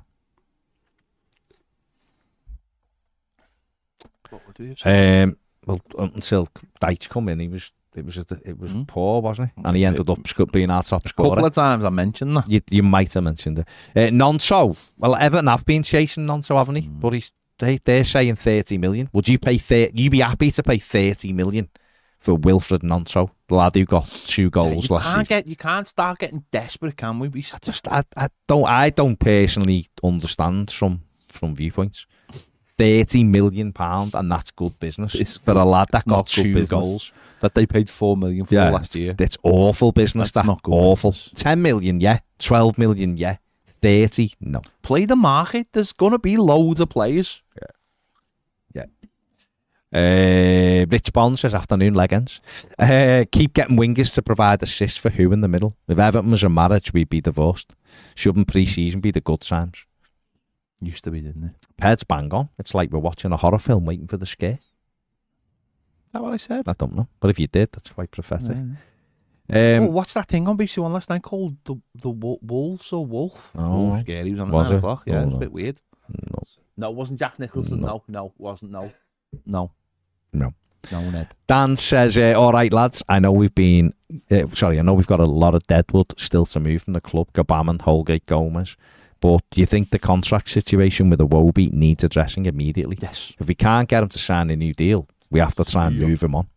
What 4.30 4.48
would 4.48 4.60
we 4.60 4.68
have 4.70 4.80
said? 4.80 5.24
Um, 5.24 5.38
well, 5.66 5.82
until 5.98 6.48
Dyche 6.82 7.10
come 7.10 7.30
in, 7.30 7.40
he 7.40 7.48
was 7.48 7.72
it 7.96 8.06
was 8.06 8.18
it 8.18 8.58
was 8.58 8.72
Mm. 8.72 8.88
poor, 8.88 9.22
wasn't 9.22 9.50
he? 9.56 9.62
And 9.66 9.76
he 9.76 9.86
ended 9.86 10.10
up 10.10 10.20
being 10.52 10.72
our 10.72 10.82
top 10.84 11.06
scorer. 11.08 11.28
a 11.28 11.30
couple 11.32 11.46
of 11.46 11.54
times 11.54 11.84
I 11.84 11.90
mentioned 11.90 12.38
that. 12.38 12.50
You, 12.50 12.62
you 12.70 12.84
might 12.84 13.14
have 13.14 13.24
mentioned 13.24 13.60
it. 13.60 13.68
Uh, 13.96 14.10
Gnonto, 14.12 14.78
well, 14.98 15.16
Everton 15.16 15.48
have 15.48 15.66
been 15.66 15.84
chasing 15.84 16.26
Gnonto, 16.26 16.56
haven't 16.58 16.76
he? 16.76 16.88
Mm. 16.88 17.00
But 17.02 17.14
he's 17.14 17.32
they, 17.60 17.78
they're 17.78 18.04
saying 18.04 18.36
thirty 18.38 18.78
million. 18.78 19.10
Would 19.14 19.28
you 19.28 19.38
pay? 19.38 19.58
Thir- 19.58 19.90
you 19.94 20.10
be 20.10 20.20
happy 20.22 20.52
to 20.52 20.64
pay 20.64 20.78
thirty 20.78 21.34
million 21.34 21.70
for 22.18 22.38
Wilfried 22.38 22.84
Gnonto, 22.84 23.32
the 23.48 23.56
lad 23.56 23.76
who 23.76 23.84
got 23.84 24.08
two 24.10 24.50
goals 24.52 24.88
you 24.90 24.96
last 24.96 25.14
can't 25.14 25.28
get, 25.28 25.48
you 25.48 25.56
can't 25.56 25.88
start 25.88 26.20
getting 26.20 26.46
desperate, 26.52 26.96
can 26.96 27.18
we? 27.20 27.28
We 27.30 27.46
I 27.54 27.58
just 27.62 27.88
I, 27.88 28.04
I 28.16 28.28
don't 28.48 28.68
I 28.68 28.90
don't 28.92 29.18
personally 29.20 29.88
understand 30.04 30.70
some 30.70 31.02
some 31.32 31.56
viewpoints. 31.56 32.06
Thirty 32.82 33.24
million 33.24 33.72
pound 33.74 34.16
and 34.16 34.32
that's 34.32 34.50
good 34.52 34.80
business 34.80 35.14
It's 35.16 35.38
for 35.38 35.52
a 35.52 35.64
lad 35.66 35.88
that 35.92 36.06
got 36.08 36.28
two 36.28 36.54
business. 36.54 36.70
goals. 36.70 37.14
that 37.42 37.54
they 37.54 37.66
paid 37.66 37.90
four 37.90 38.16
million 38.18 38.46
for 38.46 38.56
last 38.56 38.96
year. 38.96 39.14
it's 39.20 39.38
awful 39.44 39.92
business. 39.92 40.32
That's 40.32 40.46
that 40.46 40.52
not 40.52 40.64
good 40.64 40.74
awful. 40.74 41.12
business. 41.12 41.32
Ten 41.36 41.62
million, 41.62 42.00
yeah. 42.02 42.20
Twelve 42.40 42.78
million, 42.78 43.18
yeah. 43.18 43.38
Thirty, 43.82 44.34
no. 44.40 44.62
Play 44.82 45.06
the 45.06 45.16
market. 45.16 45.68
There's 45.74 45.94
gonna 45.94 46.20
be 46.20 46.38
loads 46.38 46.80
of 46.80 46.90
players. 46.90 47.42
Yeah. 48.76 48.86
Yeah. 49.94 50.82
Uh, 50.82 50.86
Rich 50.90 51.12
Bond 51.14 51.38
says 51.38 51.54
afternoon 51.54 51.94
legends. 51.94 52.40
Uh, 52.80 53.26
keep 53.32 53.54
getting 53.54 53.78
wingers 53.78 54.14
to 54.16 54.22
provide 54.22 54.64
assists 54.64 54.98
for 54.98 55.10
who 55.10 55.32
in 55.34 55.42
the 55.42 55.48
middle. 55.48 55.76
If 55.88 56.00
Everton 56.00 56.32
was 56.32 56.44
a 56.44 56.50
marriage, 56.50 56.94
we'd 56.94 57.10
be 57.10 57.22
divorced. 57.22 57.74
Shouldn't 58.16 58.48
pre-season 58.48 59.02
be 59.02 59.12
the 59.12 59.22
good 59.22 59.42
times? 59.42 59.86
Used 60.82 61.04
to 61.04 61.12
be, 61.12 61.22
didn't 61.22 61.44
it? 61.80 62.08
Bang 62.08 62.34
on. 62.34 62.50
It's 62.58 62.74
like 62.74 62.90
we're 62.92 63.00
watching 63.00 63.32
a 63.32 63.38
horror 63.38 63.60
film 63.60 63.86
waiting 63.86 64.08
for 64.08 64.18
the 64.18 64.26
scare. 64.26 64.54
Is 64.60 64.60
that 66.14 66.24
what 66.24 66.34
I 66.34 66.38
said? 66.38 66.68
I 66.68 66.74
don't 66.74 66.96
know, 66.96 67.08
but 67.20 67.30
if 67.30 67.40
you 67.40 67.48
did, 67.48 67.72
that's 67.72 67.90
quite 67.90 68.12
prophetic. 68.12 68.58
oh, 69.54 69.78
Um, 69.78 69.94
what's 69.94 70.14
that 70.16 70.28
thing 70.28 70.48
on 70.48 70.58
BBC 70.58 70.80
One 70.82 70.92
last 70.94 71.10
night 71.10 71.22
called 71.24 71.56
the 71.66 71.76
the 71.96 72.10
Wolves 72.10 72.92
or 72.92 73.06
Wolf? 73.06 73.52
Oh. 73.56 73.98
scary. 74.02 74.26
He 74.26 74.32
was 74.32 74.40
on 74.42 74.48
at 74.50 74.54
nine 74.64 74.72
it? 74.74 74.78
o'clock. 74.78 75.04
Yeah, 75.06 75.20
Oh, 75.20 75.22
it 75.22 75.26
was 75.26 75.32
no. 75.32 75.38
a 75.38 75.40
bit 75.40 75.52
weird. 75.54 75.80
no, 76.10 76.44
No, 76.78 76.90
it 76.90 76.96
wasn't 76.96 77.20
Jack 77.20 77.38
Nicholson. 77.40 77.80
No. 77.80 77.88
No, 77.88 78.04
no, 78.08 78.26
it 78.28 78.32
wasn't. 78.40 78.72
No, 78.72 78.92
no, 79.46 79.72
no. 80.34 80.54
no, 80.92 81.10
Ned. 81.12 81.28
Dan 81.48 81.78
says, 81.78 82.18
uh, 82.18 82.34
"All 82.36 82.52
right, 82.52 82.74
lads. 82.74 83.04
I 83.08 83.20
know 83.20 83.32
we've 83.32 83.56
been 83.56 83.94
uh, 84.32 84.48
sorry. 84.50 84.80
I 84.80 84.82
know 84.82 84.94
we've 84.96 85.08
got 85.08 85.20
a 85.22 85.26
lot 85.26 85.56
of 85.56 85.66
deadwood 85.68 86.14
still 86.18 86.46
to 86.48 86.60
move 86.60 86.82
from 86.84 86.94
the 86.94 87.02
club. 87.02 87.32
Gbamin, 87.34 87.82
Holgate, 87.82 88.26
Gomez. 88.26 88.76
But 89.22 89.44
do 89.52 89.60
you 89.62 89.68
think 89.68 89.92
the 89.92 90.00
contract 90.00 90.50
situation 90.50 91.10
with 91.12 91.20
Iwobi 91.20 91.72
needs 91.72 92.04
addressing 92.04 92.48
immediately? 92.48 92.98
Yes. 93.00 93.32
If 93.40 93.48
we 93.48 93.54
can't 93.56 93.88
get 93.88 94.02
him 94.04 94.10
to 94.10 94.20
sign 94.20 94.50
a 94.50 94.56
new 94.56 94.74
deal, 94.74 95.08
we 95.30 95.40
have 95.40 95.56
to 95.56 95.64
try 95.64 95.86
and 95.88 95.96
Yeah. 95.96 96.08
move 96.08 96.24
him 96.24 96.36
on. 96.36 96.48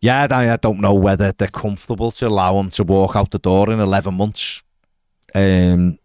Yeah, 0.00 0.26
I, 0.30 0.56
don't 0.58 0.80
know 0.80 0.92
whether 0.92 1.32
they're 1.32 1.48
comfortable 1.48 2.10
to 2.10 2.28
allow 2.28 2.60
him 2.60 2.68
to 2.70 2.84
walk 2.84 3.16
out 3.16 3.30
the 3.30 3.38
door 3.38 3.70
in 3.72 3.80
11 3.80 4.12
months. 4.12 4.62
Um, 5.34 5.98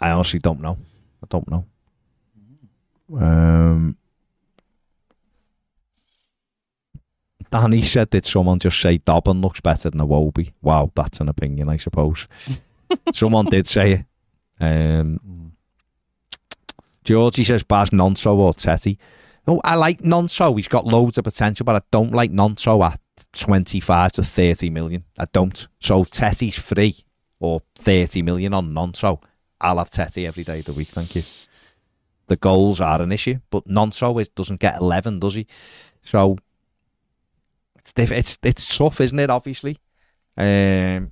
I 0.00 0.10
honestly 0.10 0.40
don't 0.40 0.60
know. 0.60 0.76
I 1.22 1.26
don't 1.28 1.48
know. 1.48 1.64
Um, 3.16 3.96
Danny 7.52 7.82
said, 7.82 8.10
did 8.10 8.26
someone 8.26 8.58
just 8.58 8.80
say 8.80 8.98
Dobbin 8.98 9.40
looks 9.40 9.60
better 9.60 9.88
than 9.90 10.00
Iwobi? 10.00 10.50
Wow, 10.62 10.90
that's 10.96 11.20
an 11.20 11.28
opinion, 11.28 11.68
I 11.68 11.76
suppose. 11.76 12.26
Someone 13.12 13.46
did 13.46 13.66
say 13.66 13.92
it. 13.92 14.04
Um. 14.60 15.52
Georgie 17.04 17.44
says 17.44 17.62
Baz 17.64 17.90
Gnonto 17.90 18.36
or 18.36 18.54
Tete. 18.54 18.96
Oh, 19.46 19.60
I 19.64 19.74
like 19.74 20.02
Gnonto. 20.02 20.54
He's 20.56 20.68
got 20.68 20.86
loads 20.86 21.18
of 21.18 21.24
potential, 21.24 21.64
but 21.64 21.76
I 21.76 21.80
don't 21.90 22.12
like 22.12 22.30
Gnonto 22.30 22.84
at 22.84 23.00
25 23.32 24.12
to 24.12 24.22
30 24.22 24.70
million. 24.70 25.04
I 25.18 25.24
don't. 25.32 25.66
So 25.80 26.04
Tete's 26.04 26.56
free 26.58 26.94
or 27.40 27.60
30 27.74 28.22
million 28.22 28.54
on 28.54 28.72
Gnonto, 28.72 29.20
I'll 29.60 29.78
have 29.78 29.90
Tete 29.90 30.18
every 30.18 30.44
day 30.44 30.60
of 30.60 30.66
the 30.66 30.72
week, 30.72 30.88
thank 30.88 31.16
you. 31.16 31.24
The 32.28 32.36
goals 32.36 32.80
are 32.80 33.02
an 33.02 33.10
issue, 33.12 33.40
but 33.50 33.66
Gnonto 33.66 34.22
it 34.22 34.34
doesn't 34.34 34.60
get 34.60 34.80
11, 34.80 35.18
does 35.18 35.34
he? 35.34 35.46
So 36.02 36.38
it's 37.78 37.92
it's 37.96 38.38
it's 38.42 38.78
tough, 38.78 39.00
isn't 39.00 39.18
it? 39.18 39.28
Obviously, 39.30 39.78
um. 40.36 41.10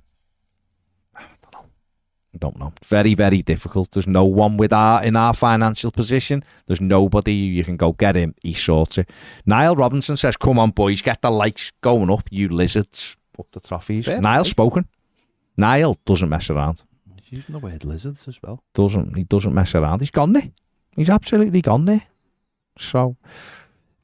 I 2.33 2.39
don't 2.39 2.59
know. 2.59 2.73
Very 2.85 3.15
very 3.15 3.43
difficult. 3.43 3.91
There's 3.91 4.07
no 4.07 4.25
one 4.25 4.57
with 4.57 4.73
our 4.73 5.03
in 5.03 5.17
our 5.17 5.35
financial 5.35 5.91
position. 5.91 6.45
There's 6.67 6.81
nobody 6.81 7.33
you 7.33 7.65
can 7.65 7.77
go 7.77 7.93
get 7.93 8.15
him. 8.15 8.35
He 8.43 8.55
sorts 8.55 8.99
it. 8.99 9.11
Niall 9.47 9.75
Robinson 9.75 10.17
says, 10.17 10.37
"Come 10.37 10.59
on, 10.59 10.71
boys, 10.71 11.03
get 11.03 11.23
the 11.23 11.31
likes 11.31 11.73
going 11.81 12.11
up, 12.11 12.29
you 12.31 12.49
lizards." 12.49 13.17
Up 13.39 13.47
the 13.53 13.61
trophies. 13.61 14.07
Fair 14.07 14.45
spoken. 14.45 14.87
Niall 15.57 15.97
doesn't 16.05 16.29
mess 16.29 16.51
around. 16.51 16.83
He's 17.17 17.39
using 17.39 17.53
the 17.53 17.59
word 17.59 17.85
lizards 17.85 18.29
as 18.29 18.41
well. 18.43 18.63
Doesn't 18.75 19.17
he? 19.17 19.25
Doesn't 19.25 19.55
mess 19.55 19.75
around. 19.75 20.01
He's 20.01 20.11
gone 20.11 20.33
there. 20.33 20.51
He's 20.97 21.11
absolutely 21.11 21.63
gone 21.63 21.85
there. 21.85 22.03
So, 22.79 23.17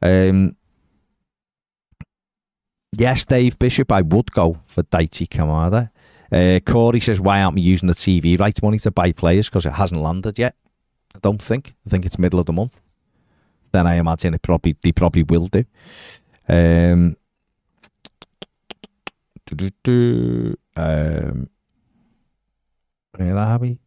um, 0.03 0.57
yes, 2.97 3.24
Dave 3.24 3.59
Bishop, 3.59 3.91
I 3.93 4.03
would 4.03 4.31
go 4.33 4.59
for 4.66 4.83
Daichi 4.83 5.29
Kamada. 5.29 5.91
Uh, 6.33 6.61
Corey 6.64 7.01
says, 7.01 7.20
why 7.20 7.43
aren't 7.43 7.55
we 7.55 7.61
using 7.61 7.87
the 7.89 7.95
TV 7.95 8.39
rights 8.39 8.62
money 8.62 8.79
to 8.81 8.91
buy 8.91 9.12
players? 9.12 9.49
Because 9.49 9.66
it 9.66 9.72
hasn't 9.72 10.01
landed 10.01 10.39
yet. 10.39 10.55
I 11.14 11.18
don't 11.20 11.41
think. 11.41 11.74
I 11.87 11.91
think 11.91 12.05
it's 12.05 12.18
middle 12.18 12.41
of 12.41 12.47
the 12.47 12.53
month. 12.53 12.81
Then 13.72 13.87
I 13.87 13.95
imagine 13.95 14.35
it 14.35 14.43
probably 14.43 14.77
they 14.83 14.93
probably 14.93 15.22
will 15.22 15.49
do. 15.49 15.64
Um, 16.49 17.16
um, 20.77 21.49
where 23.16 23.37
are 23.39 23.59
we? 23.59 23.79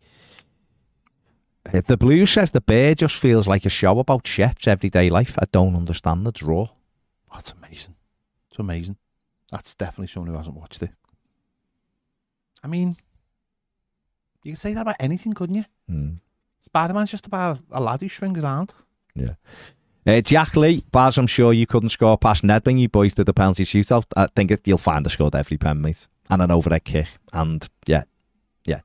Uh, 1.74 1.82
The 1.86 1.98
Blue 1.98 2.26
says 2.26 2.52
the 2.52 2.62
bear 2.62 2.96
just 2.96 3.16
feels 3.16 3.48
like 3.48 3.66
a 3.66 3.70
show 3.70 4.00
about 4.00 4.26
chefs' 4.26 4.68
everyday 4.68 5.10
life. 5.10 5.38
I 5.40 5.46
don't 5.52 5.76
understand 5.76 6.26
the 6.26 6.32
draw. 6.32 6.68
That's 7.34 7.52
amazing. 7.52 7.96
It's 8.50 8.60
amazing. 8.60 8.98
That's 9.52 9.74
definitely 9.76 10.08
someone 10.08 10.32
who 10.32 10.38
hasn't 10.38 10.56
watched 10.56 10.82
it. 10.84 10.92
I 12.64 12.68
mean, 12.68 12.98
you 14.44 14.52
can 14.52 14.58
say 14.58 14.74
that 14.74 14.82
about 14.82 14.96
anything, 15.00 15.34
couldn't 15.34 15.56
you? 15.56 15.66
Hmm. 15.88 16.10
Spider 16.62 16.94
Man's 16.94 17.12
just 17.12 17.28
about 17.28 17.60
a 17.72 17.80
lad 17.80 18.02
who 18.02 18.10
swings 18.10 18.44
around. 18.44 18.74
Uh, 20.06 20.22
Jack 20.22 20.56
Lee, 20.56 20.84
Baz, 20.92 21.18
I'm 21.18 21.28
sure 21.28 21.54
you 21.54 21.68
couldn't 21.68 21.90
score 21.90 22.18
past 22.18 22.44
Ned 22.44 22.66
when 22.66 22.78
you 22.78 22.90
boys 22.90 23.14
did 23.14 23.26
the 23.26 23.34
penalty 23.34 23.64
shootout. 23.64 24.06
I 24.16 24.28
think 24.28 24.52
you'll 24.66 24.78
find 24.78 25.06
I 25.06 25.10
scored 25.10 25.36
every 25.36 25.58
pen, 25.58 25.82
mate. 25.82 26.08
And 26.30 26.42
an 26.42 26.52
overhead 26.52 26.84
kick. 26.84 27.08
And 27.34 27.68
yeah, 27.86 28.04
yeah. 28.66 28.82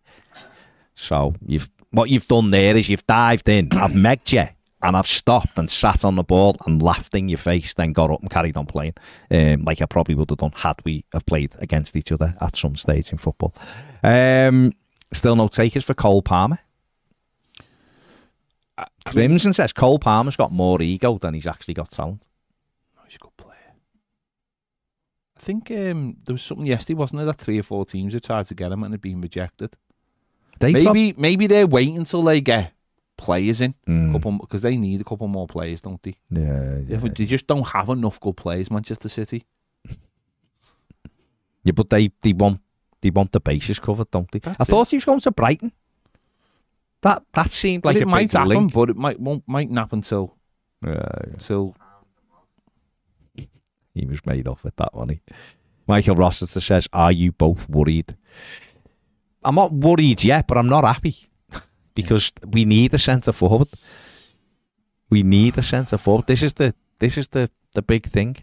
So 0.94 1.34
you've 1.46 1.68
what 1.90 2.10
you've 2.10 2.26
done 2.26 2.50
there 2.50 2.76
is 2.76 2.88
you've 2.88 3.06
dived 3.06 3.48
in, 3.48 3.68
I've 3.72 3.92
megged 3.92 4.32
you, 4.32 4.48
and 4.84 4.96
I've 4.96 5.06
stopped 5.06 5.58
and 5.58 5.70
sat 5.70 6.04
on 6.04 6.16
the 6.16 6.22
ball 6.22 6.56
and 6.66 6.82
laughed 6.82 7.14
in 7.14 7.28
your 7.28 7.38
face, 7.38 7.72
then 7.72 7.92
got 7.94 8.10
up 8.10 8.20
and 8.20 8.30
carried 8.30 8.56
on 8.56 8.66
playing. 8.66 8.94
Um, 9.30 9.64
like 9.64 9.80
I 9.80 9.86
probably 9.86 10.14
would 10.14 10.28
have 10.30 10.38
done 10.38 10.52
had 10.54 10.76
we 10.84 11.04
have 11.12 11.24
played 11.24 11.54
against 11.58 11.96
each 11.96 12.12
other 12.12 12.36
at 12.40 12.54
some 12.54 12.76
stage 12.76 13.10
in 13.10 13.18
football. 13.18 13.54
Um, 14.02 14.74
still 15.10 15.36
no 15.36 15.48
takers 15.48 15.84
for 15.84 15.94
Cole 15.94 16.20
Palmer. 16.20 16.58
Crimson 19.06 19.54
says 19.54 19.72
Cole 19.72 19.98
Palmer's 19.98 20.36
got 20.36 20.52
more 20.52 20.82
ego 20.82 21.16
than 21.18 21.32
he's 21.32 21.46
actually 21.46 21.74
got 21.74 21.90
talent. 21.90 22.22
He's 23.06 23.16
a 23.16 23.18
good 23.18 23.36
player. 23.38 23.54
I 25.36 25.40
think 25.40 25.70
um, 25.70 26.16
there 26.24 26.34
was 26.34 26.42
something 26.42 26.66
yesterday, 26.66 26.98
wasn't 26.98 27.20
there, 27.20 27.26
that 27.26 27.38
three 27.38 27.58
or 27.58 27.62
four 27.62 27.86
teams 27.86 28.12
had 28.12 28.22
tried 28.22 28.46
to 28.46 28.54
get 28.54 28.72
him 28.72 28.82
and 28.82 28.92
had 28.92 29.00
been 29.00 29.20
rejected. 29.20 29.76
They 30.60 30.72
maybe 30.72 31.14
maybe 31.16 31.46
they're 31.46 31.66
waiting 31.66 31.96
until 31.96 32.22
they 32.22 32.40
get 32.40 32.73
players 33.16 33.60
in, 33.60 33.74
Mm. 33.88 34.38
because 34.40 34.62
they 34.62 34.76
need 34.76 35.00
a 35.00 35.04
couple 35.04 35.28
more 35.28 35.46
players, 35.46 35.80
don't 35.80 36.02
they? 36.02 36.16
Yeah, 36.30 36.78
yeah. 36.88 36.96
They 36.98 37.26
just 37.26 37.46
don't 37.46 37.66
have 37.68 37.88
enough 37.88 38.18
good 38.20 38.36
players, 38.36 38.70
Manchester 38.70 39.08
City. 39.08 39.46
yeah, 41.64 41.72
but 41.72 41.88
they, 41.90 42.10
they 42.22 42.32
want 42.32 42.60
they 43.00 43.10
want 43.10 43.32
the 43.32 43.40
bases 43.40 43.78
covered, 43.78 44.10
don't 44.10 44.30
they? 44.30 44.38
That's 44.38 44.60
I 44.60 44.64
thought 44.64 44.88
he 44.90 44.96
was 44.96 45.04
going 45.04 45.20
to 45.20 45.30
Brighton. 45.30 45.72
That 47.02 47.22
that 47.34 47.52
seemed 47.52 47.84
like 47.84 47.96
it 47.96 48.08
might 48.08 48.32
happen, 48.32 48.48
link. 48.48 48.72
but 48.72 48.90
it 48.90 48.96
might 48.96 49.20
won't 49.20 49.44
might 49.46 49.70
not 49.70 49.82
happen 49.82 49.98
until 49.98 50.34
Yeah, 50.84 51.08
until 51.32 51.76
he 53.94 54.06
was 54.06 54.24
made 54.26 54.48
off 54.48 54.64
with 54.64 54.76
that 54.76 54.94
money. 54.94 55.20
Michael 55.86 56.16
Rossiter 56.16 56.60
says, 56.60 56.88
"Are 56.92 57.12
you 57.12 57.30
both 57.32 57.68
worried?" 57.68 58.16
I'm 59.44 59.54
not 59.56 59.72
worried 59.72 60.24
yet, 60.24 60.46
but 60.48 60.56
I'm 60.56 60.68
not 60.68 60.84
happy 60.84 61.28
because 61.94 62.32
we 62.46 62.64
need 62.64 62.94
a 62.94 62.98
centre 62.98 63.32
forward. 63.32 63.68
We 65.10 65.22
need 65.22 65.58
a 65.58 65.62
centre 65.62 65.98
forward. 65.98 66.26
This 66.26 66.42
is 66.42 66.54
the 66.54 66.74
this 66.98 67.16
is 67.16 67.28
the 67.28 67.50
the 67.74 67.82
big 67.82 68.06
thing. 68.06 68.36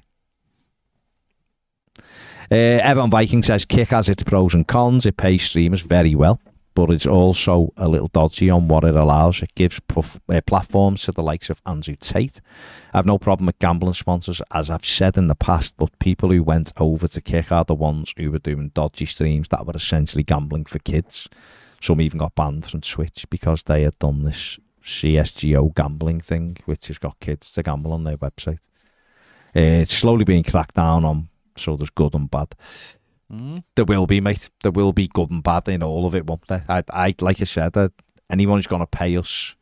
Uh, 2.52 2.80
Evan 2.84 3.10
Viking 3.10 3.44
says 3.44 3.66
kick 3.66 3.90
has 3.90 4.10
its 4.10 4.24
pros 4.24 4.54
and 4.54 4.68
cons. 4.68 5.06
It 5.06 5.18
pays 5.18 5.44
streamers 5.44 5.82
very 5.82 6.16
well, 6.16 6.42
but 6.74 6.90
it's 6.90 7.08
also 7.08 7.74
a 7.78 7.88
little 7.88 8.10
dodgy 8.10 8.50
on 8.50 8.68
what 8.68 8.84
it 8.84 8.96
allows. 8.96 9.42
It 9.42 9.56
gives 9.56 9.80
uh, 9.96 10.42
platforms 10.46 11.04
to 11.04 11.14
the 11.14 11.24
likes 11.24 11.50
of 11.50 11.62
Andrew 11.66 11.96
Tate. 11.96 12.42
I 12.94 12.98
have 12.98 13.06
no 13.06 13.18
problem 13.18 13.46
with 13.46 13.60
gambling 13.60 13.94
sponsors, 13.94 14.42
as 14.52 14.70
I've 14.70 14.86
said 14.86 15.18
in 15.18 15.28
the 15.28 15.36
past, 15.36 15.76
but 15.78 15.98
people 16.00 16.30
who 16.30 16.44
went 16.44 16.74
over 16.78 17.08
to 17.08 17.22
kick 17.22 17.54
are 17.54 17.64
the 17.64 17.74
ones 17.74 18.14
who 18.18 18.32
were 18.32 18.40
doing 18.40 18.72
dodgy 18.74 19.06
streams 19.06 19.48
that 19.48 19.66
were 19.66 19.76
essentially 19.76 20.24
gambling 20.24 20.66
for 20.66 20.80
kids. 20.80 21.30
Some 21.82 22.00
even 22.00 22.20
got 22.20 22.36
banned 22.36 22.66
from 22.66 22.82
Twitch 22.82 23.26
because 23.30 23.64
they 23.64 23.82
had 23.82 23.98
done 23.98 24.24
this 24.24 24.60
CSGO 24.84 25.74
gambling 25.76 26.20
thing, 26.20 26.58
which 26.66 26.88
has 26.88 27.00
got 27.00 27.20
kids 27.20 27.52
to 27.54 27.64
gamble 27.64 27.92
on 27.92 28.04
their 28.04 28.18
website. 28.18 28.68
Uh, 29.56 29.82
it's 29.84 29.98
slowly 29.98 30.24
being 30.24 30.44
cracked 30.44 30.76
down 30.76 31.04
on, 31.04 31.30
so 31.58 31.76
there's 31.76 31.90
good 31.90 32.14
and 32.14 32.30
bad. 32.30 32.54
Mm. 33.34 33.64
There 33.76 33.86
will 33.86 34.06
be, 34.06 34.22
mate. 34.22 34.50
There 34.62 34.72
will 34.72 34.94
be 34.94 35.08
good 35.08 35.32
and 35.32 35.42
bad 35.42 35.68
in 35.70 35.82
all 35.82 36.06
of 36.06 36.14
it, 36.14 36.28
won't 36.28 36.48
there? 36.48 36.64
I, 36.70 36.84
I 36.92 37.16
like 37.20 37.42
I 37.42 37.46
said, 37.46 37.76
uh, 37.76 37.90
anyone 38.30 38.60
who's 38.60 38.68
going 38.68 38.82
to 38.82 38.88
pay 38.88 39.18
us 39.18 39.56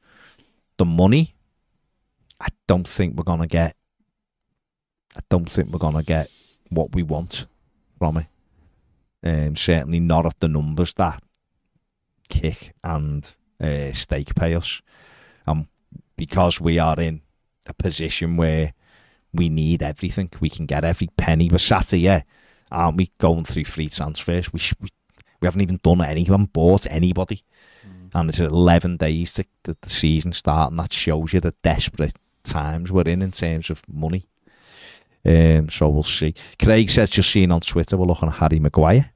the 0.78 0.86
money, 0.86 1.36
I 2.40 2.48
don't 2.68 2.88
think 2.88 3.16
we're 3.16 3.24
going 3.24 3.42
to 3.42 3.48
get. 3.48 3.76
I 5.16 5.22
don't 5.30 5.50
think 5.50 5.72
we're 5.72 5.80
going 5.80 5.96
to 5.96 6.04
get 6.04 6.30
what 6.70 6.94
we 6.94 7.02
want 7.02 7.48
from 7.98 8.18
it. 8.18 8.28
Um, 9.24 9.56
certainly 9.56 10.00
not 10.00 10.26
at 10.26 10.40
the 10.40 10.48
numbers 10.48 10.94
that 10.94 11.22
kick 12.30 12.74
and 12.84 13.36
uh, 13.62 13.92
stake 13.92 14.36
pay 14.36 14.56
us. 14.56 14.82
Um, 15.48 15.68
because 16.16 16.60
we 16.60 16.80
are 16.80 17.00
in 17.00 17.22
a 17.68 17.74
position 17.74 18.38
where 18.38 18.74
we 19.34 19.50
need 19.50 19.82
everything. 19.82 20.30
We 20.40 20.50
can 20.50 20.66
get 20.66 20.84
every 20.84 21.08
penny. 21.18 21.50
We're 21.50 21.60
sat 21.60 21.92
here, 21.92 22.26
aren't 22.72 22.98
we, 22.98 23.12
going 23.20 23.46
through 23.46 23.66
free 23.66 23.90
transfers? 23.90 24.52
We, 24.52 24.60
sh- 24.60 24.74
we, 24.82 24.90
we 25.42 25.46
haven't 25.46 25.62
even 25.62 25.80
done 25.84 26.02
any, 26.02 26.26
bought 26.26 26.88
anybody. 26.90 27.44
And 28.14 28.30
it's 28.30 28.40
11 28.40 28.98
days 28.98 29.34
to, 29.34 29.46
to 29.64 29.78
the 29.80 29.90
season 29.90 30.34
start, 30.34 30.72
and 30.72 30.80
that 30.80 30.92
shows 30.92 31.32
you 31.32 31.40
the 31.40 31.54
desperate 31.62 32.16
times 32.44 32.92
we're 32.92 33.04
in 33.04 33.22
in 33.22 33.32
terms 33.32 33.70
of 33.70 33.88
money. 33.88 34.28
Um, 35.26 35.70
so 35.70 35.90
we'll 35.90 36.04
see. 36.04 36.34
Craig 36.62 36.90
says, 36.90 37.10
just 37.10 37.30
seen 37.30 37.52
on 37.52 37.62
Twitter, 37.62 37.98
we're 37.98 38.08
looking 38.08 38.30
at 38.30 38.36
Harry 38.36 38.60
Maguire. 38.60 39.12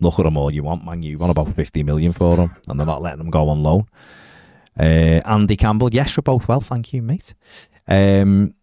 Look 0.00 0.18
at 0.18 0.24
them 0.24 0.36
all 0.36 0.50
you 0.50 0.62
want, 0.62 0.84
man. 0.84 1.02
You 1.02 1.18
want 1.18 1.30
about 1.30 1.54
50 1.54 1.82
million 1.82 2.12
for 2.12 2.36
them, 2.36 2.54
and 2.68 2.78
they're 2.78 2.86
not 2.86 3.02
letting 3.02 3.18
them 3.18 3.30
go 3.30 3.48
on 3.48 3.62
loan. 3.62 3.86
Uh, 4.78 5.22
Andy 5.24 5.56
Campbell, 5.56 5.92
yes, 5.92 6.16
we're 6.16 6.22
both 6.22 6.46
well, 6.48 6.60
thank 6.60 6.92
you, 6.92 7.00
mate. 7.00 7.34
Um, 7.88 8.54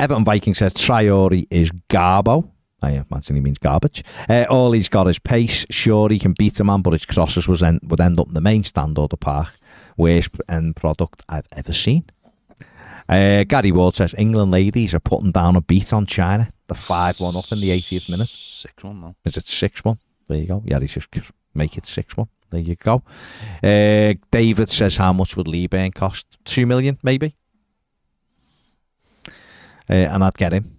Everton 0.00 0.24
Viking 0.24 0.54
says 0.54 0.74
Traore 0.74 1.46
is 1.50 1.70
Garbo. 1.88 2.50
I 2.82 3.04
imagine 3.10 3.36
he 3.36 3.40
means 3.40 3.58
garbage. 3.58 4.04
Uh, 4.28 4.44
all 4.50 4.72
he's 4.72 4.88
got 4.88 5.08
is 5.08 5.18
pace. 5.18 5.64
Sure, 5.70 6.08
he 6.10 6.18
can 6.18 6.34
beat 6.36 6.60
a 6.60 6.64
man, 6.64 6.82
but 6.82 6.92
his 6.92 7.06
crosses 7.06 7.48
was 7.48 7.62
en- 7.62 7.80
would 7.84 8.00
end 8.00 8.18
up 8.20 8.28
in 8.28 8.34
the 8.34 8.40
main 8.40 8.62
stand 8.64 8.98
or 8.98 9.08
the 9.08 9.16
park. 9.16 9.56
Worst 9.96 10.30
end 10.48 10.76
product 10.76 11.22
I've 11.28 11.48
ever 11.52 11.72
seen. 11.72 12.04
Uh, 13.08 13.44
Gary 13.44 13.70
Ward 13.72 13.94
says 13.94 14.14
England 14.18 14.50
ladies 14.50 14.94
are 14.94 15.00
putting 15.00 15.30
down 15.30 15.56
a 15.56 15.60
beat 15.60 15.92
on 15.92 16.04
China. 16.06 16.50
The 16.66 16.74
5 16.74 17.20
1 17.20 17.36
up 17.36 17.52
in 17.52 17.60
the 17.60 17.70
80th 17.70 18.10
minute. 18.10 18.28
Six 18.28 18.82
one 18.82 19.00
though. 19.00 19.14
Is 19.24 19.36
it 19.36 19.46
6 19.46 19.84
1? 19.84 19.98
There 20.28 20.38
you 20.38 20.46
go. 20.46 20.62
Yeah, 20.64 20.80
he's 20.80 20.92
just 20.92 21.08
make 21.54 21.76
it 21.76 21.86
6 21.86 22.16
1. 22.16 22.28
There 22.50 22.60
you 22.60 22.76
go. 22.76 23.02
Uh, 23.62 24.14
David 24.30 24.70
says, 24.70 24.96
How 24.96 25.12
much 25.12 25.36
would 25.36 25.48
Lee 25.48 25.66
Burn 25.66 25.92
cost? 25.92 26.38
2 26.44 26.66
million, 26.66 26.98
maybe? 27.02 27.34
Uh, 29.88 29.92
and 29.92 30.24
I'd 30.24 30.38
get 30.38 30.52
him. 30.52 30.76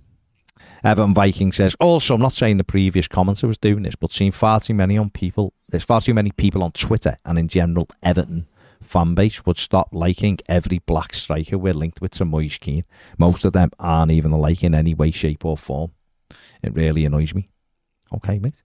Everton 0.84 1.16
Viking 1.16 1.52
says, 1.52 1.76
also, 1.80 2.14
I'm 2.14 2.22
not 2.22 2.34
saying 2.34 2.58
the 2.58 2.64
previous 2.64 3.08
commenter 3.08 3.48
was 3.48 3.58
doing 3.58 3.82
this, 3.82 3.96
but 3.96 4.12
seeing 4.12 4.32
far 4.32 4.60
too 4.60 4.76
many 4.76 5.00
on 5.00 5.10
people, 5.10 5.52
there's 5.68 5.84
far 5.84 6.00
too 6.00 6.14
many 6.14 6.32
people 6.32 6.62
on 6.62 6.72
Twitter 6.74 7.18
and 7.26 7.40
in 7.40 7.48
general 7.48 7.88
Everton 8.04 8.46
fan 8.82 9.16
base 9.16 9.46
would 9.48 9.58
stop 9.58 9.90
liking 9.92 10.38
every 10.48 10.80
black 10.80 11.16
striker 11.16 11.58
we're 11.58 11.74
linked 11.74 12.02
with 12.02 12.12
to 12.12 12.26
Moise 12.26 12.58
Kean. 12.58 12.84
Most 13.18 13.46
of 13.46 13.54
them 13.54 13.72
aren't 13.80 14.12
even 14.12 14.32
alike 14.32 14.64
in 14.64 14.76
any 14.76 14.94
way, 14.94 15.10
shape, 15.10 15.44
or 15.44 15.58
form. 15.58 15.92
It 16.62 16.76
really 16.76 17.04
annoys 17.04 17.34
me. 17.34 17.50
Okay, 18.14 18.38
mate. 18.38 18.62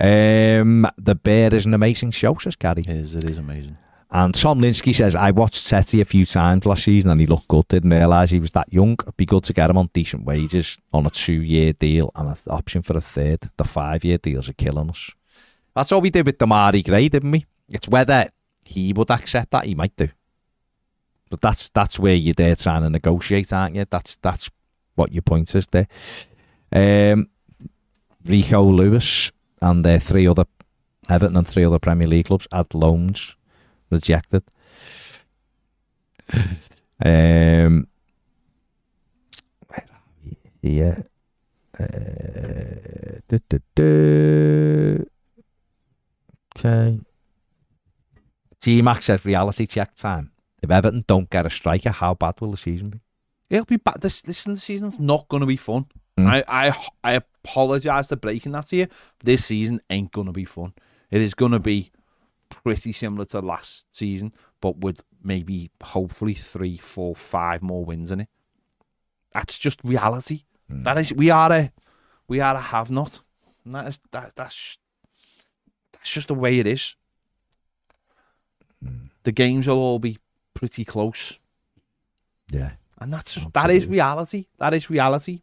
Um, 0.00 0.86
the 0.98 1.14
Bear 1.14 1.54
is 1.54 1.66
an 1.66 1.74
amazing 1.74 2.10
show, 2.10 2.34
says 2.34 2.56
Gary. 2.56 2.82
It 2.82 2.88
is, 2.88 3.14
it 3.14 3.24
is 3.24 3.38
amazing. 3.38 3.76
And 4.10 4.32
Tom 4.32 4.60
Linsky 4.60 4.94
says, 4.94 5.16
I 5.16 5.32
watched 5.32 5.66
Tete 5.66 5.94
a 5.94 6.04
few 6.04 6.24
times 6.24 6.66
last 6.66 6.84
season 6.84 7.10
and 7.10 7.20
he 7.20 7.26
looked 7.26 7.48
good. 7.48 7.66
Didn't 7.66 7.90
realise 7.90 8.30
he 8.30 8.38
was 8.38 8.52
that 8.52 8.72
young. 8.72 8.92
It'd 8.92 9.16
be 9.16 9.26
good 9.26 9.42
to 9.44 9.52
get 9.52 9.70
him 9.70 9.76
on 9.76 9.90
decent 9.92 10.24
wages 10.24 10.78
on 10.92 11.04
a 11.04 11.10
two 11.10 11.42
year 11.42 11.72
deal 11.72 12.12
and 12.14 12.28
an 12.28 12.36
option 12.48 12.82
for 12.82 12.96
a 12.96 13.00
third. 13.00 13.50
The 13.56 13.64
five 13.64 14.04
year 14.04 14.18
deals 14.18 14.48
are 14.48 14.52
killing 14.52 14.90
us. 14.90 15.10
That's 15.74 15.90
what 15.90 16.02
we 16.02 16.10
did 16.10 16.26
with 16.26 16.38
Demarai 16.38 16.84
Gray, 16.84 17.08
didn't 17.08 17.32
we? 17.32 17.44
It's 17.68 17.88
whether 17.88 18.26
he 18.64 18.92
would 18.92 19.10
accept 19.10 19.50
that, 19.50 19.64
he 19.64 19.74
might 19.74 19.96
do. 19.96 20.08
But 21.28 21.40
that's 21.40 21.68
that's 21.70 21.98
where 21.98 22.14
you're 22.14 22.34
there 22.34 22.54
trying 22.54 22.82
to 22.82 22.90
negotiate, 22.90 23.52
aren't 23.52 23.74
you? 23.74 23.84
That's 23.90 24.14
that's 24.16 24.48
what 24.94 25.12
your 25.12 25.22
point 25.22 25.52
is 25.56 25.66
there. 25.66 25.88
Um, 26.72 27.28
Rico 28.24 28.62
Lewis 28.62 29.32
and 29.64 29.84
their 29.84 29.98
three 29.98 30.26
other 30.26 30.44
Everton 31.08 31.36
and 31.36 31.48
three 31.48 31.64
other 31.64 31.78
Premier 31.78 32.06
League 32.06 32.26
clubs 32.26 32.46
had 32.52 32.74
loans 32.74 33.36
rejected. 33.90 34.42
um, 37.04 37.86
yeah. 40.62 41.02
Uh. 41.78 41.84
Okay. 46.56 47.00
G 48.60 48.80
Max 48.82 49.06
says 49.06 49.24
reality 49.24 49.66
check 49.66 49.94
time. 49.94 50.30
If 50.62 50.70
Everton 50.70 51.04
don't 51.06 51.28
get 51.28 51.46
a 51.46 51.50
striker, 51.50 51.90
how 51.90 52.14
bad 52.14 52.40
will 52.40 52.52
the 52.52 52.56
season 52.56 52.90
be? 52.90 53.00
It'll 53.50 53.66
be 53.66 53.76
bad. 53.76 54.00
This 54.00 54.26
listen, 54.26 54.54
the 54.54 54.60
season's 54.60 54.98
not 54.98 55.28
going 55.28 55.40
to 55.40 55.46
be 55.46 55.56
fun. 55.56 55.86
Mm. 56.18 56.26
I 56.26 56.44
I 56.48 56.86
I 57.02 57.20
apologize 57.44 58.08
for 58.08 58.16
breaking 58.16 58.52
that 58.52 58.66
to 58.68 58.76
you. 58.76 58.86
This 59.22 59.44
season 59.44 59.80
ain't 59.90 60.12
going 60.12 60.26
to 60.26 60.32
be 60.32 60.44
fun. 60.44 60.72
It 61.10 61.20
is 61.20 61.34
going 61.34 61.52
to 61.52 61.60
be 61.60 61.92
pretty 62.48 62.92
similar 62.92 63.24
to 63.26 63.40
last 63.40 63.86
season, 63.94 64.32
but 64.60 64.78
with 64.78 65.02
maybe 65.22 65.70
hopefully 65.82 66.34
three, 66.34 66.76
four, 66.76 67.14
five 67.14 67.62
more 67.62 67.84
wins 67.84 68.10
in 68.10 68.20
it. 68.20 68.28
That's 69.32 69.58
just 69.58 69.80
reality. 69.84 70.44
Mm. 70.70 70.84
That 70.84 70.98
is, 70.98 71.12
we 71.12 71.30
are 71.30 71.52
a 71.52 71.72
we 72.28 72.40
are 72.40 72.54
a 72.54 72.60
have 72.60 72.90
not. 72.90 73.20
And 73.64 73.74
that 73.74 73.86
is 73.88 74.00
that 74.12 74.36
that's 74.36 74.78
that's 75.92 76.12
just 76.12 76.28
the 76.28 76.34
way 76.34 76.58
it 76.58 76.66
is. 76.66 76.96
Mm. 78.84 79.10
The 79.24 79.32
games 79.32 79.66
will 79.66 79.78
all 79.78 79.98
be 79.98 80.18
pretty 80.54 80.84
close. 80.84 81.38
Yeah. 82.50 82.72
And 82.98 83.12
that's 83.12 83.34
just, 83.34 83.52
that 83.52 83.70
is 83.70 83.86
reality. 83.86 84.46
That 84.58 84.72
is 84.72 84.88
reality. 84.88 85.42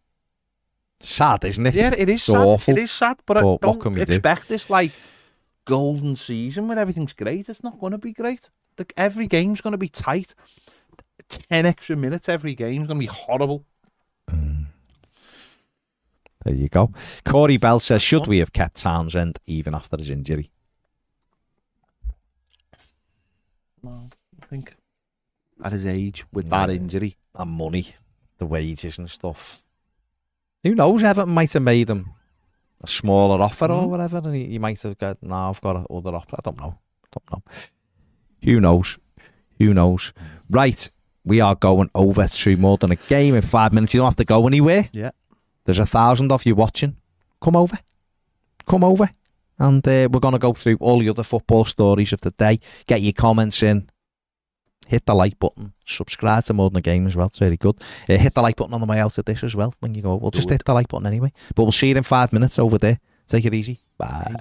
Sad, 1.04 1.44
isn't 1.46 1.66
it? 1.68 1.74
Yeah, 1.74 1.94
it 1.98 2.10
is 2.10 2.24
So 2.24 2.34
sad. 2.34 2.48
awful. 2.48 2.78
It 2.78 2.82
is 2.84 2.92
sad, 2.92 3.20
but, 3.26 3.38
I 3.38 3.42
But 3.42 3.48
what 3.52 3.62
don't 3.62 3.80
can 3.82 3.94
we 3.94 4.06
do? 4.06 4.14
expect 4.14 4.48
this 4.50 4.70
like 4.70 4.92
golden 5.66 6.16
season 6.16 6.68
where 6.68 6.78
everything's 6.80 7.14
great. 7.14 7.50
It's 7.50 7.64
not 7.64 7.80
going 7.80 7.92
to 7.92 7.98
be 7.98 8.14
great. 8.14 8.50
The, 8.78 8.86
every 8.98 9.28
game's 9.28 9.62
going 9.62 9.72
to 9.74 9.78
be 9.78 9.90
tight. 9.90 10.34
Ten 11.28 11.66
extra 11.66 11.96
minutes 11.96 12.28
every 12.30 12.56
game's 12.56 12.88
going 12.88 13.00
to 13.00 13.06
be 13.08 13.14
horrible. 13.14 13.66
Mm. 14.30 14.66
There 16.44 16.54
you 16.56 16.68
go. 16.70 16.92
Corey 17.24 17.58
Bell 17.58 17.80
says, 17.80 18.02
should 18.02 18.28
we 18.28 18.40
have 18.40 18.52
kept 18.54 18.78
Townsend 18.78 19.40
even 19.46 19.76
after 19.76 19.98
his 19.98 20.10
injury? 20.10 20.50
No, 23.84 24.10
I 24.42 24.46
think 24.46 24.76
at 25.64 25.72
his 25.72 25.86
age 25.86 26.26
with 26.34 26.50
that 26.50 26.70
injury, 26.70 27.18
And 27.36 27.52
money, 27.52 27.96
the 28.38 28.46
wages 28.46 28.98
and 28.98 29.10
stuff. 29.10 29.64
Who 30.64 30.76
knows? 30.76 31.04
Everton 31.04 31.34
might 31.34 31.52
have 31.54 31.64
made 31.64 31.90
him 31.90 32.12
a 32.84 32.88
smaller 32.88 33.42
offer 33.42 33.66
or 33.66 33.84
Mhm. 33.84 33.90
whatever, 33.90 34.18
and 34.18 34.36
he, 34.36 34.46
he 34.48 34.60
might 34.60 34.82
have 34.82 34.98
got, 34.98 35.22
no, 35.22 35.36
I've 35.50 35.62
got 35.62 35.86
another 35.90 36.16
offer. 36.16 36.36
I 36.38 36.42
don't 36.44 36.60
know. 36.60 36.78
I 37.04 37.08
don't 37.12 37.32
know. 37.32 37.44
Who 38.44 38.60
knows? 38.60 38.98
Who 39.60 39.74
knows? 39.74 40.14
Right. 40.50 40.90
We 41.24 41.40
are 41.40 41.54
going 41.56 41.90
over 41.94 42.28
to 42.28 42.58
more 42.58 42.78
than 42.78 42.92
a 42.92 42.96
game 42.96 43.36
in 43.36 43.42
five 43.44 43.74
minutes. 43.74 43.94
You 43.94 44.00
don't 44.00 44.08
have 44.08 44.16
to 44.16 44.26
go 44.26 44.48
anywhere. 44.48 44.90
Yeah. 44.92 45.12
There's 45.66 45.78
a 45.78 45.86
thousand 45.86 46.32
of 46.32 46.46
you 46.46 46.56
watching. 46.56 46.98
Come 47.42 47.56
over. 47.56 47.78
Come 48.68 48.84
over. 48.84 49.10
And 49.60 49.88
uh, 49.88 50.10
we're 50.12 50.20
going 50.20 50.32
to 50.34 50.40
go 50.40 50.54
through 50.54 50.78
all 50.80 50.98
the 51.00 51.10
other 51.10 51.22
football 51.24 51.66
stories 51.66 52.14
of 52.14 52.22
the 52.22 52.32
day. 52.32 52.60
Get 52.88 53.02
your 53.04 53.14
comments 53.14 53.62
in. 53.62 53.88
Hit 54.88 55.06
the 55.06 55.14
like 55.14 55.40
button. 55.40 55.74
Subscribe 55.86 56.44
to 56.46 56.54
More 56.54 56.70
Than 56.70 56.78
a 56.78 56.82
Game 56.82 57.08
as 57.08 57.16
well. 57.16 57.28
It's 57.28 57.40
very 57.40 57.58
good. 57.58 57.78
Uh, 58.10 58.18
hit 58.18 58.34
the 58.34 58.42
like 58.42 58.56
button 58.58 58.74
on 58.74 58.82
the 58.82 58.88
way 58.88 59.00
out 59.00 59.18
of 59.18 59.26
this 59.26 59.44
as 59.44 59.56
well 59.56 59.74
when 59.80 59.96
you 59.96 60.02
go. 60.02 60.16
We'll 60.16 60.32
Do 60.32 60.38
just 60.38 60.50
it. 60.50 60.54
hit 60.54 60.66
the 60.66 60.74
like 60.74 60.88
button 60.90 61.08
anyway. 61.08 61.32
But 61.56 61.64
we'll 61.64 61.72
see 61.72 61.90
you 61.90 61.96
in 61.96 62.04
five 62.04 62.34
minutes 62.34 62.60
over 62.60 62.78
there. 62.78 63.00
Take 63.28 63.46
it 63.46 63.54
easy. 63.54 63.80
Bye. 63.98 64.36